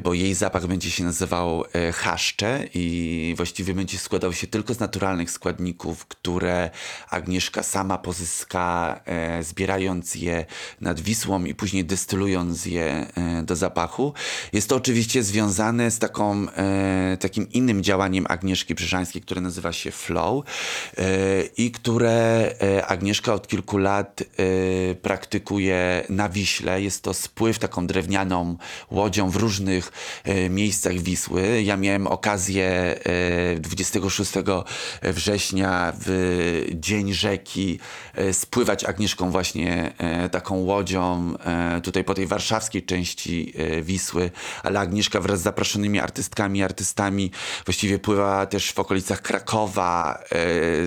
bo 0.02 0.14
jej 0.14 0.34
zapach 0.34 0.66
będzie 0.66 0.90
się 0.90 1.04
nazywał 1.04 1.64
chaszcze 1.92 2.64
i 2.74 3.34
właściwie 3.36 3.69
będzie 3.74 3.98
składał 3.98 4.32
się 4.32 4.46
tylko 4.46 4.74
z 4.74 4.80
naturalnych 4.80 5.30
składników, 5.30 6.06
które 6.06 6.70
Agnieszka 7.10 7.62
sama 7.62 7.98
pozyska, 7.98 9.00
e, 9.04 9.42
zbierając 9.42 10.14
je 10.14 10.46
nad 10.80 11.00
Wisłą 11.00 11.44
i 11.44 11.54
później 11.54 11.84
destylując 11.84 12.66
je 12.66 13.06
e, 13.16 13.42
do 13.42 13.56
zapachu. 13.56 14.14
Jest 14.52 14.68
to 14.68 14.76
oczywiście 14.76 15.22
związane 15.22 15.90
z 15.90 15.98
taką, 15.98 16.46
e, 16.50 17.16
takim 17.20 17.52
innym 17.52 17.82
działaniem 17.82 18.26
Agnieszki 18.28 18.74
Brzeżańskiej, 18.74 19.22
które 19.22 19.40
nazywa 19.40 19.72
się 19.72 19.90
Flow 19.90 20.44
e, 20.98 21.42
i 21.56 21.70
które 21.70 22.54
e, 22.62 22.86
Agnieszka 22.86 23.34
od 23.34 23.48
kilku 23.48 23.78
lat 23.78 24.22
e, 24.22 24.94
praktykuje 24.94 26.04
na 26.08 26.28
Wiśle. 26.28 26.82
Jest 26.82 27.02
to 27.02 27.14
spływ 27.14 27.58
taką 27.58 27.86
drewnianą 27.86 28.56
łodzią 28.90 29.30
w 29.30 29.36
różnych 29.36 29.92
miejscach 30.50 30.92
Wisły. 30.92 31.62
Ja 31.62 31.76
miałem 31.76 32.06
okazję 32.06 32.98
26 33.58 34.32
września 35.02 35.92
w 36.00 36.66
Dzień 36.74 37.12
Rzeki 37.12 37.78
e, 38.14 38.32
spływać 38.32 38.84
Agnieszką 38.84 39.30
właśnie 39.30 39.92
e, 39.98 40.28
taką 40.28 40.56
łodzią 40.56 41.34
e, 41.38 41.80
tutaj 41.80 42.04
po 42.04 42.14
tej 42.14 42.26
warszawskiej 42.26 42.82
części 42.82 43.52
Wisły, 43.82 44.30
ale 44.62 44.80
Agnieszka 44.80 45.20
wraz 45.20 45.40
z 45.40 45.42
zaproszonymi 45.42 46.00
artystkami 46.00 46.62
artystami 46.62 47.30
właściwie 47.66 47.98
pływa 47.98 48.46
też 48.46 48.72
w 48.72 48.78
okolicach 48.78 49.22
Krakowa, 49.22 50.24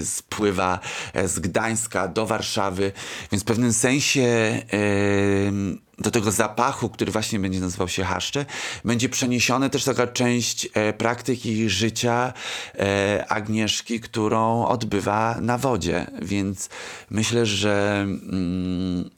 spływa 0.03 0.79
z 1.25 1.39
Gdańska 1.39 2.07
do 2.07 2.25
Warszawy, 2.25 2.91
więc 3.31 3.43
w 3.43 3.45
pewnym 3.45 3.73
sensie 3.73 4.61
do 6.03 6.11
tego 6.11 6.31
zapachu, 6.31 6.89
który 6.89 7.11
właśnie 7.11 7.39
będzie 7.39 7.59
nazywał 7.59 7.87
się 7.87 8.03
haszcze, 8.03 8.45
będzie 8.85 9.09
przeniesiona 9.09 9.69
też 9.69 9.83
taka 9.83 10.07
część 10.07 10.67
e, 10.73 10.93
praktyki 10.93 11.69
życia 11.69 12.33
e, 12.79 13.25
Agnieszki, 13.29 13.99
którą 13.99 14.65
odbywa 14.65 15.37
na 15.41 15.57
wodzie. 15.57 16.07
Więc 16.21 16.69
myślę, 17.09 17.45
że, 17.45 18.01
mm, 18.01 19.09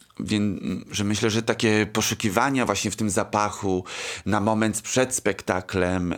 że 0.91 1.03
myślę, 1.03 1.29
że 1.29 1.43
takie 1.43 1.85
poszukiwania 1.85 2.65
właśnie 2.65 2.91
w 2.91 2.95
tym 2.95 3.09
zapachu 3.09 3.83
na 4.25 4.39
moment 4.39 4.81
przed 4.81 5.15
spektaklem, 5.15 6.13
e, 6.13 6.17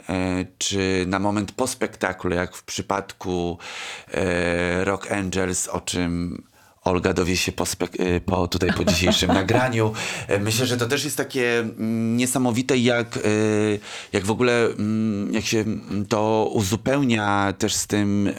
czy 0.58 1.06
na 1.08 1.20
moment 1.20 1.52
po 1.52 1.68
spektaklu, 1.68 2.36
jak 2.36 2.56
w 2.56 2.64
przypadku 2.64 3.58
e, 4.12 4.86
Rock 4.86 5.12
Angels, 5.12 5.68
o 5.68 5.82
czym 5.82 6.44
Olga 6.88 7.14
dowie 7.14 7.38
się 7.38 7.52
po, 7.52 7.64
spek- 7.64 8.02
y, 8.02 8.22
po 8.22 8.48
tutaj 8.48 8.74
po 8.74 8.86
dzisiejszym 8.86 9.34
nagraniu. 9.42 9.94
E, 10.28 10.40
Myślę, 10.40 10.66
że 10.66 10.78
to 10.78 10.86
też 10.86 11.04
jest 11.04 11.18
takie 11.18 11.60
mm, 11.60 12.18
niesamowite, 12.18 12.78
jak, 12.78 13.18
y, 13.18 13.80
jak 14.14 14.26
w 14.26 14.32
ogóle 14.32 14.66
mm, 14.66 15.34
jak 15.34 15.46
się 15.46 15.66
to 16.10 16.50
uzupełnia 16.54 17.54
też 17.58 17.74
z 17.74 17.88
tym 17.88 18.28
y, 18.28 18.34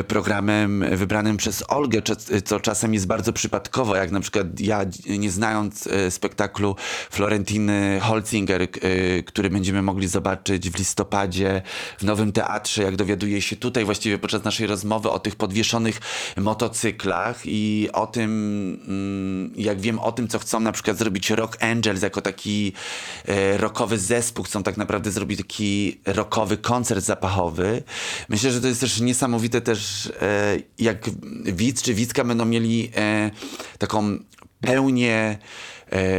y, 0.00 0.04
programem 0.04 0.84
wybranym 0.92 1.36
przez 1.36 1.64
Olgę, 1.68 2.02
co 2.44 2.60
czasem 2.60 2.94
jest 2.94 3.06
bardzo 3.06 3.32
przypadkowo, 3.32 3.96
jak 3.96 4.10
na 4.10 4.20
przykład 4.20 4.60
ja, 4.60 4.84
nie 5.18 5.30
znając 5.30 5.86
y, 5.86 6.10
spektaklu 6.10 6.76
Florentiny 7.10 8.00
Holzinger, 8.02 8.62
y, 8.62 9.24
który 9.26 9.50
będziemy 9.50 9.82
mogli 9.82 10.08
zobaczyć 10.08 10.70
w 10.70 10.78
listopadzie 10.78 11.62
w 11.98 12.02
Nowym 12.02 12.32
Teatrze, 12.32 12.82
jak 12.82 12.96
dowiaduję 12.96 13.42
się 13.42 13.56
tutaj 13.56 13.84
właściwie 13.84 14.18
podczas 14.18 14.44
naszej 14.44 14.66
rozmowy 14.66 15.10
o 15.10 15.18
tych 15.18 15.36
podwieszonych 15.36 16.00
motocyklach 16.36 17.09
i 17.44 17.88
o 17.92 18.06
tym, 18.06 18.30
mm, 18.88 19.52
jak 19.56 19.80
wiem 19.80 19.98
o 19.98 20.12
tym, 20.12 20.28
co 20.28 20.38
chcą 20.38 20.60
na 20.60 20.72
przykład 20.72 20.96
zrobić 20.96 21.30
Rock 21.30 21.62
Angels 21.62 22.02
jako 22.02 22.20
taki 22.20 22.72
e, 23.26 23.56
rockowy 23.56 23.98
zespół, 23.98 24.44
chcą 24.44 24.62
tak 24.62 24.76
naprawdę 24.76 25.10
zrobić 25.10 25.38
taki 25.38 26.00
rockowy 26.06 26.56
koncert 26.56 27.04
zapachowy. 27.04 27.82
Myślę, 28.28 28.50
że 28.50 28.60
to 28.60 28.68
jest 28.68 28.80
też 28.80 29.00
niesamowite 29.00 29.60
też, 29.60 30.06
e, 30.20 30.56
jak 30.78 31.10
widz 31.44 31.82
czy 31.82 31.94
widzka 31.94 32.24
będą 32.24 32.44
mieli 32.44 32.90
e, 32.96 33.30
taką 33.78 34.18
pełnię 34.60 35.38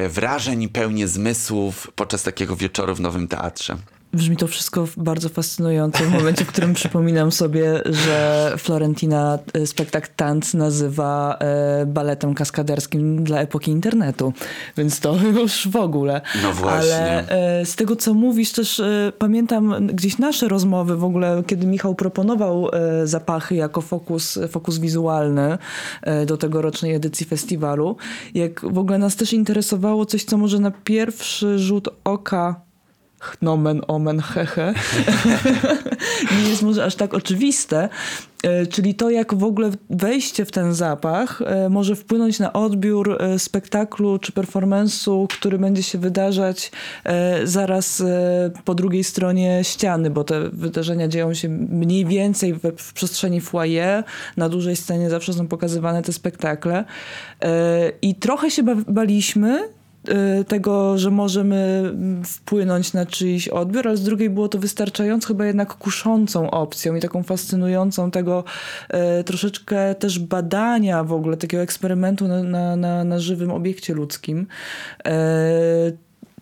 wrażeń 0.10 0.64
i 0.64 0.70
pełnię 0.70 1.08
zmysłów 1.08 1.92
podczas 1.96 2.24
takiego 2.24 2.56
wieczoru 2.56 2.96
w 2.96 3.02
Nowym 3.02 3.28
Teatrze. 3.28 3.78
Brzmi 4.14 4.38
to 4.38 4.48
wszystko 4.48 4.88
bardzo 4.98 5.30
fascynująco 5.30 6.04
w 6.04 6.12
momencie, 6.12 6.46
w 6.46 6.48
którym 6.48 6.74
przypominam 6.74 7.32
sobie, 7.32 7.82
że 7.86 8.54
Florentina 8.58 9.40
e, 9.54 9.68
spektakl 9.68 10.08
Tanc 10.16 10.54
nazywa 10.54 11.38
e, 11.40 11.86
baletem 11.86 12.34
kaskaderskim 12.34 13.24
dla 13.24 13.40
epoki 13.40 13.72
internetu. 13.72 14.34
Więc 14.78 15.00
to 15.00 15.16
już 15.40 15.68
w 15.68 15.76
ogóle. 15.76 16.22
No 16.44 16.54
właśnie. 16.54 16.96
Ale 16.96 17.30
e, 17.30 17.66
z 17.66 17.76
tego, 17.76 17.96
co 17.96 18.14
mówisz, 18.14 18.52
też 18.52 18.82
pamiętam 19.18 19.88
gdzieś 19.88 20.18
nasze 20.18 20.48
rozmowy 20.48 20.96
w 20.96 21.04
ogóle, 21.04 21.44
kiedy 21.48 21.68
Michał 21.68 21.96
proponował 21.96 22.70
zapachy 23.04 23.56
jako 23.56 23.82
fokus, 23.82 24.40
fokus 24.50 24.78
wizualny 24.78 25.58
do 26.26 26.38
tegorocznej 26.38 26.94
edycji 26.94 27.26
festiwalu. 27.26 27.96
Jak 28.34 28.74
w 28.74 28.78
ogóle 28.78 28.98
nas 28.98 29.16
też 29.16 29.34
interesowało 29.34 30.06
coś, 30.06 30.24
co 30.24 30.38
może 30.38 30.60
na 30.60 30.72
pierwszy 30.72 31.60
rzut 31.60 31.90
oka 32.04 32.71
nomen 33.42 33.82
omen 33.88 34.20
hehe. 34.20 34.74
Nie 36.38 36.50
jest 36.50 36.62
może 36.62 36.86
aż 36.86 36.96
tak 36.96 37.14
oczywiste, 37.14 37.90
e, 38.44 38.68
czyli 38.68 38.96
to 38.96 39.10
jak 39.10 39.34
w 39.34 39.44
ogóle 39.44 39.72
wejście 39.90 40.46
w 40.46 40.52
ten 40.52 40.74
zapach 40.74 41.42
e, 41.42 41.70
może 41.70 41.96
wpłynąć 41.96 42.40
na 42.40 42.54
odbiór 42.54 43.18
e, 43.22 43.40
spektaklu 43.40 44.20
czy 44.20 44.32
performance'u, 44.32 45.28
który 45.28 45.60
będzie 45.60 45.84
się 45.84 45.98
wydarzać 45.98 46.72
zaraz 47.44 48.04
po 48.66 48.76
drugiej 48.76 49.04
stronie 49.04 49.64
ściany, 49.64 50.10
bo 50.10 50.24
te 50.24 50.50
wydarzenia 50.50 51.08
dzieją 51.08 51.34
się 51.34 51.50
mniej 51.50 52.06
więcej 52.06 52.54
we, 52.54 52.72
w 52.72 52.94
przestrzeni 52.94 53.42
foyer, 53.42 54.04
na 54.38 54.50
dużej 54.50 54.76
scenie 54.76 55.10
zawsze 55.10 55.34
są 55.34 55.48
pokazywane 55.48 56.02
te 56.02 56.14
spektakle. 56.14 56.86
I 58.02 58.16
trochę 58.16 58.52
się 58.52 58.64
ba- 58.64 58.76
baliśmy, 58.88 59.70
tego, 60.48 60.98
że 60.98 61.12
możemy 61.12 61.92
wpłynąć 62.26 62.94
na 62.94 63.06
czyjś 63.06 63.48
odbiór, 63.48 63.88
ale 63.88 63.98
z 63.98 64.04
drugiej 64.04 64.30
było 64.30 64.48
to 64.48 64.58
wystarczająco 64.58 65.28
chyba 65.28 65.46
jednak 65.46 65.74
kuszącą 65.74 66.52
opcją 66.52 66.96
i 66.96 67.00
taką 67.00 67.24
fascynującą 67.24 68.12
tego 68.12 68.44
e, 68.90 69.24
troszeczkę 69.24 69.96
też 69.96 70.20
badania 70.20 71.04
w 71.04 71.14
ogóle, 71.14 71.38
takiego 71.38 71.64
eksperymentu 71.64 72.28
na, 72.28 72.44
na, 72.44 72.76
na, 72.76 73.04
na 73.04 73.20
żywym 73.20 73.52
obiekcie 73.52 73.94
ludzkim. 73.94 74.48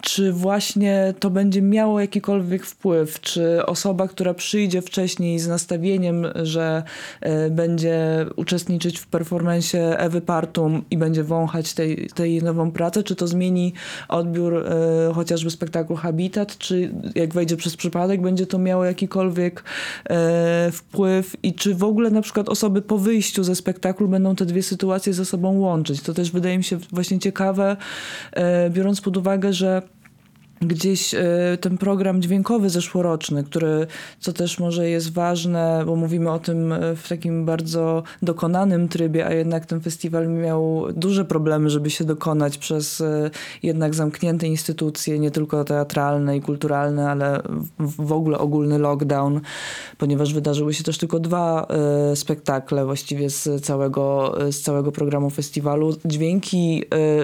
Czy 0.02 0.34
właśnie 0.34 1.14
to 1.20 1.30
będzie 1.30 1.62
miało 1.62 2.00
jakikolwiek 2.00 2.66
wpływ? 2.66 3.22
Czy 3.22 3.66
osoba, 3.66 4.08
która 4.08 4.34
przyjdzie 4.34 4.82
wcześniej 4.82 5.40
z 5.40 5.48
nastawieniem, 5.48 6.28
że 6.36 6.84
e, 7.22 7.50
będzie 7.50 8.26
uczestniczyć 8.36 9.00
w 9.00 9.08
performensie 9.08 9.80
Ewy 9.98 10.22
Partum 10.22 10.86
i 10.92 10.98
będzie 10.98 11.24
wąchać 11.24 11.74
tej, 11.74 12.10
tej 12.16 12.44
nową 12.44 12.72
pracę, 12.72 13.04
czy 13.04 13.16
to 13.16 13.28
zmieni 13.28 13.74
odbiór 14.08 14.56
e, 14.58 15.14
chociażby 15.14 15.52
spektaklu 15.52 15.96
Habitat, 15.96 16.58
czy 16.58 16.92
jak 17.16 17.34
wejdzie 17.34 17.58
przez 17.58 17.78
przypadek, 17.78 18.22
będzie 18.22 18.48
to 18.48 18.58
miało 18.58 18.86
jakikolwiek 18.86 19.64
e, 20.10 20.70
wpływ 20.72 21.36
i 21.44 21.54
czy 21.54 21.76
w 21.76 21.84
ogóle 21.84 22.10
na 22.10 22.22
przykład 22.22 22.50
osoby 22.50 22.82
po 22.82 22.98
wyjściu 22.98 23.44
ze 23.44 23.56
spektaklu 23.56 24.08
będą 24.08 24.36
te 24.36 24.46
dwie 24.46 24.64
sytuacje 24.64 25.14
ze 25.14 25.26
sobą 25.26 25.60
łączyć? 25.60 26.02
To 26.02 26.14
też 26.14 26.32
wydaje 26.32 26.58
mi 26.58 26.64
się 26.64 26.78
właśnie 26.92 27.20
ciekawe, 27.20 27.78
biorąc 28.70 29.02
pod 29.02 29.18
uwagę, 29.18 29.54
że 29.54 29.82
gdzieś 30.62 31.14
e, 31.14 31.22
ten 31.62 31.78
program 31.78 32.22
dźwiękowy 32.22 32.70
zeszłoroczny, 32.70 33.44
który, 33.44 33.88
co 34.20 34.34
też 34.34 34.60
może 34.60 34.90
jest 34.90 35.14
ważne, 35.14 35.84
bo 35.86 35.96
mówimy 35.96 36.32
o 36.32 36.40
tym 36.40 36.74
e, 36.74 36.96
w 36.96 37.10
takim 37.10 37.46
bardzo 37.46 38.04
dokonanym 38.22 38.88
trybie, 38.88 39.26
a 39.26 39.34
jednak 39.34 39.66
ten 39.66 39.82
festiwal 39.82 40.28
miał 40.28 40.86
duże 40.96 41.26
problemy, 41.26 41.70
żeby 41.70 41.90
się 41.90 42.04
dokonać 42.04 42.58
przez 42.58 43.02
e, 43.02 43.30
jednak 43.64 43.96
zamknięte 43.96 44.48
instytucje, 44.48 45.20
nie 45.20 45.32
tylko 45.32 45.64
teatralne 45.64 46.38
i 46.38 46.42
kulturalne, 46.42 47.12
ale 47.12 47.42
w, 47.80 48.12
ogóle 48.12 48.38
ogólny 48.38 48.80
lockdown, 48.80 49.42
ponieważ 49.98 50.34
wydarzyły 50.34 50.74
się 50.74 50.84
też 50.84 50.98
tylko 50.98 51.20
dwa 51.20 51.68
spektakle 52.16 52.86
właściwie 52.86 53.30
z 53.30 53.66
całego, 53.66 54.36
z 54.52 54.62
całego 54.62 54.92
programu 54.92 55.30
festiwalu. 55.30 55.96
Dźwięki 56.06 56.84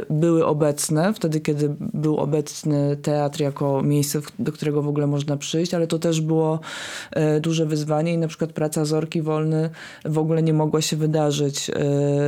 były 0.09 0.45
obecne 0.45 1.13
wtedy, 1.13 1.39
kiedy 1.39 1.75
był 1.79 2.17
obecny 2.17 2.97
teatr 2.97 3.24
jako 3.39 3.81
miejsce, 3.83 4.21
do 4.39 4.51
którego 4.51 4.81
w 4.81 4.87
ogóle 4.87 5.07
można 5.07 5.37
przyjść, 5.37 5.73
ale 5.73 5.87
to 5.87 5.99
też 5.99 6.21
było 6.21 6.59
e, 7.11 7.39
duże 7.39 7.65
wyzwanie 7.65 8.13
i 8.13 8.17
na 8.17 8.27
przykład 8.27 8.53
praca 8.53 8.85
Zorki 8.85 9.21
Wolny 9.21 9.69
w 10.05 10.17
ogóle 10.17 10.43
nie 10.43 10.53
mogła 10.53 10.81
się 10.81 10.97
wydarzyć 10.97 11.69
e, 11.69 11.73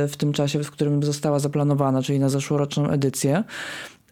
w 0.08 0.14
tym 0.16 0.32
czasie, 0.32 0.64
w 0.64 0.70
którym 0.70 1.02
została 1.02 1.38
zaplanowana, 1.38 2.02
czyli 2.02 2.18
na 2.18 2.28
zeszłoroczną 2.28 2.88
edycję. 2.88 3.44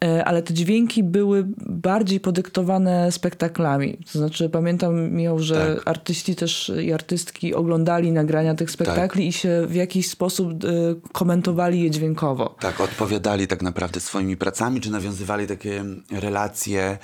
E, 0.04 0.24
Ale 0.24 0.42
te 0.42 0.54
dźwięki 0.54 1.02
były 1.02 1.44
bardziej 1.66 2.20
podyktowane 2.20 3.12
spektaklami. 3.12 3.98
To 4.12 4.18
znaczy, 4.18 4.48
pamiętam, 4.50 5.10
Miał, 5.12 5.38
że 5.38 5.74
Tak. 5.76 5.88
artyści 5.88 6.36
też 6.36 6.72
i 6.82 6.92
artystki 6.92 7.54
oglądali 7.54 8.12
nagrania 8.12 8.54
tych 8.54 8.70
spektakli 8.70 9.28
i 9.28 9.32
się 9.32 9.66
w 9.68 9.74
jakiś 9.74 10.10
sposób 10.10 10.64
e, 10.64 10.68
komentowali 11.12 11.80
je 11.82 11.90
dźwiękowo. 11.90 12.56
Tak, 12.60 12.80
odpowiadali 12.80 13.46
tak 13.46 13.62
naprawdę 13.62 14.00
swoimi 14.00 14.36
pracami, 14.36 14.80
czy 14.80 14.90
nawiązywali 14.90 15.46
takie 15.46 15.84
relacje 16.12 16.98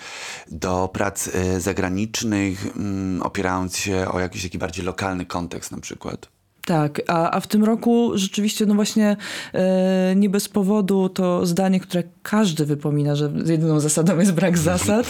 do 0.51 0.91
prac 0.93 1.29
e, 1.35 1.61
zagranicznych, 1.61 2.77
mm, 2.77 3.23
opierając 3.23 3.77
się 3.77 4.09
o 4.13 4.21
jakiś 4.21 4.43
taki 4.43 4.59
bardziej 4.59 4.85
lokalny 4.85 5.27
kontekst 5.27 5.73
na 5.73 5.81
przykład. 5.81 6.42
Tak, 6.67 7.03
a, 7.07 7.31
a 7.31 7.41
w 7.41 7.47
tym 7.47 7.65
roku 7.65 8.11
rzeczywiście, 8.15 8.67
no 8.67 8.75
właśnie, 8.75 9.17
e, 9.53 10.15
nie 10.17 10.29
bez 10.29 10.49
powodu 10.49 11.09
to 11.09 11.47
zdanie, 11.47 11.81
które 11.81 12.03
każdy 12.23 12.67
wypomina, 12.67 13.17
że 13.17 13.33
jedyną 13.47 13.81
zasadą 13.81 14.19
jest 14.19 14.33
brak 14.33 14.59
zasad, 14.73 15.07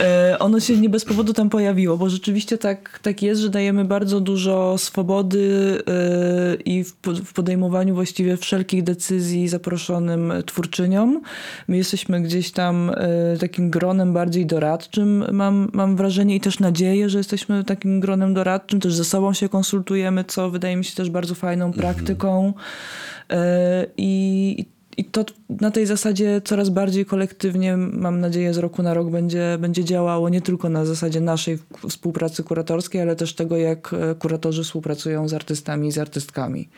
e, 0.00 0.36
ono 0.38 0.60
się 0.60 0.76
nie 0.76 0.88
bez 0.88 1.04
powodu 1.04 1.32
tam 1.32 1.50
pojawiło, 1.50 1.96
bo 1.96 2.10
rzeczywiście 2.10 2.58
tak, 2.58 2.98
tak 3.02 3.22
jest, 3.22 3.40
że 3.40 3.48
dajemy 3.48 3.84
bardzo 3.84 4.20
dużo 4.20 4.78
swobody 4.78 5.78
e, 5.86 6.54
i 6.54 6.84
w, 6.84 6.92
w 7.24 7.32
podejmowaniu 7.32 7.94
właściwie 7.94 8.36
wszelkich 8.36 8.82
decyzji 8.82 9.48
zaproszonym 9.48 10.32
twórczyniom. 10.46 11.20
My 11.68 11.76
jesteśmy 11.76 12.22
gdzieś 12.22 12.50
tam 12.50 12.90
e, 12.90 13.36
takim 13.36 13.70
gronem 13.70 14.12
bardziej 14.12 14.46
doradczym, 14.46 15.24
mam, 15.32 15.68
mam 15.72 15.96
wrażenie 15.96 16.36
i 16.36 16.40
też 16.40 16.60
nadzieję, 16.60 17.10
że 17.10 17.18
jesteśmy 17.18 17.64
takim 17.64 18.00
gronem 18.00 18.34
doradczym, 18.34 18.80
też 18.80 18.94
ze 18.94 19.04
sobą 19.04 19.32
się 19.32 19.48
konsultujemy, 19.48 20.24
co 20.24 20.50
wydaje 20.50 20.76
mi 20.76 20.84
się 20.84 20.87
też 20.94 21.10
bardzo 21.10 21.34
fajną 21.34 21.72
praktyką. 21.72 22.52
E, 23.30 23.86
I, 23.96 24.66
I 24.98 25.04
to 25.04 25.24
na 25.48 25.70
tej 25.70 25.86
zasadzie 25.86 26.40
coraz 26.44 26.68
bardziej 26.68 27.06
kolektywnie, 27.06 27.76
mam 27.76 28.20
nadzieję, 28.20 28.54
z 28.54 28.58
roku 28.58 28.82
na 28.82 28.94
rok 28.94 29.10
będzie, 29.10 29.56
będzie 29.60 29.84
działało 29.84 30.28
nie 30.28 30.40
tylko 30.40 30.68
na 30.68 30.84
zasadzie 30.84 31.20
naszej 31.20 31.58
współpracy 31.88 32.44
kuratorskiej, 32.44 33.00
ale 33.00 33.16
też 33.16 33.34
tego, 33.34 33.56
jak 33.56 33.94
e, 33.94 34.14
kuratorzy 34.14 34.64
współpracują 34.64 35.28
z 35.28 35.34
artystami 35.34 35.88
i 35.88 35.92
z 35.92 35.98
artystkami. 35.98 36.68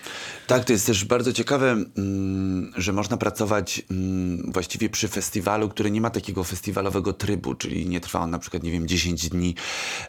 Tak, 0.47 0.65
to 0.65 0.73
jest 0.73 0.87
też 0.87 1.05
bardzo 1.05 1.33
ciekawe, 1.33 1.71
mm, 1.71 2.73
że 2.77 2.93
można 2.93 3.17
pracować 3.17 3.83
mm, 3.91 4.53
właściwie 4.53 4.89
przy 4.89 5.09
festiwalu, 5.09 5.69
który 5.69 5.91
nie 5.91 6.01
ma 6.01 6.11
takiego 6.11 6.45
festiwalowego 6.45 7.13
trybu, 7.13 7.55
czyli 7.55 7.89
nie 7.89 8.01
trwa 8.01 8.21
on 8.21 8.31
na 8.31 8.39
przykład, 8.39 8.63
nie 8.63 8.71
wiem, 8.71 8.89
10 8.89 9.29
dni, 9.29 9.55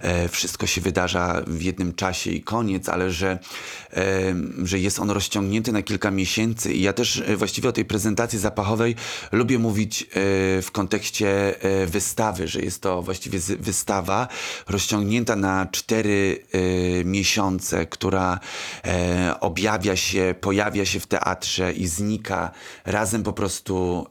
e, 0.01 0.29
wszystko 0.29 0.67
się 0.67 0.81
wydarza 0.81 1.41
w 1.47 1.61
jednym 1.61 1.93
czasie 1.93 2.31
i 2.31 2.41
koniec, 2.41 2.89
ale 2.89 3.11
że, 3.11 3.39
e, 3.93 4.35
że 4.63 4.79
jest 4.79 4.99
on 4.99 5.11
rozciągnięty 5.11 5.71
na 5.71 5.81
kilka 5.81 6.11
miesięcy. 6.11 6.73
I 6.73 6.81
ja 6.81 6.93
też 6.93 7.23
właściwie 7.37 7.69
o 7.69 7.71
tej 7.71 7.85
prezentacji 7.85 8.00
zapachowej. 8.39 8.95
Lubię 9.31 9.59
mówić 9.59 10.03
e, 10.03 10.05
w 10.61 10.67
kontekście 10.71 11.61
e, 11.61 11.85
wystawy, 11.85 12.47
że 12.47 12.61
jest 12.61 12.81
to 12.81 13.01
właściwie 13.01 13.39
wystawa 13.39 14.27
rozciągnięta 14.69 15.35
na 15.35 15.67
cztery 15.71 16.43
e, 16.51 17.03
miesiące, 17.03 17.85
która 17.85 18.39
objawia 19.39 19.95
się, 19.95 20.35
pojawia 20.41 20.85
się 20.85 20.99
w 20.99 21.07
teatrze 21.07 21.73
i 21.73 21.87
znika 21.87 22.51
razem 22.85 23.23
po 23.23 23.33
prostu 23.33 24.07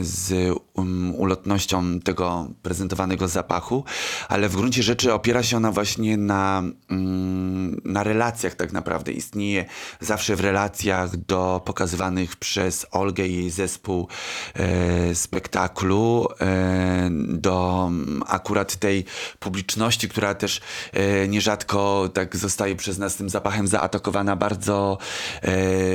z 0.00 0.54
um, 0.80 1.14
ulotnością 1.14 2.00
tego 2.00 2.48
prezentowanego 2.62 3.28
zapachu, 3.28 3.84
ale 4.28 4.48
w 4.48 4.56
gruncie 4.56 4.82
rzeczy 4.82 5.12
opiera 5.12 5.42
się 5.42 5.56
ona 5.56 5.72
właśnie 5.72 6.16
na, 6.16 6.62
mm, 6.90 7.80
na 7.84 8.02
relacjach 8.02 8.54
tak 8.54 8.72
naprawdę. 8.72 9.12
Istnieje 9.12 9.64
zawsze 10.00 10.36
w 10.36 10.40
relacjach 10.40 11.16
do 11.16 11.62
pokazywanych 11.64 12.36
przez 12.36 12.86
Olgę 12.90 13.26
i 13.26 13.36
jej 13.36 13.50
zespół 13.50 14.08
e, 14.54 15.14
spektaklu, 15.14 16.28
e, 16.40 17.10
do 17.28 17.86
mm, 17.88 18.22
akurat 18.26 18.76
tej 18.76 19.04
publiczności, 19.38 20.08
która 20.08 20.34
też 20.34 20.60
e, 20.92 21.28
nierzadko 21.28 22.08
tak 22.14 22.36
zostaje 22.36 22.76
przez 22.76 22.98
nas 22.98 23.16
tym 23.16 23.30
zapachem 23.30 23.66
zaatakowana 23.66 24.36
bardzo 24.36 24.98
e, 25.42 25.46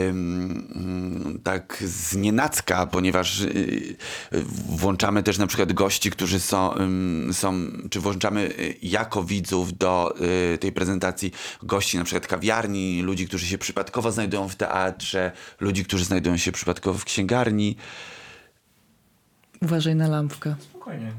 mm, 0.09 1.39
tak 1.43 1.83
znienacka, 1.86 2.86
ponieważ 2.86 3.41
e, 3.41 3.47
włączamy 4.76 5.23
też 5.23 5.38
na 5.38 5.47
przykład 5.47 5.73
gości, 5.73 6.11
którzy 6.11 6.39
są, 6.39 6.78
ym, 6.78 7.30
są 7.34 7.53
czy 7.89 7.99
włączamy 7.99 8.41
y, 8.41 8.76
jako 8.82 9.23
widzów 9.23 9.78
do 9.78 10.15
y, 10.53 10.57
tej 10.57 10.71
prezentacji 10.71 11.32
gości 11.63 11.97
na 11.97 12.03
przykład 12.03 12.28
kawiarni, 12.28 13.01
ludzi, 13.01 13.28
którzy 13.28 13.45
się 13.45 13.57
przypadkowo 13.57 14.11
znajdują 14.11 14.49
w 14.49 14.55
teatrze, 14.55 15.32
ludzi, 15.59 15.86
którzy 15.86 16.05
znajdują 16.05 16.38
się 16.38 16.51
przypadkowo 16.51 16.99
w 16.99 17.05
księgarni. 17.05 17.76
Uważaj 19.61 19.95
na 19.95 20.07
lampkę. 20.07 20.55
Spokojnie. 20.59 21.11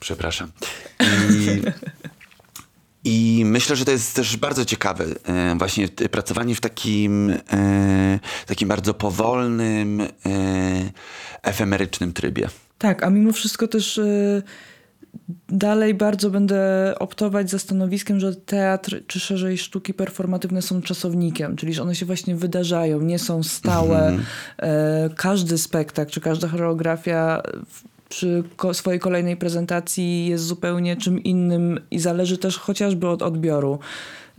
Przepraszam. 0.00 0.52
I, 1.00 1.62
I 3.04 3.42
myślę, 3.46 3.76
że 3.76 3.84
to 3.84 3.90
jest 3.90 4.16
też 4.16 4.36
bardzo 4.36 4.64
ciekawe, 4.64 5.04
e, 5.24 5.54
właśnie 5.58 5.88
pracowanie 5.88 6.54
w 6.54 6.60
takim, 6.60 7.30
e, 7.52 8.18
takim 8.46 8.68
bardzo 8.68 8.94
powolnym, 8.94 10.00
e, 10.00 10.06
efemerycznym 11.42 12.12
trybie. 12.12 12.48
Tak, 12.78 13.02
a 13.02 13.10
mimo 13.10 13.32
wszystko 13.32 13.68
też 13.68 14.00
dalej 15.48 15.94
bardzo 15.94 16.30
będę 16.30 16.94
optować 16.98 17.50
za 17.50 17.58
stanowiskiem, 17.58 18.20
że 18.20 18.34
teatr, 18.34 19.02
czy 19.06 19.20
szerzej 19.20 19.58
sztuki 19.58 19.94
performatywne 19.94 20.62
są 20.62 20.82
czasownikiem, 20.82 21.56
czyli 21.56 21.74
że 21.74 21.82
one 21.82 21.94
się 21.94 22.06
właśnie 22.06 22.36
wydarzają, 22.36 23.00
nie 23.00 23.18
są 23.18 23.42
stałe. 23.42 24.18
E, 24.58 25.10
każdy 25.16 25.58
spektakl, 25.58 26.12
czy 26.12 26.20
każda 26.20 26.48
choreografia 26.48 27.42
przy 28.10 28.42
swojej 28.72 29.00
kolejnej 29.00 29.36
prezentacji 29.36 30.26
jest 30.26 30.44
zupełnie 30.44 30.96
czym 30.96 31.22
innym 31.22 31.80
i 31.90 31.98
zależy 31.98 32.38
też 32.38 32.58
chociażby 32.58 33.08
od 33.08 33.22
odbioru. 33.22 33.78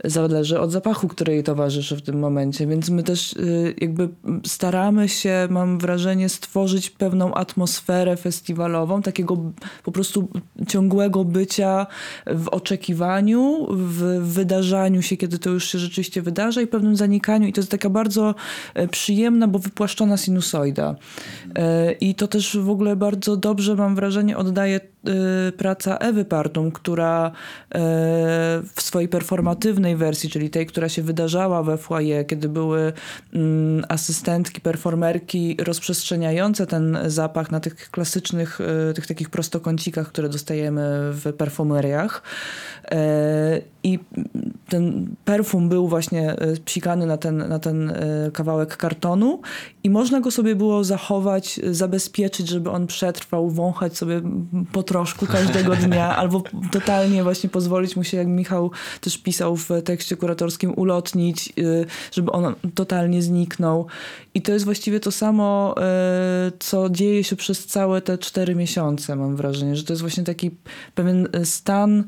Zależy 0.04 0.60
od 0.60 0.72
zapachu, 0.72 1.08
który 1.08 1.32
jej 1.32 1.42
towarzyszy 1.42 1.96
w 1.96 2.02
tym 2.02 2.18
momencie, 2.18 2.66
więc 2.66 2.90
my 2.90 3.02
też 3.02 3.32
y, 3.32 3.74
jakby 3.80 4.08
staramy 4.46 5.08
się, 5.08 5.48
mam 5.50 5.78
wrażenie, 5.78 6.28
stworzyć 6.28 6.90
pewną 6.90 7.34
atmosferę 7.34 8.16
festiwalową, 8.16 9.02
takiego 9.02 9.36
po 9.82 9.92
prostu 9.92 10.28
ciągłego 10.68 11.24
bycia 11.24 11.86
w 12.26 12.48
oczekiwaniu, 12.48 13.66
w 13.70 14.02
wydarzaniu 14.22 15.02
się, 15.02 15.16
kiedy 15.16 15.38
to 15.38 15.50
już 15.50 15.64
się 15.64 15.78
rzeczywiście 15.78 16.22
wydarza 16.22 16.60
i 16.60 16.66
pewnym 16.66 16.96
zanikaniu. 16.96 17.46
I 17.46 17.52
to 17.52 17.60
jest 17.60 17.70
taka 17.70 17.90
bardzo 17.90 18.34
e, 18.74 18.88
przyjemna, 18.88 19.48
bo 19.48 19.58
wypłaszczona 19.58 20.16
sinusoida. 20.16 20.94
E, 21.54 21.92
I 21.92 22.14
to 22.14 22.28
też 22.28 22.56
w 22.56 22.70
ogóle 22.70 22.96
bardzo 22.96 23.36
dobrze, 23.36 23.74
mam 23.74 23.94
wrażenie, 23.94 24.36
oddaje 24.36 24.80
praca 25.56 25.96
Ewy 25.98 26.24
Partum, 26.24 26.72
która 26.72 27.26
e, 27.26 27.32
w 28.74 28.82
swojej 28.82 29.08
performatywnej 29.08 29.96
wersji, 29.96 30.30
czyli 30.30 30.50
tej, 30.50 30.66
która 30.66 30.88
się 30.88 31.02
wydarzała 31.02 31.62
we 31.62 31.76
foyer, 31.76 32.26
kiedy 32.26 32.48
były 32.48 32.92
mm, 33.34 33.84
asystentki, 33.88 34.60
performerki 34.60 35.56
rozprzestrzeniające 35.60 36.66
ten 36.66 36.98
zapach 37.06 37.50
na 37.50 37.60
tych 37.60 37.90
klasycznych, 37.90 38.60
e, 38.90 38.94
tych 38.94 39.06
takich 39.06 39.30
prostokącikach, 39.30 40.08
które 40.08 40.28
dostajemy 40.28 40.82
w 41.12 41.32
perfumeriach. 41.32 42.22
I 43.84 43.98
ten 44.68 45.14
perfum 45.24 45.68
był 45.68 45.88
właśnie 45.88 46.30
e, 46.30 46.56
psikany 46.64 47.06
na 47.06 47.16
ten, 47.16 47.48
na 47.48 47.58
ten 47.58 47.90
e, 47.90 48.30
kawałek 48.32 48.76
kartonu 48.76 49.40
i 49.84 49.90
można 49.90 50.20
go 50.20 50.30
sobie 50.30 50.54
było 50.54 50.84
zachować, 50.84 51.58
e, 51.58 51.74
zabezpieczyć, 51.74 52.48
żeby 52.48 52.70
on 52.70 52.86
przetrwał, 52.86 53.50
wąchać 53.50 53.96
sobie 53.96 54.20
po 54.72 54.82
troszku 54.82 55.26
każdego 55.26 55.76
dnia, 55.86 56.16
albo 56.16 56.42
totalnie 56.70 57.22
właśnie 57.22 57.50
pozwolić 57.50 57.96
mu 57.96 58.04
się, 58.04 58.16
jak 58.16 58.26
Michał 58.26 58.70
też 59.00 59.18
pisał 59.18 59.56
w 59.56 59.68
tekście 59.84 60.16
kuratorskim, 60.16 60.72
ulotnić, 60.76 61.52
żeby 62.12 62.32
on 62.32 62.54
totalnie 62.74 63.22
zniknął. 63.22 63.86
I 64.34 64.42
to 64.42 64.52
jest 64.52 64.64
właściwie 64.64 65.00
to 65.00 65.10
samo, 65.10 65.74
co 66.58 66.90
dzieje 66.90 67.24
się 67.24 67.36
przez 67.36 67.66
całe 67.66 68.02
te 68.02 68.18
cztery 68.18 68.54
miesiące, 68.54 69.16
mam 69.16 69.36
wrażenie, 69.36 69.76
że 69.76 69.84
to 69.84 69.92
jest 69.92 70.00
właśnie 70.00 70.24
taki 70.24 70.50
pewien 70.94 71.28
stan 71.44 72.04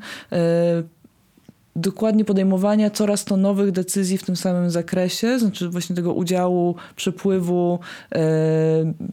dokładnie 1.75 2.25
podejmowania 2.25 2.89
coraz 2.89 3.25
to 3.25 3.37
nowych 3.37 3.71
decyzji 3.71 4.17
w 4.17 4.23
tym 4.23 4.35
samym 4.35 4.69
zakresie, 4.69 5.39
znaczy 5.39 5.69
właśnie 5.69 5.95
tego 5.95 6.13
udziału, 6.13 6.75
przepływu, 6.95 7.79
e, 8.15 8.19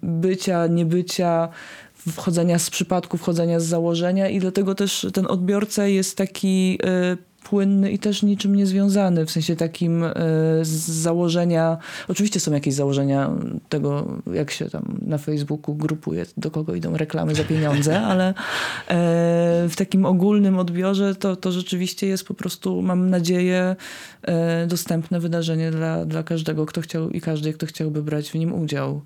bycia, 0.03 0.67
niebycia, 0.67 1.49
wchodzenia 1.95 2.59
z 2.59 2.71
przypadku, 2.71 3.17
wchodzenia 3.19 3.61
z 3.61 3.65
założenia 3.65 4.29
i 4.29 4.39
dlatego 4.39 4.75
też 4.75 5.07
ten 5.13 5.27
odbiorca 5.27 5.87
jest 5.87 6.17
taki 6.17 6.79
e, 6.85 7.32
płynny 7.45 7.93
i 7.93 7.99
też 7.99 8.23
niczym 8.23 8.57
niezwiązany, 8.57 9.27
w 9.27 9.31
sensie 9.31 9.57
takim 9.57 10.05
e, 10.05 10.13
z 10.63 10.91
założenia, 10.91 11.79
oczywiście 12.09 12.41
są 12.41 12.53
jakieś 12.53 12.75
założenia 12.75 13.31
tego, 13.69 14.19
jak 14.35 14.51
się 14.51 14.71
tam 14.71 14.99
na 15.07 15.19
Facebooku 15.19 15.75
grupuje, 15.75 16.27
do 16.37 16.51
kogo 16.51 16.75
idą 16.75 16.97
reklamy 16.97 17.35
za 17.35 17.45
pieniądze, 17.45 18.01
ale 18.11 18.29
e, 18.29 18.35
w 19.69 19.75
takim 19.77 20.07
ogólnym 20.07 20.59
odbiorze 20.59 21.15
to, 21.15 21.37
to 21.37 21.53
rzeczywiście 21.53 22.07
jest 22.07 22.25
po 22.25 22.35
prostu, 22.35 22.83
mam 22.83 23.11
nadzieję, 23.11 23.77
e, 24.23 24.67
dostępne 24.67 25.21
wydarzenie 25.21 25.71
dla, 25.71 26.05
dla 26.05 26.23
każdego, 26.23 26.67
kto 26.67 26.81
chciał 26.81 27.11
i 27.11 27.21
każdej, 27.21 27.55
kto 27.55 27.67
chciałby 27.67 28.03
brać 28.03 28.31
w 28.31 28.35
nim 28.35 28.53
udział. 28.53 29.03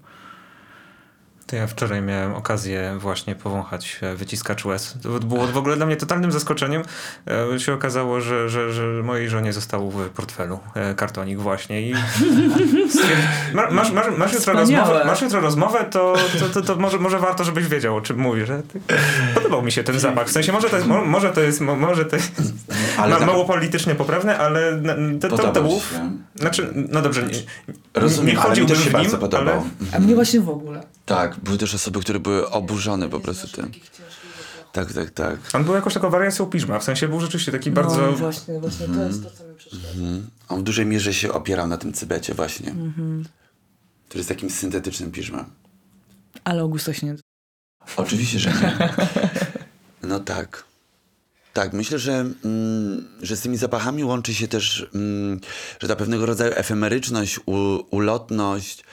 To 1.47 1.57
ja 1.57 1.66
wczoraj 1.66 2.03
miałem 2.03 2.34
okazję 2.34 2.97
właśnie 3.01 3.34
powąchać 3.34 3.99
e, 4.03 4.14
wyciskacz 4.14 4.64
łez. 4.64 4.97
To 5.03 5.09
było 5.09 5.47
w 5.47 5.57
ogóle 5.57 5.76
dla 5.76 5.86
mnie 5.86 5.97
totalnym 5.97 6.32
zaskoczeniem. 6.32 6.82
E, 7.55 7.61
się 7.61 7.72
okazało, 7.74 8.20
że, 8.20 8.49
że, 8.49 8.72
że 8.72 8.82
mojej 9.03 9.28
żonie 9.28 9.53
został 9.53 9.90
w 9.90 10.09
portfelu 10.11 10.59
e, 10.74 10.94
kartonik 10.94 11.38
właśnie 11.38 11.82
i 11.82 11.94
Ma- 13.55 13.70
masz, 13.70 13.92
masz, 13.92 14.07
masz, 14.18 14.32
jutro 14.32 14.53
rozmowę, 14.53 15.03
masz 15.07 15.22
jutro 15.22 15.40
rozmowę, 15.40 15.84
to, 15.90 16.14
to, 16.40 16.49
to, 16.49 16.62
to 16.62 16.76
może, 16.76 16.99
może 16.99 17.18
warto, 17.18 17.44
żebyś 17.44 17.68
wiedział, 17.68 17.97
o 17.97 18.01
czym 18.01 18.18
mówisz. 18.18 18.47
Że 18.47 18.62
ty- 18.62 18.80
Podobał 19.34 19.62
mi 19.62 19.72
się 19.72 19.84
ten 19.84 19.99
zapach. 20.01 20.28
W 20.28 20.32
sensie 20.32 20.53
może 20.53 20.70
to 20.70 20.76
jest, 20.76 20.88
mo- 20.88 21.05
może 21.05 21.30
to 21.32 21.40
jest, 21.40 21.61
mo- 21.61 21.76
może 21.76 22.05
to 22.05 22.16
jest 22.16 22.32
Ale 22.99 23.14
ma, 23.14 23.20
na- 23.20 23.26
mało 23.26 23.44
politycznie 23.44 23.94
poprawne, 23.94 24.38
ale 24.38 24.80
to, 25.20 25.28
to, 25.28 25.53
to, 25.53 25.62
był... 25.62 25.80
Znaczy, 26.34 26.70
no 26.74 27.03
dobrze, 27.03 27.22
nie, 27.22 27.28
Rozumiem, 27.94 28.34
nie 28.34 28.40
ale 28.40 28.51
mi 28.51 28.57
chodziłbym 28.61 28.76
się 28.76 28.82
w 28.82 28.84
nim, 28.84 28.92
bardzo 28.92 29.18
podobał. 29.18 29.55
ale... 29.55 29.62
A 29.92 29.99
mnie 29.99 30.14
właśnie 30.14 30.40
w 30.40 30.49
ogóle. 30.49 30.80
Tak, 31.07 31.40
były 31.40 31.59
też 31.59 31.74
osoby, 31.74 32.00
które 32.00 32.20
były 32.20 32.50
oburzone 32.50 33.09
po 33.09 33.20
prostu 33.20 33.48
tym. 33.48 33.72
Tak, 34.72 34.92
tak, 34.92 35.11
tak. 35.11 35.38
On 35.54 35.64
był 35.64 35.74
jakąś 35.74 35.94
taką 35.94 36.11
wariacją 36.11 36.46
piżma, 36.46 36.78
w 36.78 36.84
sensie 36.84 37.09
był 37.09 37.20
rzeczywiście 37.20 37.52
taki 37.52 37.70
bardzo... 37.70 37.96
No 37.96 38.12
właśnie, 38.12 38.61
właśnie 38.61 38.86
to 38.86 39.02
jest 39.02 39.22
to, 39.22 39.30
co 39.30 39.48
mi 39.48 39.54
przeszkadza. 39.54 39.88
On 40.48 40.61
w 40.61 40.62
dużej 40.62 40.86
mierze 40.86 41.14
się 41.14 41.32
opierał 41.32 41.66
na 41.66 41.76
tym 41.76 41.92
cybecie 41.92 42.34
właśnie. 42.34 42.74
Który 44.09 44.18
jest 44.18 44.28
takim 44.28 44.50
syntetycznym 44.50 45.11
piżmem. 45.11 45.44
Ale 46.44 46.61
Augusta 46.61 46.94
się 46.94 47.07
nie... 47.07 47.16
Oczywiście, 47.96 48.38
że 48.38 48.50
nie. 48.50 48.78
No 50.02 50.20
tak. 50.20 50.64
Tak, 51.52 51.72
myślę, 51.72 51.98
że, 51.98 52.12
mm, 52.44 53.09
że 53.22 53.36
z 53.36 53.40
tymi 53.40 53.57
zapachami 53.57 54.04
łączy 54.04 54.34
się 54.34 54.48
też, 54.48 54.86
mm, 54.94 55.40
że 55.80 55.88
ta 55.88 55.96
pewnego 55.96 56.26
rodzaju 56.26 56.52
efemeryczność, 56.54 57.40
u, 57.46 57.52
ulotność, 57.90 58.84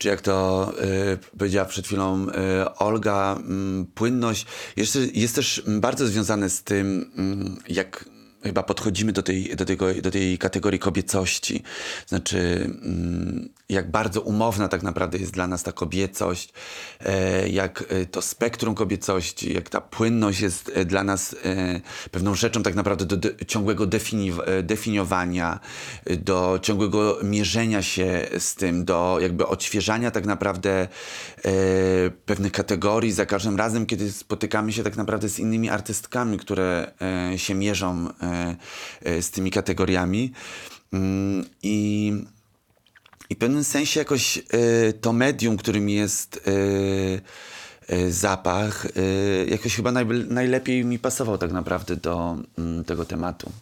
czy 0.00 0.08
jak 0.08 0.20
to 0.20 0.72
y, 1.12 1.38
powiedziała 1.38 1.66
przed 1.66 1.86
chwilą 1.86 2.26
y, 2.28 2.32
Olga, 2.78 3.36
mm, 3.38 3.86
płynność, 3.94 4.46
jeszcze 4.76 4.98
jest 4.98 5.34
też 5.34 5.62
bardzo 5.66 6.06
związane 6.06 6.50
z 6.50 6.62
tym, 6.62 7.10
mm, 7.16 7.56
jak 7.68 8.04
chyba 8.42 8.62
podchodzimy 8.62 9.12
do 9.12 9.22
tej, 9.22 9.56
do, 9.56 9.64
tego, 9.64 9.94
do 9.94 10.10
tej 10.10 10.38
kategorii 10.38 10.78
kobiecości. 10.78 11.62
Znaczy, 12.06 12.38
mm, 12.82 13.48
jak 13.70 13.90
bardzo 13.90 14.20
umowna 14.20 14.68
tak 14.68 14.82
naprawdę 14.82 15.18
jest 15.18 15.32
dla 15.32 15.46
nas 15.46 15.62
ta 15.62 15.72
kobiecość, 15.72 16.52
e, 17.00 17.48
jak 17.48 17.84
e, 17.88 18.06
to 18.06 18.22
spektrum 18.22 18.74
kobiecości, 18.74 19.54
jak 19.54 19.70
ta 19.70 19.80
płynność 19.80 20.40
jest 20.40 20.70
e, 20.74 20.84
dla 20.84 21.04
nas 21.04 21.36
pewną 22.10 22.34
rzeczą 22.34 22.62
tak 22.62 22.74
naprawdę 22.74 23.04
do 23.16 23.28
ciągłego 23.46 23.86
defini- 23.86 24.62
definiowania, 24.62 25.60
do 26.18 26.58
ciągłego 26.62 27.18
mierzenia 27.22 27.82
się 27.82 28.26
z 28.38 28.54
tym, 28.54 28.84
do 28.84 29.18
jakby 29.20 29.46
odświeżania 29.46 30.10
tak 30.10 30.26
naprawdę 30.26 30.88
pewnych 32.26 32.52
kategorii 32.52 33.12
za 33.12 33.26
każdym 33.26 33.56
razem, 33.56 33.86
kiedy 33.86 34.12
spotykamy 34.12 34.72
się 34.72 34.82
tak 34.82 34.96
naprawdę 34.96 35.28
z 35.28 35.38
innymi 35.38 35.70
artystkami, 35.70 36.38
które 36.38 36.92
się 37.36 37.54
mierzą 37.54 38.08
z 39.20 39.30
tymi 39.30 39.50
kategoriami. 39.50 40.32
Mm, 40.92 41.44
I 41.62 42.12
i 43.30 43.34
w 43.34 43.38
pewnym 43.38 43.64
sensie 43.64 44.00
jakoś 44.00 44.38
y, 44.38 44.92
to 45.00 45.12
medium, 45.12 45.56
którym 45.56 45.88
jest 45.88 46.36
y, 46.48 47.94
y, 47.94 48.12
zapach, 48.12 48.86
y, 48.86 49.46
jakoś 49.50 49.76
chyba 49.76 49.90
najb- 49.92 50.30
najlepiej 50.30 50.84
mi 50.84 50.98
pasował 50.98 51.38
tak 51.38 51.52
naprawdę 51.52 51.96
do 51.96 52.36
mm, 52.58 52.84
tego 52.84 53.04
tematu. 53.04 53.52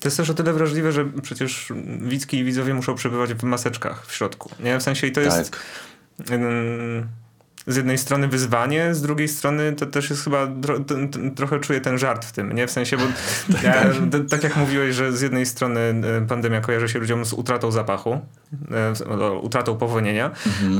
To 0.00 0.08
jest 0.08 0.16
też 0.16 0.30
o 0.30 0.34
tyle 0.34 0.52
wrażliwe, 0.52 0.92
że 0.92 1.04
przecież 1.22 1.72
widzki 2.00 2.38
i 2.38 2.44
widzowie 2.44 2.74
muszą 2.74 2.94
przebywać 2.94 3.34
w 3.34 3.42
maseczkach 3.42 4.06
w 4.06 4.14
środku. 4.14 4.50
Nie? 4.60 4.78
W 4.78 4.82
sensie 4.82 5.06
i 5.06 5.12
to 5.12 5.20
jest 5.20 5.50
Tak. 5.50 5.60
ym, 6.30 7.08
z 7.66 7.76
jednej 7.76 7.98
strony 7.98 8.28
wyzwanie, 8.28 8.94
z 8.94 9.02
drugiej 9.02 9.28
strony 9.28 9.72
to 9.72 9.86
też 9.86 10.10
jest 10.10 10.24
chyba 10.24 10.46
tro, 10.62 10.76
trochę 11.36 11.60
czuję 11.60 11.80
ten 11.80 11.98
żart 11.98 12.24
w 12.24 12.32
tym, 12.32 12.52
nie? 12.52 12.66
W 12.66 12.70
sensie, 12.70 12.96
bo 12.96 13.02
ja, 13.64 13.84
t, 14.10 14.24
tak 14.24 14.42
jak 14.42 14.56
mówiłeś, 14.56 14.94
że 14.94 15.12
z 15.12 15.20
jednej 15.20 15.46
strony 15.46 15.80
y, 16.24 16.26
pandemia 16.26 16.60
kojarzy 16.60 16.88
się 16.88 16.98
ludziom 16.98 17.24
z 17.24 17.32
utratą 17.32 17.70
zapachu, 17.70 18.20
o, 19.20 19.40
utratą 19.40 19.76
powonienia, 19.76 20.30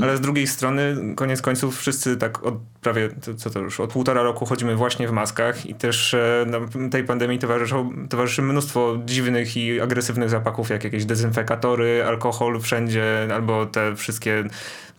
ale 0.01 0.17
z 0.17 0.21
drugiej 0.21 0.47
strony 0.47 1.13
koniec 1.15 1.41
końców 1.41 1.77
wszyscy 1.77 2.17
tak 2.17 2.43
od 2.43 2.55
prawie, 2.81 3.09
co 3.37 3.49
to 3.49 3.59
już, 3.59 3.79
od 3.79 3.93
półtora 3.93 4.23
roku 4.23 4.45
chodzimy 4.45 4.75
właśnie 4.75 5.07
w 5.07 5.11
maskach 5.11 5.65
i 5.65 5.75
też 5.75 6.13
e, 6.13 6.45
no, 6.47 6.59
tej 6.91 7.03
pandemii 7.03 7.39
towarzyszą, 7.39 8.07
towarzyszy 8.09 8.41
mnóstwo 8.41 8.97
dziwnych 9.05 9.57
i 9.57 9.81
agresywnych 9.81 10.29
zapachów, 10.29 10.69
jak 10.69 10.83
jakieś 10.83 11.05
dezynfekatory, 11.05 12.03
alkohol 12.07 12.61
wszędzie, 12.61 13.27
albo 13.33 13.65
te 13.65 13.95
wszystkie 13.95 14.43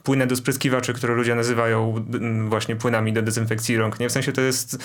płyny 0.09 0.27
do 0.27 0.37
spryskiwaczy, 0.37 0.93
które 0.93 1.15
ludzie 1.15 1.35
nazywają 1.35 2.05
mm, 2.15 2.49
właśnie 2.49 2.77
płynami 2.77 3.13
do 3.13 3.23
dezynfekcji 3.23 3.77
rąk. 3.77 4.01
Nie? 4.01 4.09
W 4.09 4.13
sensie 4.13 4.33
to 4.33 4.41
jest 4.41 4.79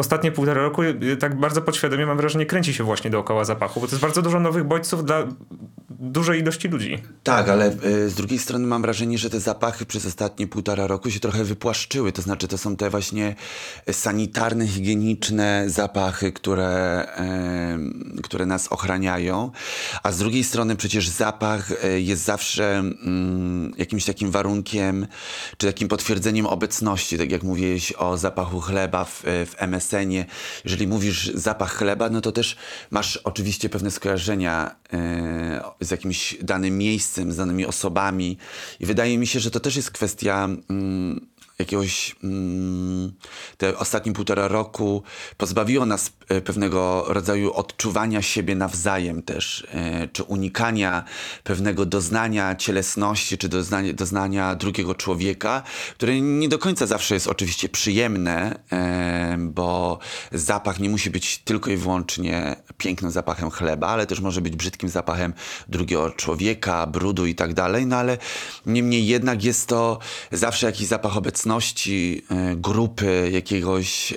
ostatnie 0.00 0.32
półtora 0.32 0.62
roku 0.62 0.82
y, 0.82 1.16
tak 1.16 1.40
bardzo 1.40 1.62
podświadomie 1.62 2.06
mam 2.06 2.16
wrażenie 2.16 2.46
kręci 2.46 2.74
się 2.74 2.84
właśnie 2.84 3.10
dookoła 3.10 3.44
zapachu, 3.44 3.80
bo 3.80 3.86
to 3.86 3.92
jest 3.92 4.02
bardzo 4.02 4.22
dużo 4.22 4.40
nowych 4.40 4.64
bodźców 4.64 5.04
dla 5.04 5.26
dużej 6.00 6.40
ilości 6.40 6.68
ludzi. 6.68 6.98
Tak, 7.22 7.48
ale 7.48 7.72
y, 7.84 8.10
z 8.10 8.14
drugiej 8.14 8.38
strony 8.38 8.66
mam 8.66 8.82
wrażenie, 8.82 9.18
że 9.18 9.30
te 9.30 9.40
zapachy 9.40 9.86
przez 9.86 10.06
ostatnie 10.06 10.46
półtora 10.46 10.86
roku 10.86 11.10
się 11.10 11.20
trochę 11.20 11.44
wypłaszczyły. 11.44 12.12
To 12.12 12.22
znaczy, 12.22 12.48
to 12.48 12.58
są 12.58 12.76
te 12.76 12.90
właśnie 12.90 13.34
sanitarne, 13.92 14.66
higieniczne 14.66 15.64
zapachy, 15.66 16.32
które, 16.32 17.06
y, 18.18 18.22
które 18.22 18.46
nas 18.46 18.68
ochraniają. 18.68 19.50
A 20.02 20.12
z 20.12 20.18
drugiej 20.18 20.44
strony 20.44 20.76
przecież 20.76 21.08
zapach 21.08 21.84
y, 21.84 22.00
jest 22.00 22.24
zawsze 22.24 22.78
mm, 22.78 23.72
jakimś 23.78 24.04
takim 24.04 24.30
warunkiem, 24.30 25.06
czy 25.56 25.66
takim 25.66 25.88
potwierdzeniem 25.88 26.46
obecności. 26.46 27.18
Tak 27.18 27.32
jak 27.32 27.42
mówiłeś 27.42 27.92
o 27.92 28.18
zapachu 28.18 28.60
chleba 28.60 29.04
w, 29.04 29.22
w 29.24 29.54
MSN-ie. 29.90 30.24
Jeżeli 30.64 30.86
mówisz 30.86 31.30
zapach 31.34 31.72
chleba, 31.72 32.10
no 32.10 32.20
to 32.20 32.32
też 32.32 32.56
masz 32.90 33.16
oczywiście 33.16 33.68
pewne 33.68 33.90
skojarzenia 33.90 34.76
y, 35.80 35.86
z 35.86 35.90
jakimś 35.90 36.36
danym 36.42 36.78
miejscem, 36.78 37.32
z 37.32 37.36
danymi 37.36 37.66
osobami. 37.66 38.38
I 38.80 38.86
wydaje 38.86 39.18
mi 39.18 39.26
się, 39.26 39.40
że 39.40 39.50
to 39.50 39.60
też 39.60 39.76
jest 39.76 39.90
kwestia 39.90 40.48
mm, 40.70 41.26
jakiegoś. 41.58 42.16
Mm, 42.24 43.12
te 43.56 43.78
ostatnie 43.78 44.12
półtora 44.12 44.48
roku 44.48 45.02
pozbawiło 45.36 45.86
nas 45.86 46.12
pewnego 46.44 47.04
rodzaju 47.08 47.52
odczuwania 47.52 48.22
siebie 48.22 48.54
nawzajem 48.54 49.22
też, 49.22 49.66
e, 49.74 50.08
czy 50.08 50.22
unikania 50.22 51.04
pewnego 51.44 51.86
doznania 51.86 52.56
cielesności, 52.56 53.38
czy 53.38 53.48
doznania, 53.48 53.92
doznania 53.92 54.54
drugiego 54.54 54.94
człowieka, 54.94 55.62
które 55.92 56.20
nie 56.20 56.48
do 56.48 56.58
końca 56.58 56.86
zawsze 56.86 57.14
jest 57.14 57.26
oczywiście 57.26 57.68
przyjemne, 57.68 58.60
e, 58.72 59.36
bo 59.38 59.98
zapach 60.32 60.78
nie 60.78 60.90
musi 60.90 61.10
być 61.10 61.38
tylko 61.38 61.70
i 61.70 61.76
wyłącznie 61.76 62.56
pięknym 62.78 63.10
zapachem 63.10 63.50
chleba, 63.50 63.88
ale 63.88 64.06
też 64.06 64.20
może 64.20 64.40
być 64.40 64.56
brzydkim 64.56 64.88
zapachem 64.88 65.34
drugiego 65.68 66.10
człowieka, 66.10 66.86
brudu 66.86 67.26
i 67.26 67.34
tak 67.34 67.54
dalej, 67.54 67.86
no 67.86 67.96
ale 67.96 68.18
niemniej 68.66 69.06
jednak 69.06 69.44
jest 69.44 69.68
to 69.68 69.98
zawsze 70.32 70.66
jakiś 70.66 70.86
zapach 70.86 71.16
obecności, 71.16 72.22
e, 72.30 72.56
grupy, 72.56 73.30
jakiegoś 73.32 74.12
e, 74.12 74.16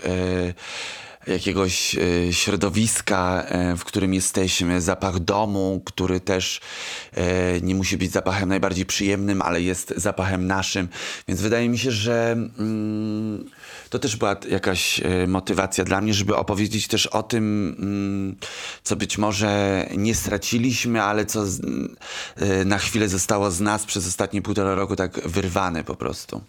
jakiegoś 1.27 1.95
e, 1.95 2.33
środowiska, 2.33 3.43
e, 3.47 3.75
w 3.77 3.83
którym 3.83 4.13
jesteśmy, 4.13 4.81
zapach 4.81 5.19
domu, 5.19 5.81
który 5.85 6.19
też 6.19 6.61
e, 7.13 7.61
nie 7.61 7.75
musi 7.75 7.97
być 7.97 8.11
zapachem 8.11 8.49
najbardziej 8.49 8.85
przyjemnym, 8.85 9.41
ale 9.41 9.61
jest 9.61 9.93
zapachem 9.97 10.47
naszym. 10.47 10.87
Więc 11.27 11.41
wydaje 11.41 11.69
mi 11.69 11.77
się, 11.77 11.91
że 11.91 12.31
mm, 12.31 13.49
to 13.89 13.99
też 13.99 14.15
była 14.15 14.35
jakaś 14.49 15.01
motywacja 15.27 15.83
dla 15.83 16.01
mnie, 16.01 16.13
żeby 16.13 16.35
opowiedzieć 16.35 16.87
też 16.87 17.07
o 17.07 17.23
tym, 17.23 17.75
mm, 17.79 18.35
co 18.83 18.95
być 18.95 19.17
może 19.17 19.85
nie 19.97 20.15
straciliśmy, 20.15 21.01
ale 21.01 21.25
co 21.25 21.43
na 22.65 22.77
chwilę 22.77 23.09
zostało 23.09 23.51
z 23.51 23.61
nas 23.61 23.85
przez 23.85 24.07
ostatnie 24.07 24.41
półtora 24.41 24.75
roku 24.75 24.95
tak 24.95 25.27
wyrwane 25.27 25.83
po 25.83 25.95
prostu. 25.95 26.41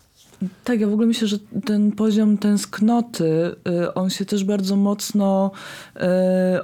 Tak, 0.64 0.80
ja 0.80 0.87
w 0.87 0.93
ogóle 0.93 1.07
myślę, 1.07 1.28
że 1.28 1.39
ten 1.64 1.93
poziom 1.93 2.39
tęsknoty, 2.39 3.24
y, 3.24 3.95
on 3.95 4.11
się 4.11 4.24
też 4.24 4.45
bardzo 4.45 4.76
mocno 4.76 5.51
y, 5.97 6.01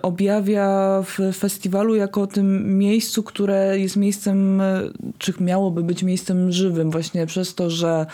objawia 0.02 1.02
w 1.02 1.36
festiwalu 1.36 1.94
jako 1.94 2.26
tym 2.26 2.78
miejscu, 2.78 3.22
które 3.22 3.78
jest 3.78 3.96
miejscem, 3.96 4.60
y, 4.60 4.92
czy 5.18 5.32
miałoby 5.40 5.82
być 5.82 6.02
miejscem 6.02 6.52
żywym, 6.52 6.90
właśnie 6.90 7.26
przez 7.26 7.54
to, 7.54 7.70
że, 7.70 8.06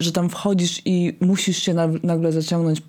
że 0.00 0.12
tam 0.12 0.30
wchodzisz 0.30 0.82
i 0.84 1.16
musisz 1.20 1.62
się 1.62 1.74
nagle 2.02 2.32
zaciągnąć 2.32 2.82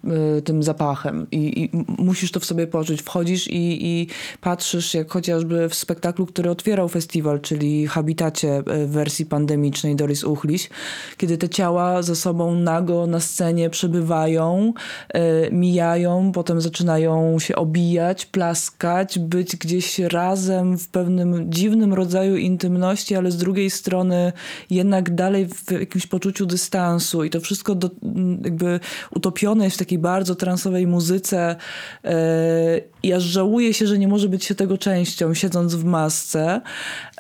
tym 0.44 0.64
zapachem 0.64 1.28
i, 1.32 1.64
i 1.64 1.86
musisz 2.02 2.32
to 2.32 2.40
w 2.40 2.46
sobie 2.46 2.68
poczuć. 2.68 3.02
Wchodzisz 3.02 3.48
i, 3.48 3.86
i 3.88 4.08
patrzysz, 4.42 4.94
jak 4.94 5.12
chociażby 5.12 5.70
w 5.70 5.76
spektaklu, 5.76 6.26
który 6.26 6.50
otwierał 6.50 6.90
festiwal, 6.90 7.42
czyli 7.42 7.88
Habitacie 7.88 8.64
w 8.66 8.90
wersji 8.92 9.26
pandemicznej 9.26 9.96
Doris 9.96 10.24
Uchliś, 10.24 10.70
kiedy 11.18 11.37
te 11.38 11.50
ciała 11.50 12.02
ze 12.02 12.16
sobą 12.16 12.56
nago 12.56 13.08
na 13.08 13.20
scenie 13.20 13.70
przebywają, 13.70 14.74
e, 15.10 15.52
mijają, 15.52 16.32
potem 16.32 16.62
zaczynają 16.62 17.40
się 17.40 17.56
obijać, 17.56 18.26
plaskać, 18.26 19.20
być 19.20 19.56
gdzieś 19.56 20.00
razem 20.00 20.78
w 20.78 20.90
pewnym 20.90 21.52
dziwnym 21.52 21.94
rodzaju 21.94 22.36
intymności, 22.36 23.16
ale 23.16 23.32
z 23.32 23.38
drugiej 23.38 23.70
strony 23.70 24.34
jednak 24.70 25.16
dalej 25.16 25.48
w 25.48 25.72
jakimś 25.72 26.08
poczuciu 26.08 26.46
dystansu 26.46 27.24
i 27.24 27.30
to 27.30 27.40
wszystko 27.40 27.76
do, 27.76 27.90
jakby 28.44 28.80
utopione 29.16 29.64
jest 29.66 29.76
w 29.76 29.80
takiej 29.80 30.00
bardzo 30.00 30.36
transowej 30.36 30.88
muzyce. 30.88 31.56
E, 32.04 32.82
ja 33.04 33.20
żałuję 33.20 33.74
się, 33.74 33.88
że 33.88 34.00
nie 34.00 34.08
może 34.08 34.30
być 34.30 34.46
się 34.46 34.56
tego 34.56 34.78
częścią, 34.78 35.34
siedząc 35.34 35.76
w 35.76 35.84
masce. 35.84 36.62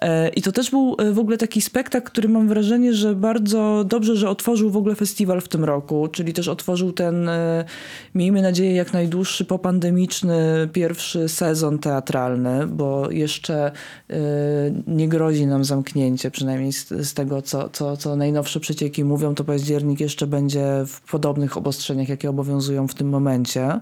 E, 0.01 0.29
I 0.29 0.41
to 0.41 0.51
też 0.51 0.69
był 0.69 0.97
w 1.13 1.19
ogóle 1.19 1.37
taki 1.37 1.61
spektakl, 1.61 2.07
który 2.07 2.29
mam 2.29 2.47
wrażenie, 2.47 2.93
że 2.93 3.15
bardzo 3.15 3.83
dobrze, 3.83 4.06
że 4.15 4.29
otworzył 4.29 4.69
w 4.69 4.77
ogóle 4.77 4.95
festiwal 4.95 5.41
w 5.41 5.47
tym 5.47 5.63
roku, 5.63 6.07
czyli 6.07 6.33
też 6.33 6.47
otworzył 6.47 6.91
ten, 6.91 7.29
e, 7.29 7.65
miejmy 8.15 8.41
nadzieję, 8.41 8.73
jak 8.73 8.93
najdłuższy 8.93 9.45
popandemiczny 9.45 10.69
pierwszy 10.73 11.29
sezon 11.29 11.79
teatralny, 11.79 12.67
bo 12.67 13.11
jeszcze 13.11 13.71
e, 14.09 14.15
nie 14.87 15.09
grozi 15.09 15.47
nam 15.47 15.65
zamknięcie, 15.65 16.31
przynajmniej 16.31 16.73
z, 16.73 16.87
z 16.89 17.13
tego, 17.13 17.41
co, 17.41 17.69
co, 17.69 17.97
co 17.97 18.15
najnowsze 18.15 18.59
przecieki 18.59 19.03
mówią, 19.03 19.35
to 19.35 19.43
październik 19.43 19.99
jeszcze 19.99 20.27
będzie 20.27 20.83
w 20.87 21.01
podobnych 21.11 21.57
obostrzeniach, 21.57 22.09
jakie 22.09 22.29
obowiązują 22.29 22.87
w 22.87 22.93
tym 22.93 23.09
momencie, 23.09 23.79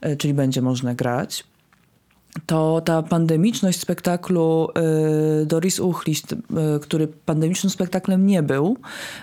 e, 0.00 0.16
czyli 0.16 0.34
będzie 0.34 0.62
można 0.62 0.94
grać 0.94 1.44
to 2.46 2.82
ta 2.84 3.02
pandemiczność 3.02 3.80
spektaklu 3.80 4.68
y, 5.42 5.46
Doris 5.46 5.80
Uchliś, 5.80 6.22
y, 6.22 6.80
który 6.80 7.08
pandemicznym 7.08 7.70
spektaklem 7.70 8.26
nie 8.26 8.42
był, 8.42 8.76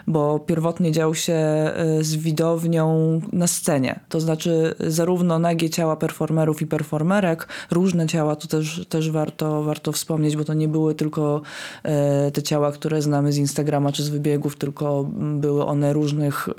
bo 0.07 0.39
pierwotnie 0.39 0.91
dział 0.91 1.15
się 1.15 1.71
y, 1.99 2.03
z 2.03 2.15
widownią 2.15 3.19
na 3.33 3.47
scenie. 3.47 3.99
To 4.09 4.19
znaczy 4.19 4.75
zarówno 4.79 5.39
nagie 5.39 5.69
ciała 5.69 5.95
performerów 5.95 6.61
i 6.61 6.67
performerek, 6.67 7.47
różne 7.71 8.07
ciała, 8.07 8.35
to 8.35 8.47
też, 8.47 8.85
też 8.89 9.11
warto, 9.11 9.63
warto 9.63 9.91
wspomnieć, 9.91 10.37
bo 10.37 10.43
to 10.43 10.53
nie 10.53 10.67
były 10.67 10.95
tylko 10.95 11.41
te 12.33 12.43
ciała, 12.43 12.71
które 12.71 13.01
znamy 13.01 13.31
z 13.31 13.37
Instagrama 13.37 13.91
czy 13.91 14.03
z 14.03 14.09
wybiegów, 14.09 14.57
tylko 14.57 15.09
były 15.19 15.65
one 15.65 15.93
różnych 15.93 16.49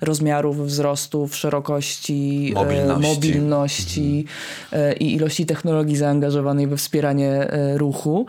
rozmiarów, 0.00 0.66
wzrostów, 0.66 1.36
szerokości, 1.36 2.52
mobilności, 2.54 3.14
mobilności 3.14 4.24
mhm. 4.72 4.98
i 4.98 5.14
ilości 5.14 5.46
technologii 5.46 5.75
technologii 5.76 5.96
zaangażowanej 5.96 6.66
we 6.66 6.76
wspieranie 6.76 7.30
e, 7.30 7.78
ruchu, 7.78 8.26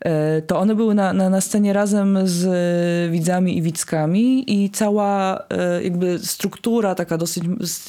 e, 0.00 0.42
to 0.42 0.58
one 0.58 0.74
były 0.74 0.94
na, 0.94 1.12
na, 1.12 1.30
na 1.30 1.40
scenie 1.40 1.72
razem 1.72 2.18
z 2.24 3.12
widzami 3.12 3.58
i 3.58 3.62
widzkami 3.62 4.44
i 4.64 4.70
cała 4.70 5.42
e, 5.50 5.82
jakby 5.82 6.18
struktura 6.18 6.94
taka 6.94 7.18
dosyć 7.18 7.44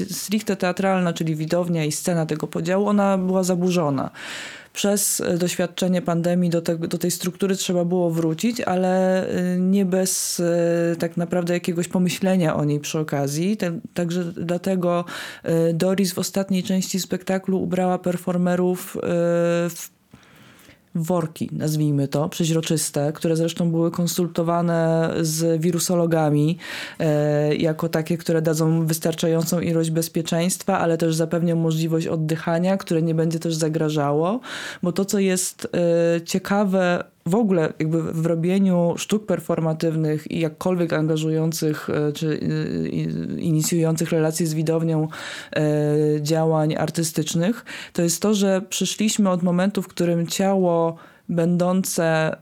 stricte 0.07 0.55
teatralna, 0.55 1.13
czyli 1.13 1.35
widownia 1.35 1.85
i 1.85 1.91
scena 1.91 2.25
tego 2.25 2.47
podziału, 2.47 2.87
ona 2.87 3.17
była 3.17 3.43
zaburzona 3.43 4.09
przez 4.79 5.21
doświadczenie 5.37 6.01
pandemii 6.01 6.49
do, 6.49 6.61
te, 6.61 6.77
do, 6.77 6.97
tej 6.97 7.11
struktury 7.11 7.55
trzeba 7.55 7.85
było 7.85 8.11
wrócić, 8.11 8.61
ale 8.61 9.25
nie 9.57 9.85
bez 9.85 10.41
tak 10.99 11.17
naprawdę 11.17 11.53
jakiegoś 11.53 11.87
pomyślenia 11.87 12.55
o 12.55 12.65
niej 12.65 12.79
przy 12.79 12.99
okazji. 12.99 13.57
także 13.93 14.23
dlatego 14.23 15.05
Doris 15.73 16.13
w 16.13 16.19
ostatniej 16.19 16.63
części 16.63 16.99
spektaklu 16.99 17.61
ubrała 17.61 17.97
performerów 17.97 18.97
w 19.69 19.98
worki, 21.03 21.49
nazwijmy 21.51 22.07
to, 22.07 22.29
przeźroczyste, 22.29 23.13
które 23.13 23.35
zresztą 23.35 23.71
były 23.71 23.91
konsultowane 23.91 25.13
z 25.21 25.61
wirusologami 25.61 26.57
e, 26.99 27.55
jako 27.55 27.89
takie, 27.89 28.17
które 28.17 28.41
dadzą 28.41 28.85
wystarczającą 28.85 29.59
ilość 29.59 29.91
bezpieczeństwa, 29.91 30.79
ale 30.79 30.97
też 30.97 31.15
zapewnią 31.15 31.55
możliwość 31.55 32.07
oddychania, 32.07 32.77
które 32.77 33.01
nie 33.01 33.15
będzie 33.15 33.39
też 33.39 33.55
zagrażało, 33.55 34.39
bo 34.83 34.91
to, 34.91 35.05
co 35.05 35.19
jest 35.19 35.67
e, 36.15 36.21
ciekawe 36.21 37.03
w 37.25 37.35
ogóle 37.35 37.73
jakby 37.79 38.13
w 38.13 38.25
robieniu 38.25 38.93
sztuk 38.97 39.25
performatywnych 39.25 40.31
i 40.31 40.39
jakkolwiek 40.39 40.93
angażujących 40.93 41.89
e, 41.89 42.13
czy 42.13 42.39
e, 42.85 42.89
inicjujących 43.39 44.09
relacje 44.09 44.47
z 44.47 44.53
widownią 44.53 45.07
e, 45.55 45.61
działań 46.21 46.75
artystycznych, 46.75 47.65
to 47.93 48.01
jest 48.01 48.21
to, 48.21 48.33
że 48.33 48.61
przyszliśmy 48.69 49.29
od 49.29 49.43
momentu, 49.43 49.81
w 49.81 49.87
którym 49.87 50.27
ciało 50.27 50.95
będące 51.29 52.35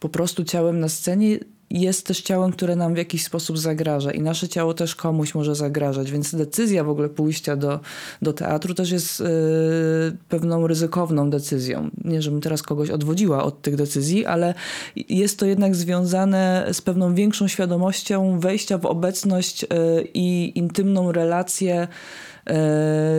po 0.00 0.08
prostu 0.08 0.44
ciałem 0.44 0.80
na 0.80 0.88
scenie 0.88 1.38
jest 1.70 2.06
też 2.06 2.20
ciałem, 2.20 2.52
które 2.52 2.76
nam 2.76 2.94
w 2.94 2.96
jakiś 2.96 3.24
sposób 3.24 3.58
zagraża 3.58 4.10
i 4.10 4.20
nasze 4.20 4.48
ciało 4.48 4.74
też 4.74 4.94
komuś 4.94 5.34
może 5.34 5.54
zagrażać, 5.54 6.10
więc 6.10 6.34
decyzja 6.34 6.84
w 6.84 6.88
ogóle 6.88 7.08
pójścia 7.08 7.56
do, 7.56 7.80
do 8.22 8.32
teatru 8.32 8.74
też 8.74 8.90
jest 8.90 9.20
y, 9.20 9.24
pewną 10.28 10.66
ryzykowną 10.66 11.30
decyzją. 11.30 11.90
Nie, 12.04 12.22
żebym 12.22 12.40
teraz 12.40 12.62
kogoś 12.62 12.90
odwodziła 12.90 13.44
od 13.44 13.62
tych 13.62 13.76
decyzji, 13.76 14.26
ale 14.26 14.54
jest 15.08 15.38
to 15.38 15.46
jednak 15.46 15.74
związane 15.74 16.68
z 16.72 16.80
pewną 16.80 17.14
większą 17.14 17.48
świadomością 17.48 18.40
wejścia 18.40 18.78
w 18.78 18.86
obecność 18.86 19.64
y, 19.64 19.66
i 20.14 20.58
intymną 20.58 21.12
relację 21.12 21.88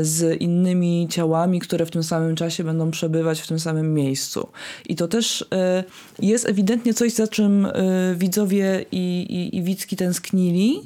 z 0.01 0.41
innymi 0.41 1.07
ciałami, 1.09 1.59
które 1.59 1.85
w 1.85 1.91
tym 1.91 2.03
samym 2.03 2.35
czasie 2.35 2.63
będą 2.63 2.91
przebywać 2.91 3.41
w 3.41 3.47
tym 3.47 3.59
samym 3.59 3.93
miejscu. 3.93 4.47
I 4.89 4.95
to 4.95 5.07
też 5.07 5.41
y, 5.41 5.45
jest 6.19 6.49
ewidentnie 6.49 6.93
coś, 6.93 7.13
za 7.13 7.27
czym 7.27 7.65
y, 7.65 7.71
widzowie 8.17 8.85
i, 8.91 9.21
i, 9.29 9.57
i 9.57 9.63
widzki 9.63 9.95
tęsknili. 9.95 10.79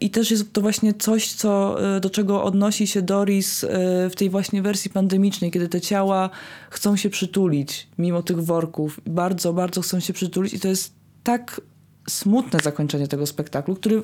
I 0.00 0.10
też 0.10 0.30
jest 0.30 0.52
to 0.52 0.60
właśnie 0.60 0.94
coś, 0.94 1.32
co, 1.32 1.76
do 2.00 2.10
czego 2.10 2.44
odnosi 2.44 2.86
się 2.86 3.02
Doris 3.02 3.64
w 4.10 4.12
tej 4.16 4.30
właśnie 4.30 4.62
wersji 4.62 4.90
pandemicznej, 4.90 5.50
kiedy 5.50 5.68
te 5.68 5.80
ciała 5.80 6.30
chcą 6.70 6.96
się 6.96 7.10
przytulić, 7.10 7.88
mimo 7.98 8.22
tych 8.22 8.44
worków. 8.44 9.00
Bardzo, 9.06 9.52
bardzo 9.52 9.80
chcą 9.80 10.00
się 10.00 10.12
przytulić 10.12 10.54
i 10.54 10.60
to 10.60 10.68
jest 10.68 10.92
tak 11.22 11.60
smutne 12.08 12.60
zakończenie 12.60 13.08
tego 13.08 13.26
spektaklu, 13.26 13.74
który 13.74 14.02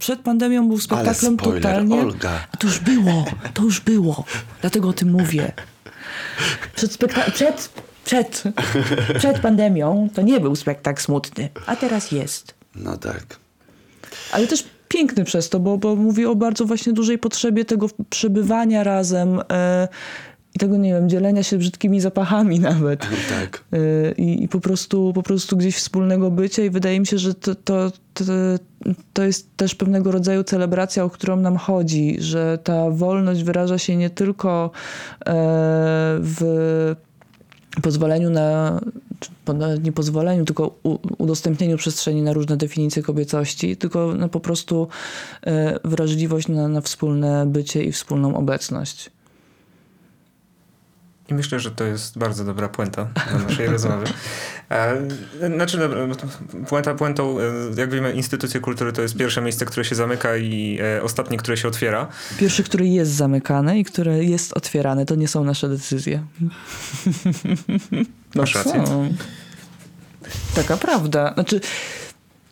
przed 0.00 0.20
pandemią 0.20 0.68
był 0.68 0.78
spektaklem 0.78 1.34
spoiler, 1.34 1.62
totalnie... 1.62 2.00
Olga. 2.00 2.46
A 2.52 2.56
to 2.56 2.66
już 2.66 2.78
było, 2.78 3.24
to 3.54 3.62
już 3.62 3.80
było. 3.80 4.24
Dlatego 4.60 4.88
o 4.88 4.92
tym 4.92 5.10
mówię. 5.10 5.52
Przed, 6.74 6.96
przed, 7.34 7.70
przed, 8.04 8.42
przed 9.18 9.38
pandemią 9.38 10.08
to 10.14 10.22
nie 10.22 10.40
był 10.40 10.56
spektakl 10.56 11.02
smutny, 11.02 11.48
a 11.66 11.76
teraz 11.76 12.12
jest. 12.12 12.54
No 12.74 12.96
tak. 12.96 13.38
Ale 14.32 14.46
też 14.46 14.64
piękny 14.88 15.24
przez 15.24 15.48
to, 15.48 15.60
bo, 15.60 15.78
bo 15.78 15.96
mówi 15.96 16.26
o 16.26 16.34
bardzo 16.34 16.64
właśnie 16.64 16.92
dużej 16.92 17.18
potrzebie 17.18 17.64
tego 17.64 17.86
przebywania 18.10 18.84
razem 18.84 19.40
e, 19.52 19.88
i 20.54 20.58
tego, 20.58 20.76
nie 20.76 20.92
wiem, 20.92 21.08
dzielenia 21.08 21.42
się 21.42 21.58
brzydkimi 21.58 22.00
zapachami 22.00 22.60
nawet. 22.70 23.00
Tak. 23.28 23.64
Y, 23.74 24.14
I, 24.16 24.44
i 24.44 24.48
po, 24.48 24.60
prostu, 24.60 25.12
po 25.14 25.22
prostu 25.22 25.56
gdzieś 25.56 25.76
wspólnego 25.76 26.30
bycia 26.30 26.64
i 26.64 26.70
wydaje 26.70 27.00
mi 27.00 27.06
się, 27.06 27.18
że 27.18 27.34
to, 27.34 27.54
to, 27.54 27.92
to, 28.14 28.24
to 29.12 29.22
jest 29.22 29.56
też 29.56 29.74
pewnego 29.74 30.12
rodzaju 30.12 30.44
celebracja, 30.44 31.04
o 31.04 31.10
którą 31.10 31.36
nam 31.36 31.56
chodzi, 31.56 32.16
że 32.18 32.58
ta 32.64 32.90
wolność 32.90 33.42
wyraża 33.42 33.78
się 33.78 33.96
nie 33.96 34.10
tylko 34.10 34.70
e, 35.20 35.32
w 36.20 36.94
pozwoleniu 37.82 38.30
na, 38.30 38.80
nawet 39.46 39.84
nie 39.84 39.92
pozwoleniu, 39.92 40.44
tylko 40.44 40.78
udostępnieniu 41.18 41.76
przestrzeni 41.76 42.22
na 42.22 42.32
różne 42.32 42.56
definicje 42.56 43.02
kobiecości, 43.02 43.76
tylko 43.76 44.14
na 44.14 44.28
po 44.28 44.40
prostu 44.40 44.88
e, 45.46 45.78
wrażliwość 45.84 46.48
na, 46.48 46.68
na 46.68 46.80
wspólne 46.80 47.46
bycie 47.46 47.84
i 47.84 47.92
wspólną 47.92 48.36
obecność. 48.36 49.10
I 51.30 51.34
myślę, 51.34 51.60
że 51.60 51.70
to 51.70 51.84
jest 51.84 52.18
bardzo 52.18 52.44
dobra 52.44 52.68
puenta 52.68 53.08
do 53.32 53.38
naszej 53.48 53.66
rozmowy. 53.76 54.06
E, 54.70 54.96
Znaczy, 55.56 55.78
no 55.78 56.16
puenta 56.68 56.94
puentą, 56.94 57.36
e, 57.40 57.42
jak 57.76 57.90
wiemy, 57.90 58.12
instytucje 58.12 58.60
kultury 58.60 58.92
to 58.92 59.02
jest 59.02 59.16
pierwsze 59.16 59.40
miejsce, 59.40 59.66
które 59.66 59.84
się 59.84 59.94
zamyka 59.94 60.36
i 60.36 60.78
e, 60.82 61.02
ostatnie, 61.02 61.38
które 61.38 61.56
się 61.56 61.68
otwiera. 61.68 62.08
Pierwszy, 62.38 62.62
który 62.64 62.88
jest 62.88 63.12
zamykany 63.12 63.78
i 63.78 63.84
które 63.84 64.24
jest 64.24 64.52
otwierane, 64.52 65.06
to 65.06 65.14
nie 65.14 65.28
są 65.28 65.44
nasze 65.44 65.68
decyzje. 65.68 66.22
Masz 68.34 68.54
rację. 68.54 68.84
Taka 70.54 70.76
prawda. 70.76 71.34
Znaczy, 71.34 71.60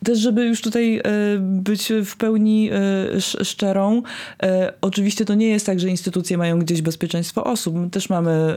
też 0.05 0.18
żeby 0.18 0.44
już 0.44 0.62
tutaj 0.62 0.96
e, 0.99 1.03
być 1.38 1.92
w 2.05 2.16
pełni 2.16 2.70
e, 2.72 2.74
sz- 3.12 3.49
szczerą, 3.49 4.03
e, 4.42 4.72
oczywiście 4.80 5.24
to 5.24 5.34
nie 5.34 5.49
jest 5.49 5.66
tak, 5.66 5.80
że 5.80 5.88
instytucje 5.88 6.38
mają 6.38 6.59
gdzieś 6.59 6.82
bezpieczeństwo 6.82 7.44
osób. 7.44 7.74
My 7.74 7.90
też 7.90 8.11
mamy 8.11 8.57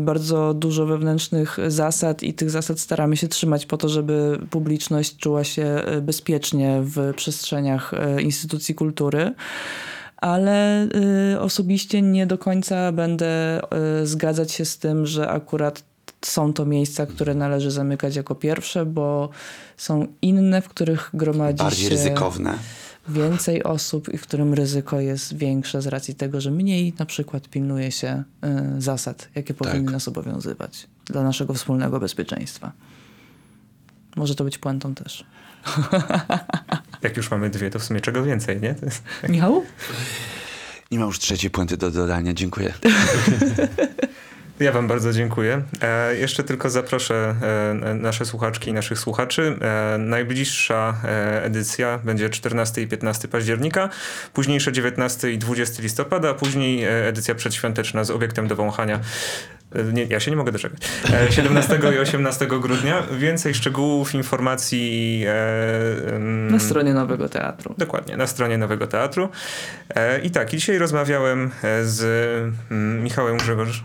bardzo 0.00 0.54
dużo 0.54 0.86
wewnętrznych 0.86 1.58
zasad 1.68 2.22
i 2.22 2.34
tych 2.34 2.50
zasad 2.50 2.80
staramy 2.80 3.16
się 3.16 3.28
trzymać 3.28 3.66
po 3.66 3.76
to, 3.76 3.88
żeby 3.88 4.38
publiczność 4.50 5.16
czuła 5.16 5.44
się 5.44 5.82
bezpiecznie 6.02 6.80
w 6.82 7.14
przestrzeniach 7.16 7.94
instytucji 8.22 8.74
kultury 8.74 9.34
ale 10.16 10.88
osobiście 11.40 12.02
nie 12.02 12.26
do 12.26 12.38
końca 12.38 12.92
będę 12.92 13.60
zgadzać 14.04 14.52
się 14.52 14.64
z 14.64 14.78
tym, 14.78 15.06
że 15.06 15.28
akurat 15.28 15.82
są 16.26 16.52
to 16.52 16.66
miejsca, 16.66 17.06
które 17.06 17.34
należy 17.34 17.70
zamykać 17.70 18.16
jako 18.16 18.34
pierwsze, 18.34 18.86
bo 18.86 19.28
są 19.76 20.06
inne, 20.22 20.62
w 20.62 20.68
których 20.68 21.10
gromadzi 21.14 21.58
Bardziej 21.58 21.84
się 21.84 21.90
ryzykowne. 21.90 22.58
więcej 23.08 23.62
osób 23.62 24.14
i 24.14 24.18
w 24.18 24.22
którym 24.22 24.54
ryzyko 24.54 25.00
jest 25.00 25.36
większe 25.36 25.82
z 25.82 25.86
racji 25.86 26.14
tego, 26.14 26.40
że 26.40 26.50
mniej 26.50 26.94
na 26.98 27.06
przykład 27.06 27.48
pilnuje 27.48 27.92
się 27.92 28.24
y, 28.76 28.80
zasad, 28.82 29.28
jakie 29.34 29.54
powinny 29.54 29.92
nas 29.92 30.08
obowiązywać 30.08 30.86
dla 31.04 31.22
naszego 31.22 31.54
wspólnego 31.54 32.00
bezpieczeństwa. 32.00 32.72
Może 34.16 34.34
to 34.34 34.44
być 34.44 34.58
puentą 34.58 34.94
też. 34.94 35.24
Jak 37.02 37.16
już 37.16 37.30
mamy 37.30 37.50
dwie, 37.50 37.70
to 37.70 37.78
w 37.78 37.84
sumie 37.84 38.00
czego 38.00 38.22
więcej, 38.22 38.60
nie? 38.60 38.74
To 38.74 38.84
jest... 38.84 39.02
Michał? 39.28 39.64
Nie 40.90 40.98
mam 40.98 41.08
już 41.08 41.18
trzeciej 41.18 41.50
puenty 41.50 41.76
do 41.76 41.90
dodania. 41.90 42.32
Dziękuję. 42.32 42.74
Ja 44.60 44.72
Wam 44.72 44.88
bardzo 44.88 45.12
dziękuję. 45.12 45.62
E, 45.82 46.16
jeszcze 46.16 46.44
tylko 46.44 46.70
zaproszę 46.70 47.34
e, 47.82 47.94
nasze 47.94 48.24
słuchaczki 48.24 48.70
i 48.70 48.72
naszych 48.72 48.98
słuchaczy. 48.98 49.56
E, 49.60 49.98
najbliższa 49.98 50.94
e, 51.04 51.44
edycja 51.44 51.98
będzie 52.04 52.30
14 52.30 52.82
i 52.82 52.86
15 52.86 53.28
października, 53.28 53.88
późniejsze 54.32 54.72
19 54.72 55.30
i 55.30 55.38
20 55.38 55.82
listopada, 55.82 56.30
a 56.30 56.34
później 56.34 56.84
e, 56.84 57.06
edycja 57.08 57.34
przedświąteczna 57.34 58.04
z 58.04 58.10
obiektem 58.10 58.48
do 58.48 58.56
wąchania. 58.56 59.00
E, 59.74 59.82
Nie, 59.82 60.04
ja 60.04 60.20
się 60.20 60.30
nie 60.30 60.36
mogę 60.36 60.52
doczekać. 60.52 60.80
E, 61.12 61.32
17 61.32 61.78
i 61.94 61.98
18 61.98 62.46
grudnia. 62.46 63.02
Więcej 63.18 63.54
szczegółów, 63.54 64.14
informacji. 64.14 65.24
Na 66.50 66.58
stronie 66.58 66.94
Nowego 66.94 67.28
Teatru. 67.28 67.74
Dokładnie, 67.78 68.16
na 68.16 68.26
stronie 68.26 68.58
Nowego 68.58 68.86
Teatru. 68.86 69.28
I 70.22 70.30
tak, 70.30 70.54
i 70.54 70.56
dzisiaj 70.56 70.78
rozmawiałem 70.78 71.50
z 71.82 72.02
mm, 72.70 73.02
Michałem 73.04 73.36
Grzegorz, 73.36 73.84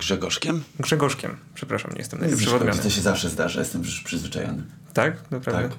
Grzegorzkiem? 0.00 0.62
Grzegorzkiem. 0.80 1.36
Przepraszam, 1.54 1.90
nie 1.92 1.98
jestem 1.98 2.20
najlepszy 2.20 2.56
odmiany. 2.56 2.78
To 2.82 2.90
się 2.90 3.00
zawsze 3.00 3.28
zdarza, 3.28 3.60
jestem 3.60 3.82
już 3.82 4.00
przyzwyczajony. 4.00 4.62
Tak? 4.94 5.30
Naprawdę? 5.30 5.68
Tak. 5.68 5.78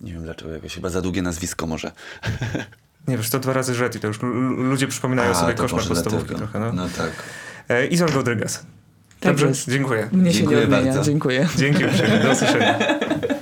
Nie 0.00 0.12
wiem 0.12 0.22
dlaczego, 0.22 0.52
jakoś 0.52 0.74
chyba 0.74 0.88
za 0.88 1.02
długie 1.02 1.22
nazwisko 1.22 1.66
może. 1.66 1.92
Nie 3.08 3.16
wiesz, 3.16 3.30
to 3.30 3.38
dwa 3.38 3.52
razy 3.52 3.74
Żet 3.74 3.96
i 3.96 4.00
to 4.00 4.06
już 4.08 4.22
lu- 4.22 4.28
lu- 4.34 4.62
ludzie 4.62 4.86
przypominają 4.88 5.34
sobie 5.34 5.54
to 5.54 5.62
koszmar 5.62 5.84
podstawówki 5.84 6.28
dlatego. 6.28 6.38
trochę. 6.52 6.60
No. 6.60 6.72
no 6.72 6.88
tak. 6.96 7.10
E, 7.68 7.86
I 7.86 7.96
Zolgo 7.96 8.14
Rodrygaz. 8.14 8.66
Tak 9.20 9.32
Dobrze? 9.32 9.46
jest. 9.46 9.70
Dziękuję. 9.70 10.08
Mnie 10.12 10.32
się 10.32 10.38
Dziękuję 10.38 10.58
nie 10.58 10.64
odmienia. 10.64 10.84
bardzo. 10.84 11.02
Dziękuję. 11.02 11.48
Dzięki 11.56 11.84
uprzejmie. 11.84 12.18
Do 12.18 12.30
usłyszenia. 12.32 12.78